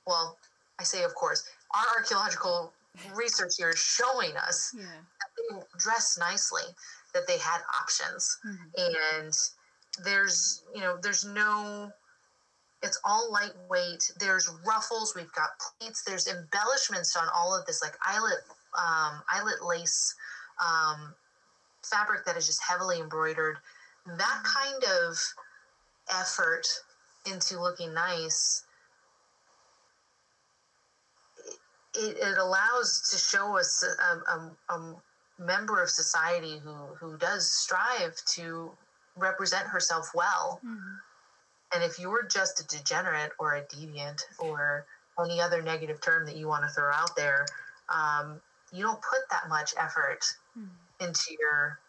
well 0.07 0.38
i 0.80 0.84
say 0.84 1.03
of 1.03 1.14
course. 1.16 1.47
Our 1.74 1.86
archaeological 1.97 2.74
research 3.14 3.53
here 3.57 3.70
is 3.70 3.80
showing 3.80 4.36
us 4.36 4.74
yeah. 4.76 4.84
that 4.84 5.30
they 5.38 5.62
dressed 5.78 6.20
nicely 6.20 6.64
that 7.14 7.28
they 7.28 7.38
had 7.38 7.62
options. 7.82 8.38
Mhm. 8.45 8.72
and 8.78 9.34
there's 10.03 10.64
you 10.74 10.82
know 10.82 10.97
there's 11.01 11.24
no 11.26 11.91
it's 12.84 12.99
all 13.03 13.32
lightweight. 13.32 14.12
There's 14.20 14.49
ruffles. 14.66 15.14
We've 15.16 15.32
got 15.34 15.49
pleats 15.59 16.03
there's 16.03 16.28
embellishments 16.28 17.16
on 17.16 17.28
all 17.36 17.53
of 17.55 17.66
this 17.68 17.82
like 17.82 17.95
eyelet 18.05 18.39
um, 18.78 19.22
eyelet 19.32 19.64
lace 19.64 20.16
um, 20.66 21.14
fabric 21.84 22.26
that 22.26 22.38
is 22.38 22.47
just 22.47 22.62
heavily 22.64 22.99
embroidered. 22.99 23.57
That 24.07 24.43
kind 24.43 24.84
of 24.99 25.18
effort 26.10 26.68
into 27.26 27.60
looking 27.60 27.93
nice 27.93 28.64
it, 31.95 32.18
it 32.18 32.38
allows 32.38 33.10
to 33.12 33.18
show 33.18 33.58
us 33.58 33.84
a, 33.84 34.32
a, 34.32 34.52
a, 34.70 34.95
member 35.39 35.82
of 35.82 35.89
society 35.89 36.60
who, 36.64 36.76
who 36.99 37.18
does 37.18 37.49
strive 37.49 38.16
to 38.28 38.72
represent 39.18 39.66
herself 39.66 40.12
well. 40.14 40.62
Mm-hmm. 40.64 41.74
And 41.74 41.84
if 41.84 41.97
you're 41.97 42.28
just 42.28 42.60
a 42.60 42.78
degenerate 42.78 43.32
or 43.39 43.56
a 43.56 43.64
deviant 43.64 44.22
or 44.38 44.86
any 45.20 45.41
other 45.41 45.64
negative 45.64 45.99
term 45.99 46.28
that 46.28 46.36
you 46.36 46.47
want 46.47 46.64
to 46.64 46.70
throw 46.70 46.91
out 46.93 47.16
there, 47.16 47.47
um, 47.89 48.39
you 48.72 48.84
don't 48.84 49.02
put 49.02 49.22
that 49.32 49.49
much 49.49 49.74
effort 49.80 50.20
mm-hmm. 50.56 51.08
into 51.08 51.36
your 51.39 51.80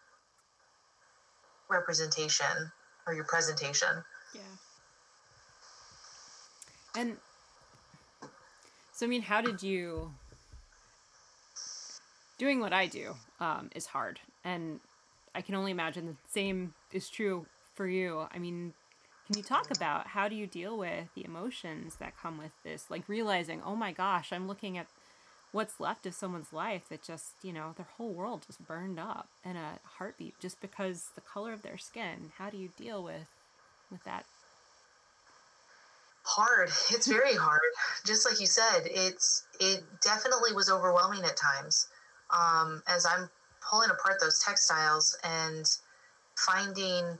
representation 1.69 2.73
or 3.07 3.15
your 3.15 3.25
presentation. 3.25 4.05
Yeah. 4.35 4.41
And 6.95 7.17
so, 8.93 9.07
I 9.07 9.09
mean, 9.09 9.23
how 9.23 9.41
did 9.41 9.63
you. 9.63 10.13
Doing 12.39 12.61
what 12.61 12.73
I 12.73 12.87
do 12.87 13.15
um, 13.39 13.71
is 13.75 13.87
hard. 13.87 14.19
And 14.43 14.81
I 15.35 15.43
can 15.43 15.55
only 15.55 15.71
imagine 15.71 16.07
the 16.07 16.17
same 16.29 16.75
is 16.93 17.09
true 17.09 17.47
for 17.75 17.87
you. 17.87 18.27
I 18.35 18.39
mean, 18.39 18.73
can 19.27 19.37
you 19.37 19.45
talk 19.45 19.71
about 19.71 20.09
how 20.09 20.29
do 20.29 20.35
you 20.35 20.47
deal 20.47 20.77
with 20.77 21.07
the 21.15 21.25
emotions 21.25 21.97
that 21.97 22.15
come 22.21 22.39
with 22.39 22.51
this? 22.65 22.91
Like 22.91 23.09
realizing, 23.09 23.63
oh 23.65 23.77
my 23.77 23.93
gosh, 23.93 24.33
I'm 24.33 24.49
looking 24.49 24.77
at 24.77 24.89
what's 25.53 25.79
left 25.79 26.07
of 26.07 26.15
someone's 26.15 26.53
life 26.53 26.89
that 26.89 27.03
just, 27.03 27.35
you 27.43 27.53
know, 27.53 27.75
their 27.77 27.87
whole 27.97 28.13
world 28.13 28.45
just 28.47 28.67
burned 28.67 28.99
up 28.99 29.29
in 29.45 29.57
a 29.57 29.79
heartbeat 29.99 30.39
just 30.41 30.61
because 30.61 31.11
the 31.15 31.21
color 31.21 31.53
of 31.53 31.63
their 31.63 31.79
skin. 31.79 32.33
How 32.39 32.51
do 32.51 32.57
you 32.57 32.71
deal 32.77 33.03
with 33.03 33.29
with 33.91 34.03
that? 34.05 34.25
Hard. 36.25 36.71
It's 36.91 37.07
very 37.07 37.35
hard. 37.35 37.61
Just 38.05 38.29
like 38.29 38.41
you 38.41 38.47
said 38.47 38.83
it's 38.85 39.45
it 39.61 39.85
definitely 40.03 40.53
was 40.53 40.71
overwhelming 40.71 41.25
at 41.25 41.37
times. 41.37 41.89
Um, 42.31 42.83
as 42.87 43.05
i'm 43.05 43.29
pulling 43.69 43.91
apart 43.91 44.21
those 44.21 44.39
textiles 44.39 45.17
and 45.23 45.67
finding 46.37 47.19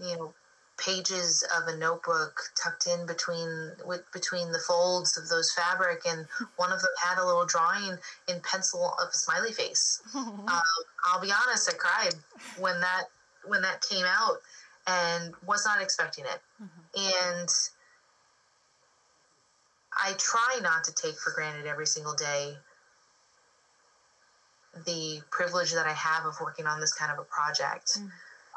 you 0.00 0.16
know 0.16 0.34
pages 0.78 1.44
of 1.56 1.66
a 1.72 1.76
notebook 1.76 2.40
tucked 2.62 2.86
in 2.86 3.06
between 3.06 3.72
with 3.84 4.02
between 4.12 4.52
the 4.52 4.58
folds 4.58 5.18
of 5.18 5.28
those 5.28 5.52
fabric 5.52 6.00
and 6.08 6.26
one 6.56 6.72
of 6.72 6.80
them 6.80 6.90
had 7.02 7.20
a 7.20 7.26
little 7.26 7.46
drawing 7.46 7.96
in 8.28 8.40
pencil 8.40 8.94
of 9.00 9.08
a 9.08 9.14
smiley 9.14 9.52
face 9.52 10.00
um, 10.14 10.46
i'll 11.06 11.20
be 11.20 11.32
honest 11.44 11.68
i 11.68 11.76
cried 11.76 12.14
when 12.58 12.80
that 12.80 13.04
when 13.46 13.62
that 13.62 13.84
came 13.88 14.04
out 14.04 14.38
and 14.86 15.34
was 15.46 15.64
not 15.66 15.82
expecting 15.82 16.24
it 16.24 16.40
mm-hmm. 16.62 17.38
and 17.40 17.48
I 19.98 20.12
try 20.16 20.60
not 20.62 20.84
to 20.84 20.94
take 20.94 21.18
for 21.18 21.32
granted 21.32 21.66
every 21.66 21.86
single 21.86 22.14
day 22.14 22.56
the 24.86 25.20
privilege 25.30 25.72
that 25.72 25.86
I 25.86 25.92
have 25.92 26.24
of 26.24 26.34
working 26.40 26.66
on 26.66 26.80
this 26.80 26.92
kind 26.92 27.10
of 27.10 27.18
a 27.18 27.24
project. 27.24 27.98
Mm. 27.98 28.10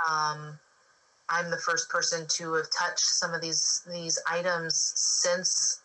Um, 0.10 0.60
I'm 1.32 1.50
the 1.50 1.58
first 1.58 1.90
person 1.90 2.26
to 2.28 2.54
have 2.54 2.68
touched 2.78 3.00
some 3.00 3.34
of 3.34 3.42
these 3.42 3.84
these 3.92 4.20
items 4.30 4.94
since 4.96 5.82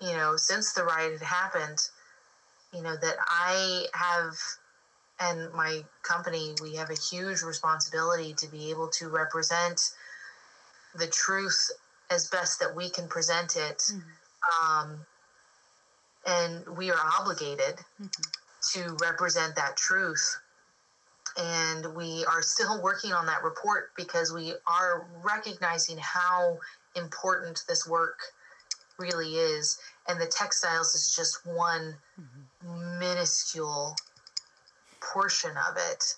you 0.00 0.12
know 0.12 0.36
since 0.36 0.72
the 0.72 0.84
riot 0.84 1.12
had 1.12 1.22
happened. 1.22 1.78
You 2.74 2.82
know 2.82 2.96
that 2.96 3.16
I 3.28 3.86
have 3.94 4.34
and 5.20 5.52
my 5.52 5.82
company 6.02 6.54
we 6.62 6.76
have 6.76 6.90
a 6.90 6.94
huge 6.94 7.42
responsibility 7.42 8.34
to 8.34 8.46
be 8.48 8.70
able 8.70 8.88
to 8.88 9.08
represent 9.08 9.90
the 10.94 11.06
truth 11.06 11.70
as 12.10 12.28
best 12.30 12.60
that 12.60 12.74
we 12.74 12.88
can 12.88 13.06
present 13.08 13.56
it. 13.56 13.78
Mm 13.92 14.02
um, 14.62 14.98
and 16.26 16.66
we 16.76 16.90
are 16.90 17.00
obligated 17.18 17.76
mm-hmm. 18.00 18.08
to 18.72 18.96
represent 19.02 19.56
that 19.56 19.76
truth. 19.76 20.38
And 21.38 21.94
we 21.94 22.24
are 22.24 22.42
still 22.42 22.82
working 22.82 23.12
on 23.12 23.26
that 23.26 23.44
report 23.44 23.90
because 23.96 24.32
we 24.32 24.54
are 24.66 25.06
recognizing 25.22 25.96
how 25.98 26.58
important 26.96 27.62
this 27.68 27.86
work 27.86 28.18
really 28.98 29.36
is. 29.36 29.78
And 30.08 30.20
the 30.20 30.26
textiles 30.26 30.94
is 30.96 31.14
just 31.14 31.46
one 31.46 31.94
mm-hmm. 32.20 32.98
minuscule 32.98 33.94
portion 35.00 35.52
of 35.70 35.76
it. 35.76 36.16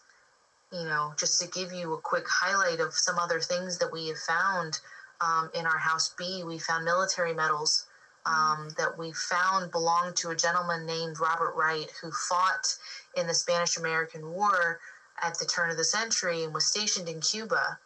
You 0.73 0.87
know, 0.87 1.13
just 1.19 1.41
to 1.43 1.49
give 1.49 1.73
you 1.73 1.95
a 1.95 2.01
quick 2.01 2.25
highlight 2.29 2.81
of 2.81 2.95
some 2.95 3.19
other 3.19 3.41
things 3.41 3.79
that 3.79 3.93
we 3.93 4.09
have 4.09 4.19
found 4.19 4.81
um, 5.21 5.51
in 5.55 5.67
our 5.67 5.79
House 5.79 6.15
B, 6.17 6.45
we 6.47 6.59
found 6.59 6.85
military 6.85 7.35
medals 7.35 7.87
um, 8.25 8.69
that 8.79 8.97
we 8.97 9.13
found 9.13 9.71
belonged 9.71 10.17
to 10.17 10.31
a 10.31 10.37
gentleman 10.37 10.87
named 10.87 11.21
Robert 11.21 11.55
Wright 11.57 11.91
who 12.01 12.11
fought 12.11 12.77
in 13.17 13.27
the 13.27 13.35
Spanish 13.35 13.77
American 13.77 14.31
War 14.31 14.79
at 15.23 15.39
the 15.39 15.45
turn 15.45 15.71
of 15.71 15.77
the 15.77 15.85
century 15.85 16.45
and 16.45 16.55
was 16.55 16.67
stationed 16.67 17.09
in 17.09 17.21
Cuba. 17.21 17.79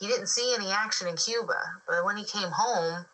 He 0.00 0.06
didn't 0.06 0.28
see 0.28 0.54
any 0.54 0.70
action 0.70 1.08
in 1.08 1.16
Cuba, 1.16 1.58
but 1.86 2.04
when 2.04 2.16
he 2.16 2.24
came 2.24 2.50
home, 2.50 3.06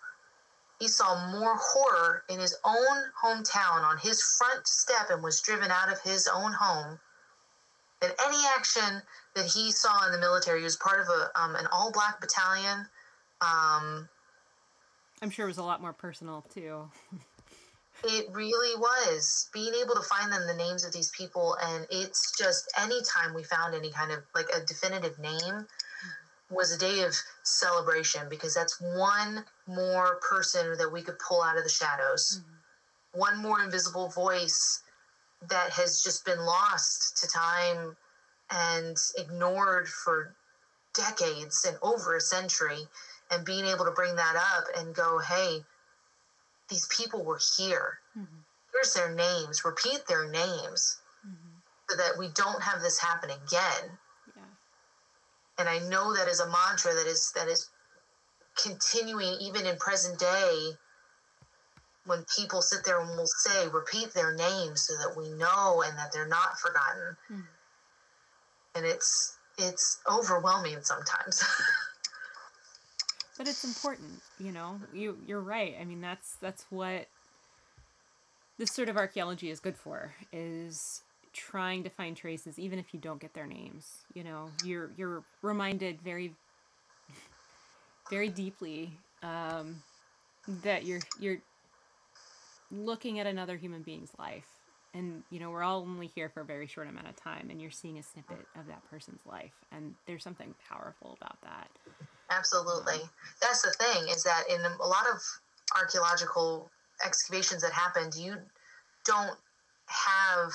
he 0.79 0.89
saw 0.89 1.31
more 1.31 1.57
horror 1.57 2.25
in 2.29 2.41
his 2.41 2.57
own 2.65 3.05
hometown 3.23 3.83
on 3.83 3.99
his 3.99 4.21
front 4.21 4.67
step 4.67 5.11
and 5.11 5.23
was 5.23 5.41
driven 5.41 5.71
out 5.71 5.93
of 5.93 6.01
his 6.01 6.27
own 6.27 6.53
home 6.53 6.99
than 8.01 8.11
any 8.27 8.39
action 8.57 9.01
that 9.37 9.47
he 9.47 9.71
saw 9.71 10.07
in 10.07 10.13
the 10.13 10.19
military. 10.19 10.59
He 10.59 10.65
was 10.65 10.77
part 10.77 11.01
of 11.01 11.07
a, 11.07 11.41
um, 11.41 11.55
an 11.55 11.67
all 11.71 11.93
black 11.93 12.21
battalion. 12.21 12.87
Um, 13.41 14.09
I'm 15.23 15.31
sure 15.31 15.47
it 15.47 15.51
was 15.51 15.59
a 15.59 15.63
lot 15.63 15.81
more 15.81 15.93
personal 15.93 16.45
too. 16.53 16.91
it 18.05 18.27
really 18.33 18.79
was 18.79 19.49
being 19.53 19.73
able 19.83 19.95
to 19.95 20.03
find 20.03 20.33
them 20.33 20.47
the 20.47 20.55
names 20.55 20.85
of 20.85 20.93
these 20.93 21.11
people 21.11 21.57
and 21.63 21.87
it's 21.91 22.37
just 22.37 22.71
anytime 22.81 23.35
we 23.35 23.43
found 23.43 23.75
any 23.75 23.91
kind 23.91 24.13
of 24.13 24.19
like 24.35 24.49
a 24.57 24.65
definitive 24.67 25.19
name 25.19 25.67
was 26.51 26.73
a 26.73 26.79
day 26.79 27.03
of 27.03 27.15
celebration 27.45 28.23
because 28.29 28.55
that's 28.55 28.81
one 28.81 29.45
more 29.67 30.21
person 30.29 30.77
that 30.79 30.93
we 30.93 31.01
could 31.03 31.19
pull 31.19 31.43
out 31.43 31.57
of 31.57 31.65
the 31.65 31.71
shadows 31.71 32.41
mm-hmm. 32.41 33.21
one 33.21 33.39
more 33.39 33.63
invisible 33.63 34.09
voice 34.09 34.83
that 35.49 35.71
has 35.71 36.03
just 36.03 36.25
been 36.25 36.41
lost 36.41 37.17
to 37.19 37.27
time 37.29 37.97
and 38.51 38.97
ignored 39.17 39.89
for 39.89 40.35
decades 40.95 41.65
and 41.67 41.77
over 41.83 42.17
a 42.17 42.21
century 42.21 42.87
and 43.31 43.45
being 43.45 43.65
able 43.65 43.85
to 43.85 43.91
bring 43.93 44.15
that 44.17 44.37
up 44.37 44.65
and 44.79 44.95
go, 44.95 45.19
hey, 45.19 45.65
these 46.73 46.87
people 46.87 47.23
were 47.25 47.41
here. 47.59 47.99
Mm-hmm. 48.19 48.41
Here's 48.73 48.95
their 48.95 49.15
names. 49.15 49.65
Repeat 49.65 50.07
their 50.09 50.29
names 50.31 51.01
mm-hmm. 51.27 51.59
so 51.89 51.97
that 51.97 52.19
we 52.19 52.29
don't 52.35 52.63
have 52.63 52.81
this 52.81 52.99
happen 52.99 53.31
again. 53.31 53.99
Yeah. 54.35 54.43
And 55.59 55.69
I 55.69 55.79
know 55.91 56.15
that 56.17 56.29
is 56.29 56.41
a 56.41 56.47
mantra 56.47 56.95
that 56.95 57.07
is 57.07 57.31
that 57.37 57.49
is 57.49 57.69
continuing 58.63 59.37
even 59.41 59.67
in 59.67 59.77
present 59.77 60.19
day 60.19 60.71
when 62.05 62.25
people 62.37 62.63
sit 62.63 62.85
there 62.85 63.01
and 63.01 63.11
will 63.17 63.27
say, 63.27 63.69
repeat 63.69 64.13
their 64.13 64.35
names 64.35 64.83
so 64.83 64.95
that 64.95 65.17
we 65.17 65.31
know 65.39 65.85
and 65.87 65.97
that 65.97 66.13
they're 66.13 66.27
not 66.27 66.59
forgotten. 66.59 67.17
Mm-hmm. 67.31 67.41
And 68.75 68.87
it's 68.87 69.37
it's 69.59 70.01
overwhelming 70.11 70.79
sometimes. 70.81 71.45
but 73.43 73.51
it's 73.51 73.65
important 73.65 74.23
you 74.39 74.53
know? 74.53 74.81
You 74.95 75.19
you're 75.27 75.41
right. 75.41 75.75
I 75.81 75.85
mean 75.85 76.01
that's 76.01 76.37
that's 76.37 76.65
what 76.71 77.09
this 78.57 78.71
sort 78.71 78.89
of 78.89 78.97
archaeology 78.97 79.51
is 79.51 79.59
good 79.59 79.77
for 79.77 80.15
is 80.33 81.03
trying 81.33 81.83
to 81.83 81.91
find 81.91 82.17
traces 82.17 82.57
even 82.59 82.79
if 82.79 82.95
you 82.95 83.01
don't 83.01 83.21
get 83.21 83.35
their 83.35 83.47
names 83.47 84.03
you 84.15 84.23
know? 84.23 84.49
You're 84.65 84.91
you're 84.97 85.25
reminded 85.43 86.01
very 86.03 86.35
very 88.11 88.29
deeply 88.29 88.93
um, 89.25 89.83
that 90.63 90.85
you're 90.85 91.01
you're 91.19 91.39
looking 92.71 93.19
at 93.19 93.27
another 93.27 93.57
human 93.57 93.83
being's 93.83 94.13
life 94.21 94.47
and 94.95 95.23
you 95.31 95.41
know 95.41 95.51
we're 95.51 95.63
all 95.63 95.81
only 95.83 96.07
here 96.07 96.29
for 96.29 96.41
a 96.41 96.45
very 96.45 96.67
short 96.67 96.89
amount 96.89 97.09
of 97.09 97.17
time 97.17 97.49
and 97.51 97.61
you're 97.61 97.71
seeing 97.71 97.99
a 97.99 98.03
snippet 98.03 98.47
of 98.59 98.67
that 98.67 98.83
person's 98.91 99.21
life 99.27 99.55
and 99.73 99.95
there's 100.07 100.23
something 100.23 100.55
powerful 100.69 101.17
about 101.21 101.41
that 101.43 101.69
Absolutely. 102.37 103.01
That's 103.41 103.63
the 103.63 103.71
thing 103.73 104.09
is 104.09 104.23
that 104.25 104.45
in 104.49 104.61
a 104.61 104.87
lot 104.87 105.07
of 105.13 105.21
archaeological 105.77 106.71
excavations 107.05 107.63
that 107.63 107.73
happened, 107.73 108.15
you 108.15 108.37
don't 109.05 109.37
have 109.87 110.53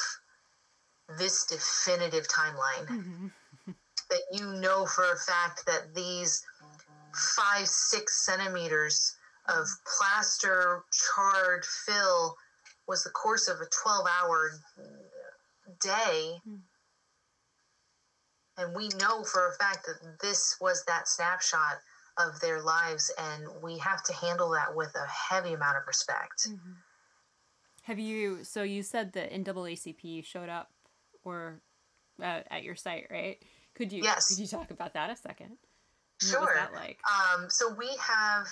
this 1.17 1.45
definitive 1.45 2.27
timeline 2.27 2.87
mm-hmm. 2.87 3.27
that 4.09 4.21
you 4.31 4.45
know 4.59 4.85
for 4.85 5.03
a 5.11 5.17
fact 5.17 5.65
that 5.65 5.93
these 5.93 6.43
five, 7.13 7.67
six 7.67 8.25
centimeters 8.25 9.15
of 9.47 9.65
plaster 9.85 10.83
charred 10.91 11.63
fill 11.63 12.35
was 12.87 13.03
the 13.03 13.09
course 13.09 13.47
of 13.47 13.57
a 13.57 13.67
12 13.83 14.05
hour 14.19 14.51
day, 15.81 16.31
mm. 16.47 16.59
and 18.57 18.75
we 18.75 18.89
know 18.99 19.23
for 19.23 19.49
a 19.49 19.53
fact 19.53 19.85
that 19.85 20.19
this 20.21 20.57
was 20.61 20.83
that 20.85 21.07
snapshot 21.07 21.77
of 22.17 22.39
their 22.39 22.61
lives, 22.61 23.11
and 23.17 23.45
we 23.61 23.77
have 23.77 24.03
to 24.03 24.13
handle 24.13 24.49
that 24.51 24.75
with 24.75 24.93
a 24.95 25.07
heavy 25.07 25.53
amount 25.53 25.77
of 25.77 25.83
respect. 25.85 26.47
Mm-hmm. 26.47 26.71
Have 27.83 27.99
you? 27.99 28.43
So 28.43 28.63
you 28.63 28.83
said 28.83 29.13
the 29.13 29.21
NAACP 29.21 30.25
showed 30.25 30.49
up 30.49 30.71
or 31.23 31.61
uh, 32.21 32.41
at 32.49 32.63
your 32.63 32.75
site, 32.75 33.07
right? 33.09 33.37
Could 33.75 33.93
you? 33.93 34.03
Yes. 34.03 34.29
Could 34.29 34.39
you 34.39 34.47
talk 34.47 34.71
about 34.71 34.93
that 34.95 35.09
a 35.09 35.15
second? 35.15 35.57
Sure. 36.19 36.41
What 36.41 36.49
was 36.49 36.55
that 36.55 36.73
like? 36.73 36.99
Um, 37.07 37.45
so 37.49 37.73
we 37.73 37.89
have 37.99 38.47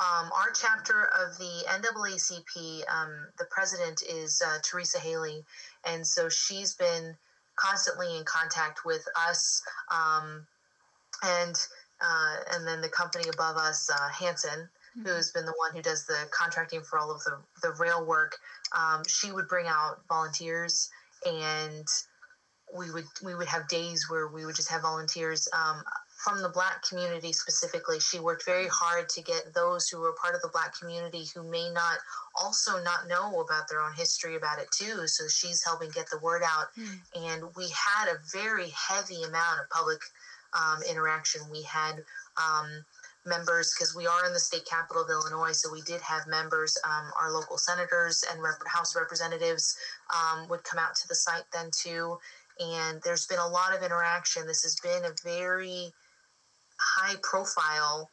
um, 0.00 0.30
our 0.32 0.50
chapter 0.54 1.10
of 1.20 1.36
the 1.36 1.64
NAACP. 1.68 2.82
Um, 2.90 3.28
the 3.38 3.44
president 3.50 4.02
is 4.08 4.42
uh, 4.44 4.58
Teresa 4.62 4.98
Haley, 4.98 5.44
and 5.84 6.06
so 6.06 6.28
she's 6.28 6.74
been 6.74 7.14
constantly 7.56 8.16
in 8.16 8.24
contact 8.24 8.86
with 8.86 9.06
us, 9.28 9.62
um, 9.90 10.46
and 11.22 11.54
uh, 12.00 12.36
and 12.52 12.66
then 12.66 12.80
the 12.80 12.88
company 12.88 13.24
above 13.32 13.58
us, 13.58 13.90
uh, 13.90 14.08
Hanson, 14.08 14.70
mm-hmm. 14.98 15.06
who's 15.06 15.32
been 15.32 15.44
the 15.44 15.54
one 15.58 15.74
who 15.74 15.82
does 15.82 16.06
the 16.06 16.26
contracting 16.30 16.80
for 16.80 16.98
all 16.98 17.10
of 17.10 17.22
the 17.24 17.36
the 17.62 17.72
rail 17.78 18.04
work. 18.06 18.38
Um, 18.76 19.02
she 19.06 19.32
would 19.32 19.48
bring 19.48 19.66
out 19.66 20.00
volunteers 20.08 20.88
and 21.26 21.86
we 22.76 22.90
would 22.90 23.04
we 23.22 23.34
would 23.34 23.48
have 23.48 23.68
days 23.68 24.08
where 24.08 24.28
we 24.28 24.46
would 24.46 24.54
just 24.54 24.70
have 24.70 24.82
volunteers 24.82 25.48
um, 25.52 25.82
from 26.22 26.42
the 26.42 26.48
black 26.48 26.86
community 26.86 27.32
specifically 27.32 27.98
she 27.98 28.20
worked 28.20 28.44
very 28.44 28.68
hard 28.68 29.08
to 29.08 29.22
get 29.22 29.54
those 29.54 29.88
who 29.88 30.00
were 30.00 30.12
part 30.20 30.34
of 30.34 30.42
the 30.42 30.48
black 30.52 30.78
community 30.78 31.24
who 31.34 31.42
may 31.42 31.70
not 31.72 31.98
also 32.40 32.82
not 32.82 33.08
know 33.08 33.40
about 33.40 33.68
their 33.68 33.80
own 33.80 33.92
history 33.94 34.36
about 34.36 34.58
it 34.58 34.70
too 34.70 35.06
so 35.06 35.26
she's 35.28 35.64
helping 35.64 35.88
get 35.90 36.08
the 36.10 36.18
word 36.18 36.42
out 36.44 36.66
mm. 36.78 36.98
and 37.16 37.44
we 37.56 37.64
had 37.70 38.08
a 38.08 38.18
very 38.32 38.68
heavy 38.68 39.22
amount 39.22 39.60
of 39.60 39.70
public 39.70 40.00
um, 40.52 40.82
interaction 40.90 41.40
we 41.50 41.62
had 41.62 42.04
um, 42.36 42.68
members 43.24 43.72
because 43.74 43.96
we 43.96 44.06
are 44.06 44.26
in 44.26 44.32
the 44.34 44.40
state 44.40 44.66
capital 44.66 45.02
of 45.02 45.08
illinois 45.08 45.52
so 45.52 45.72
we 45.72 45.80
did 45.82 46.02
have 46.02 46.26
members 46.26 46.76
um, 46.84 47.10
our 47.18 47.32
local 47.32 47.56
senators 47.56 48.24
and 48.30 48.42
rep- 48.42 48.66
house 48.66 48.94
representatives 48.94 49.78
um, 50.12 50.46
would 50.48 50.62
come 50.64 50.78
out 50.78 50.94
to 50.94 51.08
the 51.08 51.14
site 51.14 51.44
then 51.52 51.70
too 51.72 52.18
and 52.60 53.00
there's 53.02 53.26
been 53.26 53.38
a 53.38 53.48
lot 53.48 53.74
of 53.74 53.82
interaction. 53.82 54.46
This 54.46 54.62
has 54.64 54.76
been 54.80 55.04
a 55.06 55.14
very 55.24 55.94
high 56.80 57.14
profile 57.22 58.08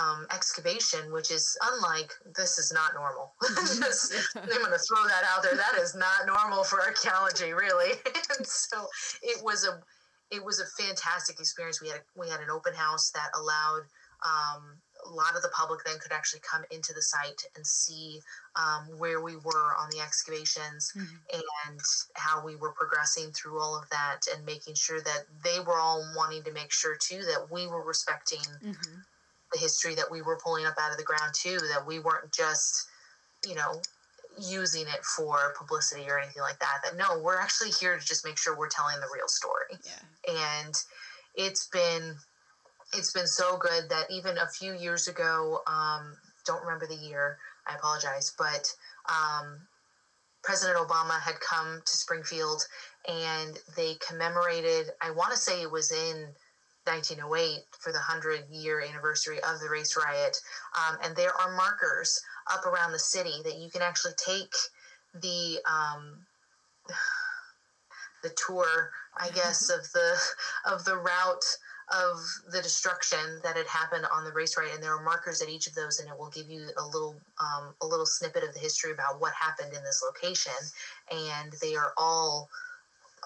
um, 0.00 0.26
excavation, 0.34 1.12
which 1.12 1.30
is 1.30 1.56
unlike 1.72 2.12
this 2.36 2.58
is 2.58 2.72
not 2.72 2.92
normal. 2.94 3.32
Just, 3.56 4.14
I'm 4.36 4.48
going 4.48 4.70
to 4.70 4.78
throw 4.78 5.04
that 5.06 5.24
out 5.32 5.42
there. 5.42 5.56
That 5.56 5.78
is 5.80 5.94
not 5.94 6.26
normal 6.26 6.64
for 6.64 6.80
archaeology, 6.82 7.52
really. 7.52 7.92
and 8.38 8.46
so 8.46 8.86
it 9.22 9.42
was 9.44 9.66
a 9.66 9.80
it 10.30 10.42
was 10.42 10.60
a 10.60 10.82
fantastic 10.82 11.38
experience. 11.38 11.80
We 11.80 11.88
had 11.88 12.00
we 12.16 12.28
had 12.28 12.40
an 12.40 12.50
open 12.50 12.74
house 12.74 13.10
that 13.10 13.30
allowed 13.38 13.82
um, 14.24 14.78
a 15.06 15.10
lot 15.10 15.34
of 15.36 15.42
the 15.42 15.48
public 15.48 15.84
then 15.84 15.98
could 15.98 16.12
actually 16.12 16.40
come 16.40 16.62
into 16.70 16.92
the 16.92 17.02
site 17.02 17.42
and 17.56 17.66
see 17.66 18.20
um, 18.56 18.98
where 18.98 19.20
we 19.20 19.36
were 19.36 19.74
on 19.78 19.88
the 19.90 20.00
excavations 20.00 20.92
mm-hmm. 20.96 21.16
and 21.68 21.80
how 22.14 22.44
we 22.44 22.56
were 22.56 22.72
progressing 22.72 23.30
through 23.32 23.60
all 23.60 23.76
of 23.76 23.88
that 23.90 24.20
and 24.34 24.44
making 24.44 24.74
sure 24.74 25.00
that 25.00 25.24
they 25.42 25.58
were 25.66 25.78
all 25.78 26.04
wanting 26.16 26.42
to 26.42 26.52
make 26.52 26.72
sure 26.72 26.96
too 26.96 27.22
that 27.22 27.46
we 27.50 27.66
were 27.66 27.82
respecting 27.84 28.38
mm-hmm. 28.62 28.98
the 29.52 29.58
history 29.58 29.94
that 29.94 30.10
we 30.10 30.22
were 30.22 30.38
pulling 30.42 30.66
up 30.66 30.74
out 30.80 30.92
of 30.92 30.98
the 30.98 31.04
ground 31.04 31.34
too 31.34 31.58
that 31.72 31.84
we 31.86 31.98
weren't 31.98 32.32
just 32.32 32.86
you 33.46 33.54
know 33.54 33.80
using 34.40 34.82
it 34.82 35.04
for 35.04 35.54
publicity 35.58 36.08
or 36.08 36.18
anything 36.18 36.42
like 36.42 36.58
that 36.58 36.78
that 36.82 36.96
no 36.96 37.18
we're 37.18 37.38
actually 37.38 37.70
here 37.70 37.98
to 37.98 38.04
just 38.04 38.24
make 38.24 38.38
sure 38.38 38.56
we're 38.56 38.68
telling 38.68 38.96
the 39.00 39.06
real 39.14 39.28
story 39.28 39.76
yeah. 39.84 40.64
and 40.64 40.74
it's 41.34 41.66
been 41.68 42.14
it's 42.94 43.12
been 43.12 43.26
so 43.26 43.56
good 43.56 43.88
that 43.88 44.10
even 44.10 44.36
a 44.38 44.48
few 44.48 44.74
years 44.74 45.08
ago, 45.08 45.60
um, 45.66 46.16
don't 46.46 46.62
remember 46.62 46.86
the 46.86 46.94
year, 46.94 47.38
I 47.66 47.74
apologize, 47.74 48.32
but 48.36 48.72
um, 49.08 49.58
President 50.42 50.76
Obama 50.76 51.20
had 51.20 51.38
come 51.40 51.80
to 51.84 51.96
Springfield 51.96 52.66
and 53.08 53.58
they 53.76 53.94
commemorated, 54.06 54.90
I 55.00 55.10
want 55.10 55.30
to 55.32 55.36
say 55.36 55.62
it 55.62 55.70
was 55.70 55.92
in 55.92 56.28
1908 56.84 57.60
for 57.78 57.92
the 57.92 57.98
100 57.98 58.44
year 58.50 58.80
anniversary 58.80 59.38
of 59.38 59.60
the 59.60 59.70
race 59.70 59.96
riot. 59.96 60.40
Um, 60.76 60.98
and 61.02 61.16
there 61.16 61.32
are 61.40 61.56
markers 61.56 62.20
up 62.52 62.66
around 62.66 62.92
the 62.92 62.98
city 62.98 63.40
that 63.44 63.56
you 63.56 63.70
can 63.70 63.82
actually 63.82 64.14
take 64.16 64.52
the 65.14 65.58
um, 65.70 66.26
the 68.22 68.30
tour, 68.30 68.90
I 69.16 69.30
guess, 69.30 69.70
of 69.70 69.90
the 69.92 70.16
of 70.64 70.84
the 70.84 70.96
route 70.96 71.44
of 71.92 72.18
the 72.50 72.62
destruction 72.62 73.40
that 73.42 73.56
had 73.56 73.66
happened 73.66 74.06
on 74.12 74.24
the 74.24 74.32
race 74.32 74.56
and 74.56 74.82
there 74.82 74.94
are 74.94 75.02
markers 75.02 75.42
at 75.42 75.48
each 75.48 75.66
of 75.66 75.74
those, 75.74 76.00
and 76.00 76.08
it 76.08 76.18
will 76.18 76.30
give 76.30 76.48
you 76.48 76.68
a 76.78 76.86
little 76.86 77.16
um, 77.40 77.74
a 77.82 77.86
little 77.86 78.06
snippet 78.06 78.44
of 78.44 78.54
the 78.54 78.60
history 78.60 78.92
about 78.92 79.20
what 79.20 79.32
happened 79.34 79.72
in 79.76 79.82
this 79.82 80.02
location, 80.04 80.52
and 81.10 81.52
they 81.60 81.74
are 81.74 81.92
all 81.96 82.48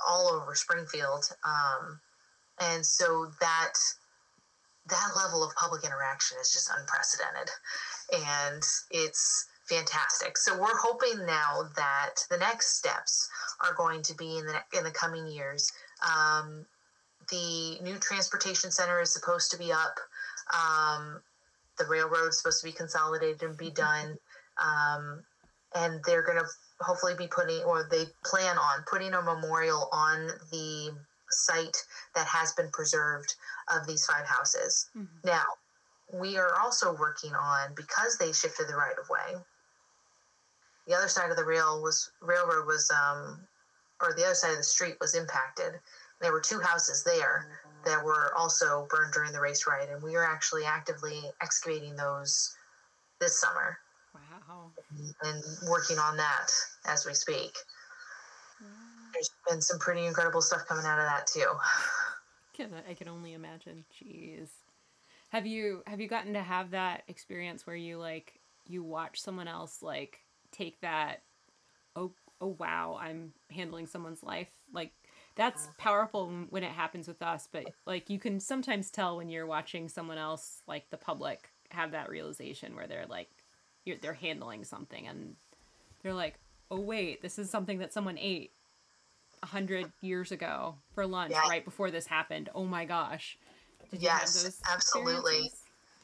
all 0.06 0.28
over 0.28 0.54
Springfield, 0.54 1.30
um, 1.44 2.00
and 2.60 2.84
so 2.84 3.30
that 3.40 3.74
that 4.88 5.10
level 5.16 5.42
of 5.42 5.54
public 5.56 5.84
interaction 5.84 6.36
is 6.40 6.52
just 6.52 6.70
unprecedented, 6.78 7.50
and 8.12 8.62
it's 8.90 9.46
fantastic. 9.68 10.38
So 10.38 10.58
we're 10.58 10.78
hoping 10.78 11.26
now 11.26 11.68
that 11.76 12.14
the 12.30 12.38
next 12.38 12.78
steps 12.78 13.28
are 13.60 13.74
going 13.74 14.02
to 14.02 14.14
be 14.14 14.38
in 14.38 14.46
the 14.46 14.62
in 14.78 14.84
the 14.84 14.90
coming 14.90 15.26
years. 15.26 15.70
Um, 16.02 16.66
the 17.30 17.78
new 17.82 17.98
transportation 17.98 18.70
center 18.70 19.00
is 19.00 19.12
supposed 19.12 19.50
to 19.50 19.58
be 19.58 19.72
up. 19.72 19.98
Um, 20.54 21.20
the 21.78 21.86
railroad 21.86 22.28
is 22.28 22.38
supposed 22.38 22.60
to 22.60 22.66
be 22.66 22.72
consolidated 22.72 23.42
and 23.42 23.56
be 23.56 23.70
done. 23.70 24.18
Um, 24.62 25.22
and 25.74 26.00
they're 26.06 26.22
going 26.22 26.38
to 26.38 26.46
hopefully 26.80 27.14
be 27.16 27.26
putting, 27.26 27.62
or 27.64 27.86
they 27.90 28.04
plan 28.24 28.56
on 28.56 28.84
putting 28.90 29.12
a 29.12 29.22
memorial 29.22 29.88
on 29.92 30.28
the 30.50 30.96
site 31.30 31.76
that 32.14 32.26
has 32.26 32.52
been 32.52 32.70
preserved 32.72 33.34
of 33.74 33.86
these 33.86 34.06
five 34.06 34.24
houses. 34.26 34.88
Mm-hmm. 34.96 35.26
Now, 35.26 35.44
we 36.14 36.38
are 36.38 36.54
also 36.62 36.96
working 36.96 37.34
on, 37.34 37.74
because 37.74 38.16
they 38.16 38.32
shifted 38.32 38.68
the 38.68 38.76
right 38.76 38.94
of 38.98 39.08
way, 39.08 39.40
the 40.86 40.94
other 40.94 41.08
side 41.08 41.30
of 41.30 41.36
the 41.36 41.44
rail 41.44 41.82
was 41.82 42.10
railroad 42.22 42.66
was 42.66 42.90
um, 42.90 43.40
or 44.00 44.14
the 44.14 44.24
other 44.24 44.34
side 44.34 44.52
of 44.52 44.58
the 44.58 44.62
street 44.62 44.94
was 45.00 45.16
impacted 45.16 45.80
there 46.20 46.32
were 46.32 46.40
two 46.40 46.60
houses 46.60 47.04
there 47.04 47.46
that 47.84 48.04
were 48.04 48.32
also 48.36 48.86
burned 48.90 49.12
during 49.12 49.32
the 49.32 49.40
race 49.40 49.66
riot, 49.66 49.90
and 49.92 50.02
we 50.02 50.16
are 50.16 50.24
actually 50.24 50.64
actively 50.64 51.20
excavating 51.40 51.94
those 51.96 52.56
this 53.20 53.38
summer. 53.38 53.78
Wow. 54.14 54.72
And 55.22 55.42
working 55.68 55.98
on 55.98 56.16
that 56.16 56.48
as 56.86 57.06
we 57.06 57.14
speak. 57.14 57.52
Wow. 58.60 58.68
There's 59.12 59.30
been 59.48 59.60
some 59.60 59.78
pretty 59.78 60.06
incredible 60.06 60.42
stuff 60.42 60.66
coming 60.66 60.84
out 60.86 60.98
of 60.98 61.06
that 61.06 61.26
too. 61.26 61.52
I 62.88 62.94
can 62.94 63.08
only 63.08 63.34
imagine. 63.34 63.84
Jeez. 63.92 64.48
Have 65.28 65.46
you 65.46 65.82
have 65.86 66.00
you 66.00 66.08
gotten 66.08 66.32
to 66.34 66.42
have 66.42 66.70
that 66.70 67.02
experience 67.08 67.66
where 67.66 67.76
you 67.76 67.98
like 67.98 68.40
you 68.66 68.82
watch 68.82 69.20
someone 69.20 69.48
else 69.48 69.82
like 69.82 70.20
take 70.52 70.80
that 70.80 71.22
oh 71.94 72.12
oh 72.40 72.56
wow 72.58 72.98
I'm 73.00 73.32
handling 73.50 73.86
someone's 73.86 74.22
life 74.22 74.48
like 74.72 74.92
that's 75.36 75.68
powerful 75.78 76.32
when 76.50 76.62
it 76.64 76.72
happens 76.72 77.06
with 77.06 77.22
us 77.22 77.48
but 77.52 77.64
like 77.86 78.10
you 78.10 78.18
can 78.18 78.40
sometimes 78.40 78.90
tell 78.90 79.16
when 79.16 79.28
you're 79.28 79.46
watching 79.46 79.88
someone 79.88 80.18
else 80.18 80.62
like 80.66 80.88
the 80.90 80.96
public 80.96 81.50
have 81.70 81.92
that 81.92 82.08
realization 82.08 82.74
where 82.74 82.86
they're 82.86 83.06
like 83.08 83.28
they're 84.00 84.14
handling 84.14 84.64
something 84.64 85.06
and 85.06 85.36
they're 86.02 86.14
like 86.14 86.38
oh 86.70 86.80
wait 86.80 87.22
this 87.22 87.38
is 87.38 87.50
something 87.50 87.78
that 87.78 87.92
someone 87.92 88.18
ate 88.18 88.50
a 89.42 89.46
hundred 89.46 89.90
years 90.00 90.32
ago 90.32 90.74
for 90.94 91.06
lunch 91.06 91.32
yeah. 91.32 91.48
right 91.48 91.64
before 91.64 91.90
this 91.90 92.06
happened. 92.06 92.48
Oh 92.54 92.64
my 92.64 92.84
gosh. 92.84 93.38
Did 93.90 94.02
yes 94.02 94.60
absolutely. 94.72 95.52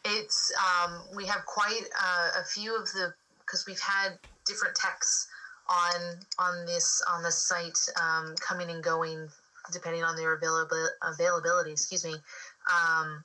it's 0.05 0.53
um, 0.59 1.03
we 1.17 1.27
have 1.27 1.45
quite 1.47 1.83
uh, 2.01 2.41
a 2.41 2.45
few 2.45 2.77
of 2.77 2.87
the 2.93 3.15
because 3.41 3.67
we've 3.67 3.81
had 3.81 4.19
different 4.47 4.77
texts 4.77 5.29
on 5.69 6.19
on 6.39 6.67
this 6.67 7.03
on 7.11 7.23
the 7.23 7.31
site 7.31 7.79
um, 8.01 8.35
coming 8.37 8.71
and 8.71 8.83
going 8.83 9.29
depending 9.73 10.03
on 10.03 10.17
their 10.17 10.35
availability 10.35 10.93
availability 11.03 11.73
excuse 11.73 12.05
me 12.05 12.15
um, 12.15 13.25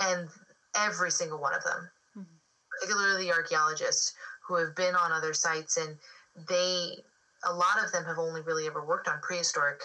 and 0.00 0.28
every 0.76 1.10
single 1.10 1.38
one 1.38 1.54
of 1.54 1.62
them 1.64 1.90
mm-hmm. 2.16 2.22
particularly 2.70 3.26
the 3.26 3.32
archaeologists 3.32 4.14
who 4.46 4.54
have 4.56 4.74
been 4.76 4.94
on 4.94 5.12
other 5.12 5.34
sites 5.34 5.76
and 5.76 5.96
they 6.48 6.96
a 7.44 7.52
lot 7.52 7.82
of 7.84 7.90
them 7.92 8.04
have 8.04 8.18
only 8.18 8.40
really 8.42 8.66
ever 8.66 8.84
worked 8.84 9.08
on 9.08 9.20
prehistoric 9.20 9.80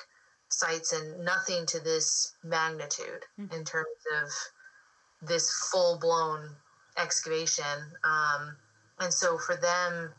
sites 0.50 0.94
and 0.94 1.26
nothing 1.26 1.66
to 1.66 1.84
this 1.84 2.34
magnitude 2.44 3.26
mm-hmm. 3.40 3.54
in 3.54 3.66
terms 3.66 3.88
of 4.22 5.28
this 5.28 5.70
full 5.72 5.98
blown 6.00 6.50
excavation 6.98 7.66
um, 8.04 8.56
and 9.00 9.12
so 9.14 9.38
for 9.38 9.56
them 9.56 10.12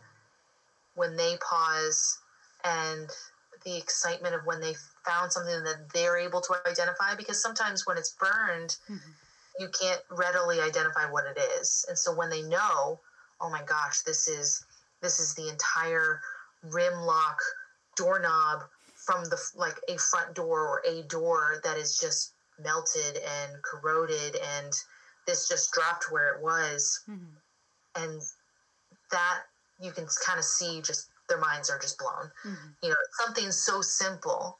when 0.98 1.16
they 1.16 1.36
pause 1.48 2.18
and 2.64 3.08
the 3.64 3.76
excitement 3.76 4.34
of 4.34 4.44
when 4.44 4.60
they 4.60 4.74
found 5.06 5.32
something 5.32 5.62
that 5.62 5.88
they're 5.94 6.18
able 6.18 6.40
to 6.40 6.56
identify 6.66 7.14
because 7.14 7.40
sometimes 7.40 7.86
when 7.86 7.96
it's 7.96 8.10
burned 8.10 8.76
Mhm. 8.88 9.14
you 9.58 9.68
can't 9.68 10.02
readily 10.10 10.60
identify 10.60 11.06
what 11.06 11.24
it 11.26 11.38
is 11.38 11.84
and 11.88 11.98
so 11.98 12.12
when 12.12 12.28
they 12.30 12.42
know 12.42 13.00
oh 13.40 13.48
my 13.50 13.62
gosh 13.62 14.00
this 14.02 14.26
is 14.28 14.64
this 15.00 15.20
is 15.20 15.34
the 15.34 15.48
entire 15.48 16.20
rim 16.62 16.94
lock 17.02 17.40
doorknob 17.96 18.68
from 19.06 19.24
the 19.26 19.40
like 19.54 19.80
a 19.88 19.96
front 19.96 20.34
door 20.34 20.66
or 20.66 20.82
a 20.84 21.02
door 21.04 21.60
that 21.62 21.76
is 21.76 21.96
just 21.96 22.34
melted 22.58 23.16
and 23.18 23.62
corroded 23.62 24.34
and 24.36 24.72
this 25.26 25.46
just 25.48 25.72
dropped 25.72 26.10
where 26.10 26.34
it 26.34 26.40
was 26.40 27.00
Mhm. 27.08 27.36
and 27.94 28.22
that 29.10 29.44
you 29.80 29.92
can 29.92 30.06
kind 30.24 30.38
of 30.38 30.44
see 30.44 30.80
just 30.82 31.10
their 31.28 31.38
minds 31.38 31.68
are 31.70 31.78
just 31.78 31.98
blown 31.98 32.30
Mhm. 32.44 32.74
you 32.82 32.88
know 32.88 32.96
something 33.12 33.50
so 33.52 33.80
simple 33.82 34.58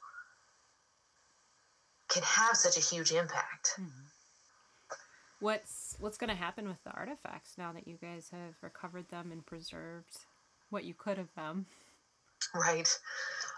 can 2.09 2.23
have 2.23 2.57
such 2.57 2.77
a 2.77 2.81
huge 2.81 3.13
impact 3.13 3.75
Mhm. 3.79 4.05
What's 5.41 5.95
what's 6.01 6.19
going 6.19 6.31
to 6.31 6.35
happen 6.37 6.67
with 6.69 6.83
the 6.83 6.91
artifacts 6.91 7.57
now 7.57 7.73
that 7.73 7.87
you 7.87 7.97
guys 7.97 8.31
have 8.31 8.55
recovered 8.61 9.09
them 9.09 9.31
and 9.31 9.47
preserved 9.47 10.27
what 10.71 10.83
you 10.85 10.95
could 10.95 11.19
of 11.19 11.33
them? 11.35 11.67
right 12.55 12.99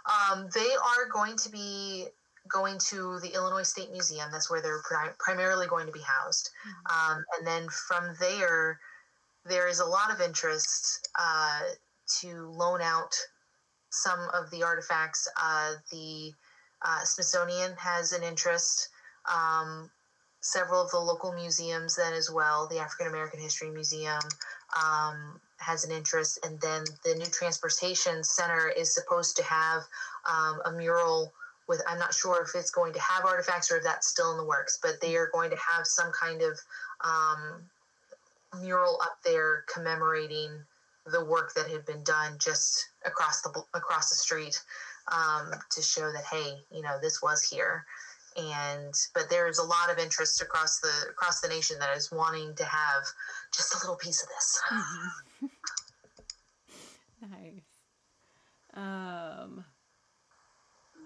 um, 0.07 0.49
they 0.55 0.75
are 0.75 1.07
going 1.07 1.37
to 1.37 1.49
be 1.51 2.09
going 2.49 2.77
to 2.79 3.21
the 3.21 3.33
illinois 3.35 3.63
state 3.63 3.91
museum 3.93 4.31
that's 4.33 4.51
where 4.51 4.61
they're 4.63 4.83
pri- 4.83 5.15
primarily 5.19 5.67
going 5.67 5.87
to 5.87 5.93
be 5.93 6.01
housed 6.01 6.51
um, 6.91 7.25
and 7.37 7.47
then 7.47 7.69
from 7.69 8.15
there 8.19 8.81
there 9.45 9.69
is 9.69 9.81
a 9.81 9.85
lot 9.85 10.13
of 10.13 10.21
interest 10.21 11.09
uh, 11.19 11.61
to 12.21 12.49
loan 12.51 12.81
out 12.83 13.15
some 13.91 14.29
of 14.35 14.51
the 14.51 14.63
artifacts 14.63 15.29
uh, 15.43 15.73
the 15.91 16.33
uh, 16.83 17.05
smithsonian 17.05 17.73
has 17.77 18.13
an 18.13 18.23
interest. 18.23 18.89
Um, 19.27 19.91
several 20.41 20.81
of 20.81 20.91
the 20.91 20.99
local 20.99 21.33
museums 21.33 21.97
then 21.97 22.15
as 22.15 22.31
well 22.31 22.67
the 22.69 22.79
african 22.79 23.09
american 23.09 23.39
history 23.39 23.69
museum 23.69 24.23
um, 24.75 25.39
has 25.59 25.85
an 25.85 25.93
interest. 25.93 26.39
And 26.45 26.61
then 26.61 26.85
the 27.05 27.15
new 27.15 27.27
transportation 27.27 28.25
center 28.25 28.69
is 28.69 28.95
supposed 28.95 29.37
to 29.37 29.43
have 29.43 29.83
um, 30.29 30.61
a 30.65 30.73
mural 30.73 31.33
with 31.69 31.83
i'm 31.89 31.99
not 31.99 32.15
sure 32.15 32.43
if 32.43 32.55
it's 32.55 32.71
going 32.71 32.93
to 32.93 33.01
have 33.01 33.25
artifacts 33.25 33.71
or 33.71 33.77
if 33.77 33.85
that's 33.85 34.09
still 34.09 34.33
in 34.33 34.39
the 34.39 34.45
works 34.45 34.79
but 34.83 35.01
they 35.01 35.17
are 35.17 35.31
going 35.33 35.51
to 35.51 35.57
have 35.57 35.87
some 35.87 36.11
kind 36.13 36.43
of 36.43 36.59
um, 37.05 37.63
mural 38.61 38.99
up 39.03 39.19
there 39.25 39.65
commemorating 39.73 40.51
the 41.07 41.25
work 41.25 41.55
that 41.55 41.69
had 41.69 41.85
been 41.87 42.03
done 42.05 42.37
just 42.39 42.91
across 43.05 43.43
the 43.43 43.63
across 43.75 44.11
the 44.11 44.17
street 44.17 44.61
um, 45.09 45.51
to 45.71 45.81
show 45.83 46.13
that 46.13 46.25
hey 46.25 46.55
you 46.71 46.83
know 46.83 46.99
this 47.01 47.23
was 47.23 47.43
here 47.43 47.85
and 48.37 48.95
but 49.15 49.29
there's 49.31 49.59
a 49.59 49.65
lot 49.65 49.91
of 49.91 49.99
interest 49.99 50.41
across 50.41 50.79
the 50.81 51.11
across 51.11 51.41
the 51.41 51.49
nation 51.49 51.77
that 51.79 51.97
is 51.97 52.13
wanting 52.13 52.55
to 52.55 52.65
have 52.65 53.03
just 53.55 53.75
a 53.75 53.79
little 53.79 53.97
piece 53.97 54.23
of 54.23 54.29
this 54.29 54.61
nice. 57.23 57.63
Um. 58.75 59.65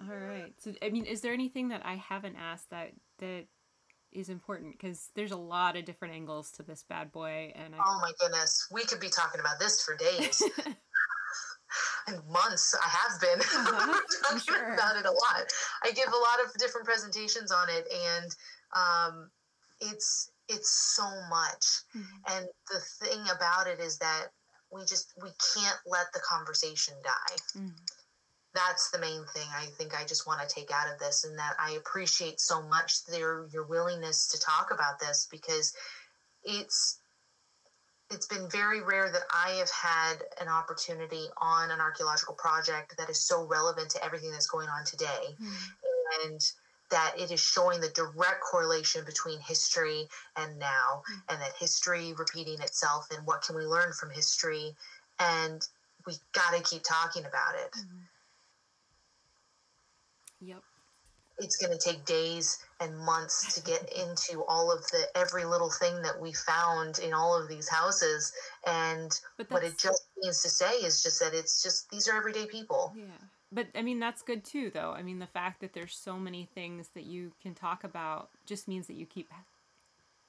All 0.03 0.17
right. 0.17 0.53
So, 0.59 0.73
I 0.83 0.91
mean, 0.91 1.05
is 1.07 1.21
there 1.21 1.33
anything 1.33 1.69
that 1.69 1.83
I 1.85 1.97
haven't 1.97 2.37
asked 2.37 2.71
that 2.71 2.93
that 3.19 3.47
is 4.15 4.29
important? 4.29 4.73
Because 4.73 5.11
there's 5.15 5.33
a 5.33 5.37
lot 5.37 5.77
of 5.77 5.85
different 5.85 6.15
angles 6.15 6.51
to 6.53 6.63
this 6.63 6.85
bad 6.89 7.13
boy, 7.13 7.53
and 7.55 7.75
I. 7.75 7.79
oh 7.85 7.99
my 8.01 8.13
goodness 8.21 8.69
we 8.73 8.85
could 8.85 9.01
be 9.01 9.09
talking 9.09 9.41
about 9.41 9.59
this 9.59 9.83
for 9.83 9.97
days 9.97 10.43
and 12.07 12.25
months 12.29 12.75
i 12.75 12.89
have 12.89 13.21
been 13.21 13.39
Uh-huh, 13.55 14.01
talking 14.23 14.41
sure. 14.41 14.73
about 14.75 14.97
it 14.97 15.05
a 15.07 15.11
lot 15.11 15.53
i 15.83 15.91
give 15.91 16.09
a 16.09 16.17
lot 16.17 16.39
of 16.45 16.55
different 16.59 16.87
presentations 16.87 17.51
on 17.51 17.69
it 17.69 17.87
and 17.93 18.31
um, 18.77 19.31
it's 19.81 20.31
it's 20.49 20.71
so 20.97 21.05
much 21.29 21.65
Mhm. 21.97 22.37
and 22.37 22.47
the 22.71 22.81
thing 23.05 23.21
about 23.35 23.67
it 23.67 23.81
is 23.81 23.99
that 23.99 24.27
we 24.71 24.83
just 24.83 25.13
we 25.23 25.31
can't 25.55 25.79
let 25.87 26.07
the 26.15 26.21
conversation 26.21 26.95
die 27.03 27.37
Mhm. 27.59 27.75
That's 28.55 28.91
the 28.91 28.99
main 28.99 29.25
thing 29.35 29.49
I 29.55 29.67
think 29.77 29.95
I 29.95 30.05
just 30.05 30.27
want 30.27 30.41
to 30.47 30.55
take 30.55 30.71
out 30.71 30.91
of 30.91 30.99
this 30.99 31.25
and 31.25 31.37
that 31.39 31.55
I 31.59 31.73
appreciate 31.73 32.41
so 32.41 32.63
much 32.63 33.05
their 33.05 33.47
your 33.53 33.65
willingness 33.67 34.29
to 34.29 34.39
talk 34.41 34.71
about 34.71 35.01
this 35.01 35.27
because 35.31 35.75
it's 36.45 37.01
it's 38.11 38.27
been 38.27 38.49
very 38.51 38.81
rare 38.83 39.11
that 39.11 39.23
I 39.33 39.51
have 39.53 39.71
had 39.71 40.23
an 40.41 40.49
opportunity 40.49 41.27
on 41.39 41.71
an 41.71 41.81
archaeological 41.81 42.35
project 42.35 42.97
that 42.99 43.09
is 43.11 43.21
so 43.21 43.45
relevant 43.47 43.91
to 43.91 44.05
everything 44.05 44.31
that's 44.31 44.47
going 44.47 44.69
on 44.69 44.85
today 44.85 45.37
Mhm. 45.41 45.75
and 46.23 46.41
that 46.91 47.19
it 47.19 47.31
is 47.33 47.41
showing 47.41 47.81
the 47.81 47.89
direct 47.89 48.43
correlation 48.43 49.05
between 49.05 49.41
history 49.41 50.09
and 50.37 50.59
now 50.59 51.03
Mm. 51.09 51.23
and 51.31 51.43
that 51.43 51.57
history 51.57 52.13
repeating 52.13 52.61
itself 52.61 53.11
and 53.11 53.27
what 53.27 53.43
can 53.43 53.57
we 53.57 53.65
learn 53.65 53.93
from 53.95 54.11
history 54.11 54.77
and 55.19 55.67
we 56.07 56.21
got 56.33 56.51
to 56.53 56.61
keep 56.61 56.85
talking 56.85 57.25
about 57.25 57.55
it 57.57 57.73
Mhm. 57.73 58.09
Yep. 60.45 60.63
it's 61.39 61.57
going 61.57 61.77
to 61.77 61.79
take 61.79 62.05
days 62.05 62.59
and 62.81 62.97
months 62.99 63.55
to 63.55 63.63
get 63.63 63.91
into 63.97 64.45
all 64.45 64.73
of 64.73 64.87
the 64.89 65.07
every 65.17 65.45
little 65.45 65.71
thing 65.71 66.03
that 66.03 66.21
we 66.21 66.33
found 66.33 66.99
in 66.99 67.13
all 67.13 67.41
of 67.41 67.49
these 67.49 67.69
houses 67.69 68.33
and 68.67 69.21
what 69.49 69.65
it 69.65 69.79
just 69.79 70.07
means 70.23 70.43
to 70.43 70.49
say 70.49 70.73
is 70.77 71.03
just 71.03 71.21
that 71.21 71.35
it's 71.35 71.63
just 71.63 71.91
these 71.91 72.09
are 72.09 72.17
everyday 72.17 72.47
people 72.47 72.93
Yeah. 72.97 73.05
But 73.53 73.69
I 73.75 73.83
mean 73.83 74.01
that's 74.01 74.23
good 74.23 74.45
too 74.45 74.71
though. 74.75 74.93
I 74.97 75.03
mean 75.03 75.19
the 75.19 75.27
fact 75.27 75.61
that 75.61 75.73
there's 75.73 75.95
so 75.95 76.19
many 76.19 76.49
things 76.55 76.91
that 76.95 77.05
you 77.05 77.33
can 77.41 77.55
talk 77.55 77.85
about 77.85 78.31
just 78.47 78.67
means 78.67 78.87
that 78.89 78.95
you 78.95 79.07
keep 79.07 79.31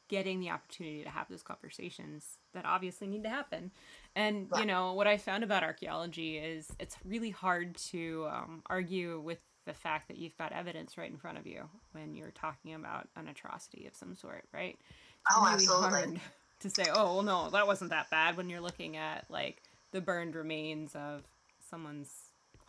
getting 0.07 0.39
the 0.39 0.49
opportunity 0.49 1.03
to 1.03 1.09
have 1.09 1.27
those 1.29 1.41
conversations 1.41 2.37
that 2.53 2.65
obviously 2.65 3.07
need 3.07 3.23
to 3.23 3.29
happen. 3.29 3.71
And 4.15 4.47
you 4.55 4.65
know 4.65 4.93
what 4.93 5.07
I 5.07 5.17
found 5.17 5.43
about 5.43 5.63
archaeology 5.63 6.37
is 6.37 6.71
it's 6.79 6.97
really 7.03 7.31
hard 7.31 7.75
to 7.89 8.27
um, 8.31 8.61
argue 8.67 9.19
with 9.19 9.39
the 9.65 9.73
fact 9.73 10.07
that 10.07 10.17
you've 10.17 10.37
got 10.37 10.51
evidence 10.51 10.97
right 10.97 11.09
in 11.09 11.17
front 11.17 11.37
of 11.37 11.47
you 11.47 11.69
when 11.91 12.15
you're 12.15 12.31
talking 12.31 12.73
about 12.73 13.07
an 13.15 13.27
atrocity 13.27 13.87
of 13.87 13.95
some 13.95 14.15
sort, 14.15 14.45
right? 14.53 14.77
It's 14.79 15.35
Oh, 15.35 15.43
really 15.43 15.53
absolutely. 15.53 15.89
hard 15.89 16.19
to 16.61 16.69
say, 16.69 16.85
oh 16.93 17.15
well, 17.15 17.23
no, 17.23 17.49
that 17.49 17.67
wasn't 17.67 17.89
that 17.89 18.09
bad 18.09 18.37
when 18.37 18.49
you're 18.49 18.61
looking 18.61 18.97
at 18.97 19.25
like 19.29 19.61
the 19.91 20.01
burned 20.01 20.35
remains 20.35 20.95
of 20.95 21.23
someone's 21.69 22.11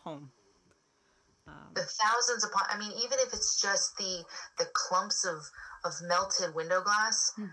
home. 0.03 0.31
Um, 1.47 1.53
the 1.75 1.81
thousands 1.81 2.43
upon 2.43 2.63
i 2.69 2.77
mean 2.77 2.91
even 2.97 3.17
if 3.25 3.31
it's 3.33 3.61
just 3.61 3.95
the 3.95 4.21
the 4.57 4.65
clumps 4.73 5.23
of 5.25 5.37
of 5.85 5.93
melted 6.05 6.53
window 6.53 6.81
glass 6.81 7.31
Mhm. 7.39 7.49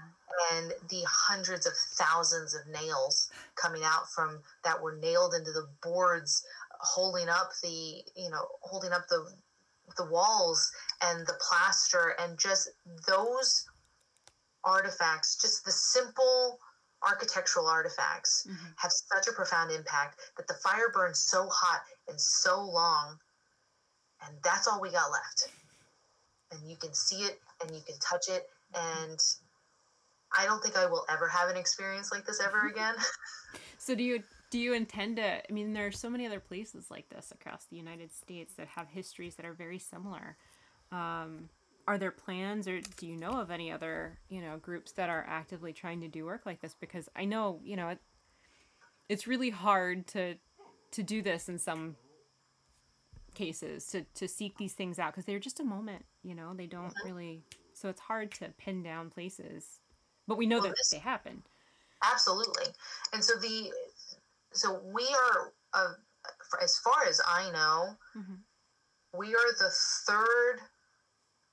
and 0.52 0.72
the 0.90 1.04
hundreds 1.06 1.64
of 1.64 1.74
thousands 1.76 2.56
of 2.56 2.66
nails 2.66 3.30
coming 3.54 3.82
out 3.84 4.10
from 4.10 4.40
that 4.64 4.82
were 4.82 4.96
nailed 4.96 5.32
into 5.34 5.52
the 5.52 5.68
boards 5.80 6.44
holding 6.84 7.28
up 7.28 7.50
the 7.62 8.02
you 8.16 8.30
know 8.30 8.46
holding 8.62 8.92
up 8.92 9.06
the 9.08 9.26
the 9.96 10.06
walls 10.06 10.70
and 11.02 11.26
the 11.26 11.34
plaster 11.48 12.14
and 12.20 12.38
just 12.38 12.70
those 13.06 13.66
artifacts 14.64 15.36
just 15.40 15.64
the 15.64 15.70
simple 15.70 16.58
architectural 17.02 17.66
artifacts 17.66 18.46
mhm. 18.48 18.56
have 18.76 18.90
such 18.90 19.28
a 19.28 19.32
profound 19.32 19.70
impact 19.70 20.20
that 20.36 20.48
the 20.48 20.54
fire 20.54 20.90
burned 20.92 21.16
so 21.16 21.46
hot 21.50 21.82
and 22.08 22.18
so 22.18 22.62
long 22.62 23.18
and 24.26 24.36
that's 24.42 24.66
all 24.66 24.80
we 24.80 24.90
got 24.90 25.10
left. 25.10 25.50
And 26.52 26.68
you 26.68 26.76
can 26.76 26.94
see 26.94 27.22
it 27.22 27.40
and 27.60 27.70
you 27.70 27.82
can 27.86 27.96
touch 27.98 28.28
it 28.28 28.48
and 28.74 29.18
i 30.36 30.44
don't 30.44 30.60
think 30.60 30.76
i 30.76 30.84
will 30.84 31.04
ever 31.08 31.28
have 31.28 31.48
an 31.48 31.56
experience 31.56 32.10
like 32.10 32.26
this 32.26 32.40
ever 32.40 32.66
again. 32.72 32.94
So 33.78 33.94
do 33.94 34.02
you 34.02 34.22
do 34.54 34.60
you 34.60 34.72
intend 34.72 35.16
to? 35.16 35.24
I 35.24 35.52
mean, 35.52 35.72
there 35.72 35.84
are 35.84 35.90
so 35.90 36.08
many 36.08 36.24
other 36.28 36.38
places 36.38 36.88
like 36.88 37.08
this 37.08 37.32
across 37.32 37.64
the 37.64 37.76
United 37.76 38.14
States 38.14 38.54
that 38.54 38.68
have 38.68 38.86
histories 38.86 39.34
that 39.34 39.44
are 39.44 39.52
very 39.52 39.80
similar. 39.80 40.36
Um, 40.92 41.48
are 41.88 41.98
there 41.98 42.12
plans, 42.12 42.68
or 42.68 42.80
do 42.80 43.08
you 43.08 43.16
know 43.16 43.40
of 43.40 43.50
any 43.50 43.72
other 43.72 44.16
you 44.28 44.40
know 44.40 44.58
groups 44.58 44.92
that 44.92 45.10
are 45.10 45.26
actively 45.28 45.72
trying 45.72 46.02
to 46.02 46.08
do 46.08 46.24
work 46.24 46.42
like 46.46 46.60
this? 46.60 46.76
Because 46.78 47.08
I 47.16 47.24
know 47.24 47.58
you 47.64 47.74
know 47.74 47.88
it, 47.88 47.98
it's 49.08 49.26
really 49.26 49.50
hard 49.50 50.06
to 50.08 50.36
to 50.92 51.02
do 51.02 51.20
this 51.20 51.48
in 51.48 51.58
some 51.58 51.96
cases 53.34 53.86
to 53.86 54.02
to 54.14 54.28
seek 54.28 54.56
these 54.56 54.74
things 54.74 55.00
out 55.00 55.10
because 55.14 55.24
they're 55.24 55.40
just 55.40 55.58
a 55.58 55.64
moment. 55.64 56.04
You 56.22 56.36
know, 56.36 56.54
they 56.54 56.66
don't 56.66 56.94
really. 57.04 57.42
So 57.72 57.88
it's 57.88 58.02
hard 58.02 58.30
to 58.34 58.50
pin 58.56 58.84
down 58.84 59.10
places, 59.10 59.80
but 60.28 60.38
we 60.38 60.46
know 60.46 60.58
Well, 60.58 60.68
that 60.68 60.76
this- 60.76 60.90
they 60.90 60.98
happen. 60.98 61.42
absolutely 62.12 62.66
and 63.14 63.24
so 63.24 63.34
the 63.38 63.72
so 64.54 64.80
we 64.84 65.04
are 65.04 65.52
uh, 65.72 65.92
as 66.62 66.78
far 66.78 67.04
as 67.08 67.20
i 67.26 67.50
know 67.50 67.96
Mhm. 68.16 68.38
we 69.12 69.34
are 69.34 69.52
the 69.58 69.70
third 70.06 70.60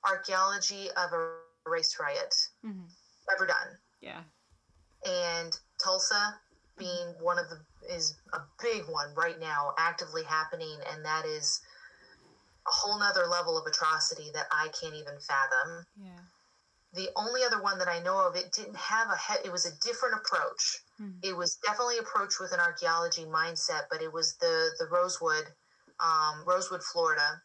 archaeology 0.04 0.90
of 0.92 1.12
a 1.12 1.36
race 1.66 1.98
riot 2.00 2.34
hmm 2.62 2.86
ever 3.32 3.46
done 3.46 3.78
Yeah. 4.00 4.24
and 5.04 5.56
Tulsa 5.82 6.40
being 6.76 7.14
one 7.20 7.38
of 7.38 7.48
the 7.50 7.64
is 7.88 8.14
a 8.32 8.40
big 8.60 8.82
one 8.88 9.14
right 9.14 9.38
now 9.38 9.74
actively 9.78 10.22
happening 10.24 10.76
and 10.90 11.04
that 11.04 11.24
is 11.24 11.60
a 12.66 12.70
whole 12.70 12.98
nother 12.98 13.26
level 13.26 13.56
of 13.58 13.66
atrocity 13.66 14.30
that 14.34 14.46
I 14.52 14.68
can't 14.68 14.94
even 14.94 15.18
fathom. 15.20 15.86
Yeah. 15.96 16.20
The 16.92 17.10
only 17.16 17.42
other 17.44 17.60
one 17.60 17.78
that 17.78 17.88
I 17.88 18.00
know 18.00 18.18
of, 18.26 18.36
it 18.36 18.52
didn't 18.52 18.76
have 18.76 19.08
a 19.08 19.16
he- 19.16 19.46
it 19.46 19.52
was 19.52 19.66
a 19.66 19.76
different 19.80 20.14
approach. 20.16 20.84
Hmm. 21.02 21.18
It 21.22 21.36
was 21.36 21.56
definitely 21.56 21.98
approached 21.98 22.38
with 22.38 22.52
an 22.52 22.60
archaeology 22.60 23.24
mindset, 23.24 23.82
but 23.90 24.02
it 24.02 24.12
was 24.12 24.36
the 24.36 24.70
the 24.78 24.86
Rosewood, 24.86 25.46
um, 25.98 26.44
Rosewood, 26.46 26.82
Florida. 26.82 27.42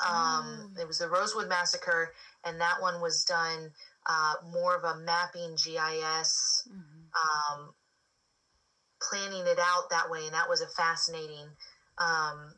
Um, 0.00 0.70
Oh. 0.76 0.80
It 0.80 0.86
was 0.86 0.98
the 0.98 1.08
Rosewood 1.08 1.48
massacre, 1.48 2.14
and 2.44 2.60
that 2.60 2.80
one 2.80 3.00
was 3.00 3.24
done 3.24 3.74
uh, 4.06 4.34
more 4.44 4.74
of 4.74 4.84
a 4.84 4.96
mapping 5.00 5.54
GIS 5.56 6.66
Mhm. 6.66 7.10
um, 7.14 7.74
planning 9.02 9.46
it 9.46 9.58
out 9.58 9.90
that 9.90 10.08
way, 10.08 10.24
and 10.24 10.34
that 10.34 10.48
was 10.48 10.60
a 10.62 10.68
fascinating 10.68 11.56
um, 11.98 12.54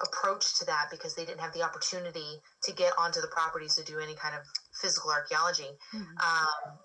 approach 0.00 0.54
to 0.58 0.64
that 0.66 0.88
because 0.90 1.14
they 1.14 1.24
didn't 1.24 1.40
have 1.40 1.52
the 1.52 1.62
opportunity 1.62 2.40
to 2.62 2.72
get 2.72 2.96
onto 2.96 3.20
the 3.20 3.28
properties 3.28 3.74
to 3.74 3.82
do 3.82 3.98
any 3.98 4.14
kind 4.14 4.34
of 4.34 4.46
physical 4.80 5.10
archaeology. 5.10 5.76
Mhm. 5.92 6.16
Um, 6.22 6.78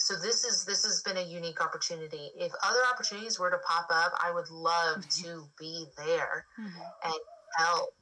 so 0.00 0.16
this 0.16 0.44
is 0.44 0.64
this 0.64 0.84
has 0.84 1.02
been 1.02 1.16
a 1.18 1.22
unique 1.22 1.60
opportunity. 1.60 2.30
If 2.36 2.52
other 2.62 2.80
opportunities 2.92 3.38
were 3.38 3.50
to 3.50 3.58
pop 3.58 3.86
up, 3.90 4.12
I 4.22 4.30
would 4.30 4.48
love 4.50 5.06
to 5.22 5.48
be 5.58 5.86
there 5.96 6.46
Mhm. 6.58 6.92
and 7.04 7.14
help 7.56 7.94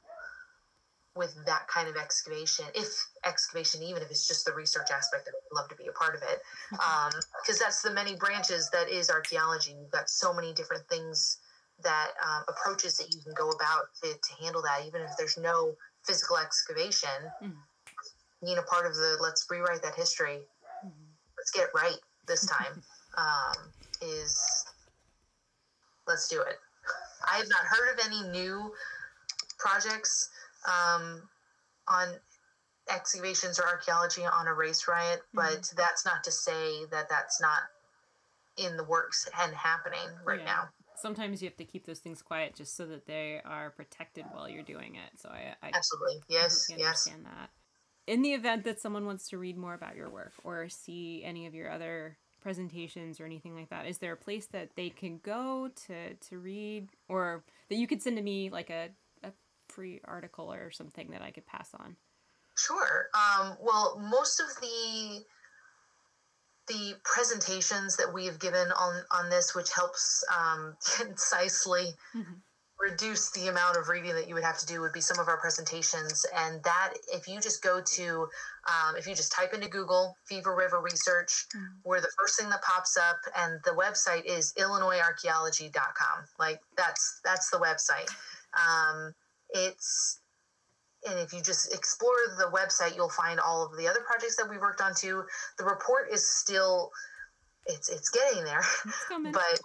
with 1.15 1.35
that 1.45 1.67
kind 1.67 1.89
of 1.89 1.97
excavation. 1.97 2.65
If 2.73 3.07
excavation, 3.25 3.83
even 3.83 4.01
if 4.01 4.09
it's 4.09 4.27
just 4.27 4.45
the 4.45 4.53
research 4.53 4.89
aspect 4.91 5.27
of 5.27 5.33
it, 5.33 5.43
I'd 5.51 5.55
love 5.55 5.67
to 5.69 5.75
be 5.75 5.87
a 5.87 5.91
part 5.91 6.15
of 6.15 6.23
it. 6.23 6.41
Because 6.71 7.59
that's 7.59 7.81
the 7.81 7.91
many 7.91 8.15
branches 8.15 8.69
that 8.69 8.87
is 8.87 9.09
archaeology. 9.09 9.73
You've 9.73 9.91
got 9.91 10.09
so 10.09 10.33
many 10.33 10.53
different 10.53 10.87
things 10.87 11.37
that 11.79 12.11
um, 12.23 12.43
approaches 12.47 12.97
that 12.97 13.13
you 13.13 13.21
can 13.21 13.33
go 13.33 13.49
about 13.51 13.93
to, 14.03 14.13
to 14.13 14.33
handle 14.43 14.61
that, 14.61 14.85
even 14.85 15.01
if 15.01 15.11
there's 15.17 15.37
no 15.37 15.75
physical 16.05 16.37
excavation. 16.37 17.33
Mhm. 17.41 17.57
Being 18.41 18.57
a 18.57 18.63
part 18.63 18.85
of 18.85 18.95
the 18.95 19.17
let's 19.19 19.45
rewrite 19.49 19.81
that 19.81 19.95
history. 19.95 20.47
Let's 21.49 21.51
get 21.51 21.69
it 21.69 21.87
right 21.87 21.99
this 22.27 22.45
time, 22.45 22.81
um, 23.17 23.71
is 24.01 24.65
let's 26.07 26.27
do 26.27 26.41
it. 26.41 26.55
I 27.29 27.37
have 27.37 27.49
not 27.49 27.61
heard 27.61 27.93
of 27.93 28.05
any 28.05 28.29
new 28.29 28.71
projects 29.57 30.29
um, 30.67 31.21
on 31.87 32.09
excavations 32.91 33.59
or 33.59 33.67
archaeology 33.67 34.23
on 34.25 34.47
a 34.47 34.53
race 34.53 34.87
riot, 34.87 35.21
but 35.33 35.71
that's 35.75 36.05
not 36.05 36.23
to 36.23 36.31
say 36.31 36.85
that 36.91 37.07
that's 37.09 37.41
not 37.41 37.59
in 38.57 38.77
the 38.77 38.83
works 38.83 39.27
and 39.41 39.53
happening 39.53 40.09
right 40.25 40.39
Yeah. 40.39 40.45
now. 40.45 40.69
Sometimes 40.95 41.41
you 41.41 41.47
have 41.47 41.57
to 41.57 41.65
keep 41.65 41.85
those 41.85 41.99
things 41.99 42.21
quiet 42.21 42.55
just 42.55 42.75
so 42.75 42.85
that 42.87 43.05
they 43.05 43.41
are 43.45 43.69
protected 43.69 44.25
while 44.33 44.49
you're 44.49 44.63
doing 44.63 44.95
it. 44.95 45.17
So 45.17 45.29
I, 45.29 45.55
I 45.63 45.71
Absolutely. 45.73 46.21
Yes, 46.27 46.67
yes. 46.69 47.07
understand 47.07 47.25
that. 47.25 47.49
In 48.07 48.21
the 48.21 48.33
event 48.33 48.63
that 48.63 48.79
someone 48.79 49.05
wants 49.05 49.29
to 49.29 49.37
read 49.37 49.57
more 49.57 49.73
about 49.73 49.95
your 49.95 50.09
work 50.09 50.33
or 50.43 50.67
see 50.69 51.23
any 51.23 51.45
of 51.45 51.53
your 51.53 51.69
other 51.69 52.17
presentations 52.41 53.19
or 53.19 53.25
anything 53.25 53.55
like 53.55 53.69
that, 53.69 53.85
is 53.85 53.99
there 53.99 54.13
a 54.13 54.17
place 54.17 54.47
that 54.47 54.75
they 54.75 54.89
can 54.89 55.19
go 55.19 55.69
to 55.87 56.13
to 56.15 56.39
read 56.39 56.89
or 57.07 57.43
that 57.69 57.75
you 57.75 57.85
could 57.87 58.01
send 58.01 58.17
to 58.17 58.23
me 58.23 58.49
like 58.49 58.69
a, 58.69 58.89
a 59.23 59.31
free 59.67 60.01
article 60.05 60.51
or 60.51 60.71
something 60.71 61.11
that 61.11 61.21
I 61.21 61.31
could 61.31 61.45
pass 61.45 61.69
on? 61.73 61.97
Sure. 62.55 63.07
Um, 63.13 63.57
well, 63.61 63.99
most 63.99 64.39
of 64.39 64.47
the 64.59 65.23
the 66.67 66.95
presentations 67.03 67.97
that 67.97 68.13
we 68.13 68.25
have 68.25 68.39
given 68.39 68.71
on 68.71 69.03
on 69.11 69.29
this, 69.29 69.55
which 69.55 69.71
helps 69.73 70.23
um, 70.35 70.75
concisely 70.97 71.95
Mhm. 72.15 72.41
Reduce 72.79 73.29
the 73.31 73.47
amount 73.49 73.75
of 73.77 73.89
reading 73.89 74.13
that 74.15 74.27
you 74.27 74.33
would 74.35 74.43
have 74.43 74.57
to 74.57 74.65
do, 74.65 74.79
would 74.81 74.93
be 74.93 75.01
some 75.01 75.19
of 75.19 75.27
our 75.27 75.37
presentations. 75.37 76.25
And 76.35 76.63
that, 76.63 76.93
if 77.11 77.27
you 77.27 77.41
just 77.41 77.61
go 77.61 77.81
to, 77.81 78.29
um, 78.67 78.95
if 78.95 79.05
you 79.05 79.13
just 79.15 79.31
type 79.33 79.53
into 79.53 79.67
Google 79.67 80.15
Fever 80.27 80.55
River 80.55 80.79
Research, 80.81 81.45
Mhm. 81.53 81.79
where 81.83 81.99
the 82.01 82.11
first 82.17 82.39
thing 82.39 82.49
that 82.49 82.61
pops 82.61 82.95
up, 82.97 83.17
and 83.35 83.61
the 83.63 83.71
website 83.71 84.23
is 84.25 84.53
IllinoisArchaeology.com. 84.53 86.27
Like 86.37 86.61
that's 86.77 87.19
that's 87.23 87.49
the 87.49 87.59
website. 87.59 88.09
Um, 88.57 89.13
it's 89.49 90.19
and 91.05 91.17
if 91.19 91.33
you 91.33 91.41
just 91.41 91.73
explore 91.73 92.17
the 92.37 92.49
website 92.51 92.93
you'll 92.95 93.09
find 93.09 93.39
all 93.39 93.63
of 93.65 93.77
the 93.77 93.87
other 93.87 94.01
projects 94.01 94.35
that 94.35 94.49
we 94.49 94.57
worked 94.57 94.81
on 94.81 94.93
too 94.93 95.25
the 95.57 95.63
report 95.63 96.11
is 96.11 96.29
still 96.37 96.91
it's 97.65 97.87
it's 97.87 98.09
getting 98.09 98.43
there 98.43 98.59
It's 98.85 99.05
coming. 99.07 99.31
but 99.31 99.61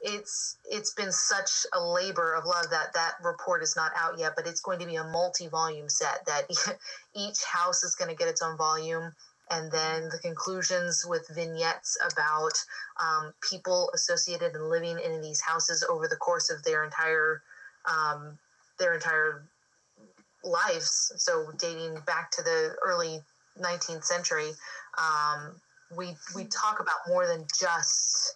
it's 0.00 0.58
it's 0.70 0.92
been 0.94 1.12
such 1.12 1.66
a 1.72 1.80
labor 1.80 2.34
of 2.34 2.44
love 2.44 2.66
that 2.70 2.92
that 2.94 3.14
report 3.22 3.62
is 3.62 3.76
not 3.76 3.92
out 3.96 4.18
yet 4.18 4.32
but 4.36 4.46
it's 4.46 4.60
going 4.60 4.78
to 4.78 4.86
be 4.86 4.96
a 4.96 5.04
multi-volume 5.04 5.88
set 5.88 6.24
that 6.26 6.42
each 7.14 7.42
house 7.44 7.82
is 7.82 7.94
going 7.94 8.10
to 8.10 8.16
get 8.16 8.28
its 8.28 8.42
own 8.42 8.56
volume 8.56 9.12
and 9.50 9.70
then 9.70 10.08
the 10.10 10.18
conclusions 10.18 11.04
with 11.08 11.28
vignettes 11.34 11.96
about 12.12 12.52
um, 13.00 13.32
people 13.48 13.90
associated 13.94 14.54
and 14.54 14.68
living 14.68 14.98
in 14.98 15.20
these 15.20 15.40
houses 15.40 15.84
over 15.88 16.08
the 16.08 16.16
course 16.16 16.50
of 16.50 16.62
their 16.64 16.84
entire 16.84 17.42
um, 17.86 18.38
their 18.78 18.94
entire 18.94 19.44
lives. 20.42 21.12
So 21.16 21.50
dating 21.58 21.98
back 22.06 22.30
to 22.32 22.42
the 22.42 22.74
early 22.84 23.20
19th 23.60 24.04
century, 24.04 24.50
um, 24.98 25.52
we 25.96 26.16
we 26.34 26.44
talk 26.46 26.80
about 26.80 26.96
more 27.06 27.26
than 27.26 27.46
just 27.58 28.34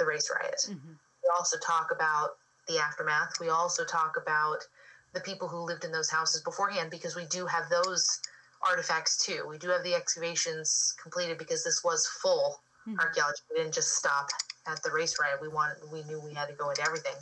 the 0.00 0.06
race 0.06 0.28
riot. 0.34 0.60
Mhm. 0.66 0.98
We 1.22 1.28
also 1.36 1.58
talk 1.58 1.92
about 1.92 2.30
the 2.66 2.78
aftermath. 2.78 3.38
We 3.38 3.50
also 3.50 3.84
talk 3.84 4.16
about 4.16 4.66
the 5.12 5.20
people 5.20 5.46
who 5.46 5.58
lived 5.58 5.84
in 5.84 5.92
those 5.92 6.10
houses 6.10 6.42
beforehand 6.42 6.90
because 6.90 7.14
we 7.14 7.26
do 7.26 7.46
have 7.46 7.68
those 7.68 8.20
artifacts 8.62 9.16
too. 9.24 9.46
We 9.46 9.58
do 9.58 9.68
have 9.68 9.82
the 9.84 9.94
excavations 9.94 10.94
completed 11.02 11.38
because 11.38 11.62
this 11.64 11.84
was 11.84 12.06
full 12.06 12.60
Mhm. 12.86 12.98
archaeology. 12.98 13.42
We 13.50 13.56
didn't 13.56 13.74
just 13.74 13.94
stop 13.94 14.28
at 14.66 14.82
the 14.82 14.90
race 14.90 15.18
riot. 15.20 15.40
We 15.40 15.48
wanted, 15.48 15.78
we 15.90 16.02
knew 16.04 16.20
we 16.20 16.34
had 16.34 16.48
to 16.48 16.54
go 16.54 16.70
into 16.70 16.82
everything. 16.82 17.16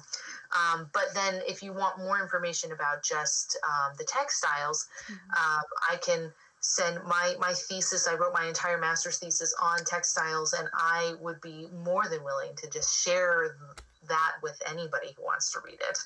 Um, 0.52 0.90
but 0.92 1.14
then, 1.14 1.42
if 1.46 1.62
you 1.62 1.72
want 1.72 1.98
more 1.98 2.20
information 2.20 2.72
about 2.72 3.02
just 3.02 3.56
um, 3.66 3.94
the 3.98 4.04
textiles, 4.04 4.88
Mhm. 5.08 5.36
um, 5.36 5.64
I 5.90 5.96
can 5.96 6.32
send 6.60 7.02
my 7.04 7.34
my 7.38 7.52
thesis. 7.52 8.08
I 8.08 8.14
wrote 8.14 8.32
my 8.34 8.46
entire 8.46 8.78
master's 8.78 9.18
thesis 9.18 9.54
on 9.60 9.84
textiles, 9.84 10.52
and 10.52 10.68
I 10.74 11.14
would 11.20 11.40
be 11.40 11.68
more 11.72 12.08
than 12.08 12.24
willing 12.24 12.54
to 12.56 12.70
just 12.70 13.02
share 13.04 13.56
that 14.08 14.32
with 14.42 14.60
anybody 14.66 15.08
who 15.16 15.22
wants 15.24 15.52
to 15.52 15.60
read 15.64 15.78
it. 15.80 15.98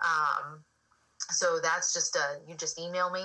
Um, 0.00 0.64
so 1.30 1.60
that's 1.60 1.92
just 1.92 2.16
a 2.16 2.40
you 2.48 2.56
just 2.56 2.78
email 2.78 3.10
me 3.10 3.24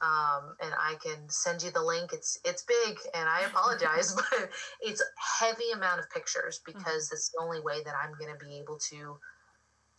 um, 0.00 0.54
and 0.62 0.72
I 0.78 0.94
can 1.02 1.28
send 1.28 1.62
you 1.62 1.70
the 1.70 1.82
link. 1.82 2.12
It's 2.12 2.38
it's 2.44 2.62
big, 2.62 2.98
and 3.14 3.28
I 3.28 3.42
apologize, 3.42 4.14
but 4.30 4.50
it's 4.80 5.02
heavy 5.40 5.70
amount 5.74 6.00
of 6.00 6.10
pictures 6.10 6.60
because 6.64 7.10
it's 7.12 7.30
the 7.30 7.42
only 7.42 7.60
way 7.60 7.82
that 7.84 7.94
I'm 8.02 8.12
going 8.18 8.32
to 8.36 8.44
be 8.44 8.58
able 8.58 8.78
to 8.90 9.18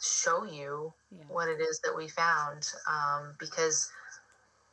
show 0.02 0.46
you 0.46 0.94
Yeah. 1.12 1.26
what 1.28 1.50
it 1.50 1.60
is 1.60 1.82
that 1.84 1.96
we 1.96 2.08
found. 2.08 2.72
Um, 2.88 3.36
because 3.40 3.92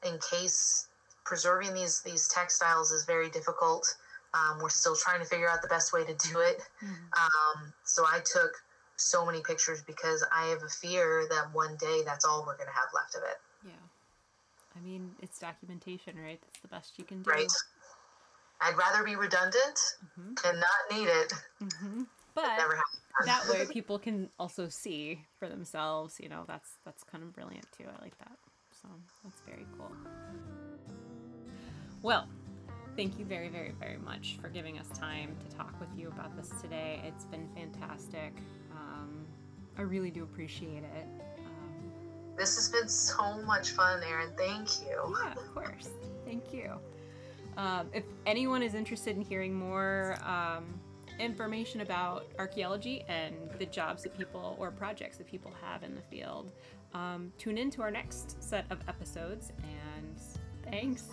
in 0.04 0.18
case 0.30 0.86
preserving 1.26 1.74
these 1.74 2.00
these 2.02 2.28
textiles 2.28 2.92
is 2.92 3.04
very 3.04 3.28
difficult, 3.28 3.86
um, 4.32 4.58
we're 4.62 4.68
still 4.70 4.96
trying 4.96 5.18
to 5.20 5.26
figure 5.26 5.48
out 5.48 5.60
the 5.60 5.68
best 5.68 5.92
way 5.92 6.04
to 6.04 6.14
do 6.14 6.38
it. 6.40 6.62
Mhm. 6.82 6.96
Um, 7.18 7.72
so 7.84 8.04
I 8.06 8.20
took 8.20 8.52
so 8.96 9.26
many 9.26 9.42
pictures 9.42 9.82
because 9.82 10.24
I 10.32 10.46
have 10.46 10.62
a 10.62 10.68
fear 10.68 11.26
that 11.28 11.52
one 11.52 11.76
day 11.76 12.02
that's 12.04 12.24
all 12.24 12.44
we're 12.46 12.56
going 12.56 12.68
to 12.68 12.72
have 12.74 12.88
left 12.94 13.14
of 13.14 13.22
it. 13.24 13.38
Yeah. 13.62 13.72
I 14.74 14.80
mean, 14.80 15.14
it's 15.20 15.38
documentation, 15.38 16.18
right? 16.18 16.40
That's 16.40 16.60
the 16.60 16.68
best 16.68 16.98
you 16.98 17.04
can 17.04 17.22
do. 17.22 17.30
Right. 17.30 17.52
I'd 18.60 18.76
rather 18.76 19.04
be 19.04 19.16
redundant 19.16 19.78
Mhm. 20.18 20.44
and 20.44 20.60
not 20.60 20.90
need 20.90 21.08
it. 21.08 21.32
hmm 21.60 22.04
But 22.34 22.56
Never 22.56 22.82
that 23.24 23.48
way 23.48 23.66
people 23.72 23.98
can 23.98 24.30
also 24.38 24.68
see 24.68 25.24
for 25.38 25.48
themselves, 25.48 26.20
you 26.20 26.28
know, 26.28 26.44
that's 26.46 26.76
that's 26.84 27.02
kind 27.02 27.24
of 27.24 27.32
brilliant 27.32 27.70
too. 27.72 27.84
I 27.88 28.00
like 28.02 28.16
that. 28.18 28.38
So 28.82 28.88
that's 29.24 29.40
very 29.42 29.66
cool. 29.76 29.96
Well, 32.06 32.28
thank 32.96 33.18
you 33.18 33.24
very, 33.24 33.48
very, 33.48 33.72
very 33.80 33.96
much 33.96 34.38
for 34.40 34.46
giving 34.48 34.78
us 34.78 34.86
time 34.96 35.34
to 35.40 35.56
talk 35.56 35.74
with 35.80 35.88
you 35.96 36.06
about 36.06 36.36
this 36.36 36.52
today. 36.62 37.00
It's 37.04 37.24
been 37.24 37.48
fantastic. 37.48 38.32
Um, 38.70 39.26
I 39.76 39.82
really 39.82 40.12
do 40.12 40.22
appreciate 40.22 40.84
it. 40.84 41.08
Um, 41.40 42.36
This 42.38 42.54
has 42.54 42.68
been 42.68 42.88
so 42.88 43.42
much 43.42 43.70
fun, 43.70 44.04
Erin. 44.04 44.30
Thank 44.38 44.82
you. 44.82 45.16
yeah, 45.24 45.32
of 45.32 45.52
course. 45.52 45.88
Thank 46.24 46.52
you. 46.52 46.74
Um, 47.56 47.88
if 47.92 48.04
anyone 48.24 48.62
is 48.62 48.74
interested 48.74 49.16
in 49.16 49.22
hearing 49.22 49.52
more 49.52 50.16
um, 50.24 50.78
information 51.18 51.80
about 51.80 52.26
archaeology 52.38 53.04
and 53.08 53.34
the 53.58 53.66
jobs 53.66 54.04
that 54.04 54.16
people 54.16 54.54
or 54.60 54.70
projects 54.70 55.16
that 55.16 55.26
people 55.26 55.50
have 55.60 55.82
in 55.82 55.96
the 55.96 56.02
field, 56.02 56.52
um, 56.94 57.32
tune 57.36 57.58
in 57.58 57.68
to 57.72 57.82
our 57.82 57.90
next 57.90 58.40
set 58.40 58.64
of 58.70 58.78
episodes. 58.86 59.52
And 59.64 60.20
thanks. 60.70 61.08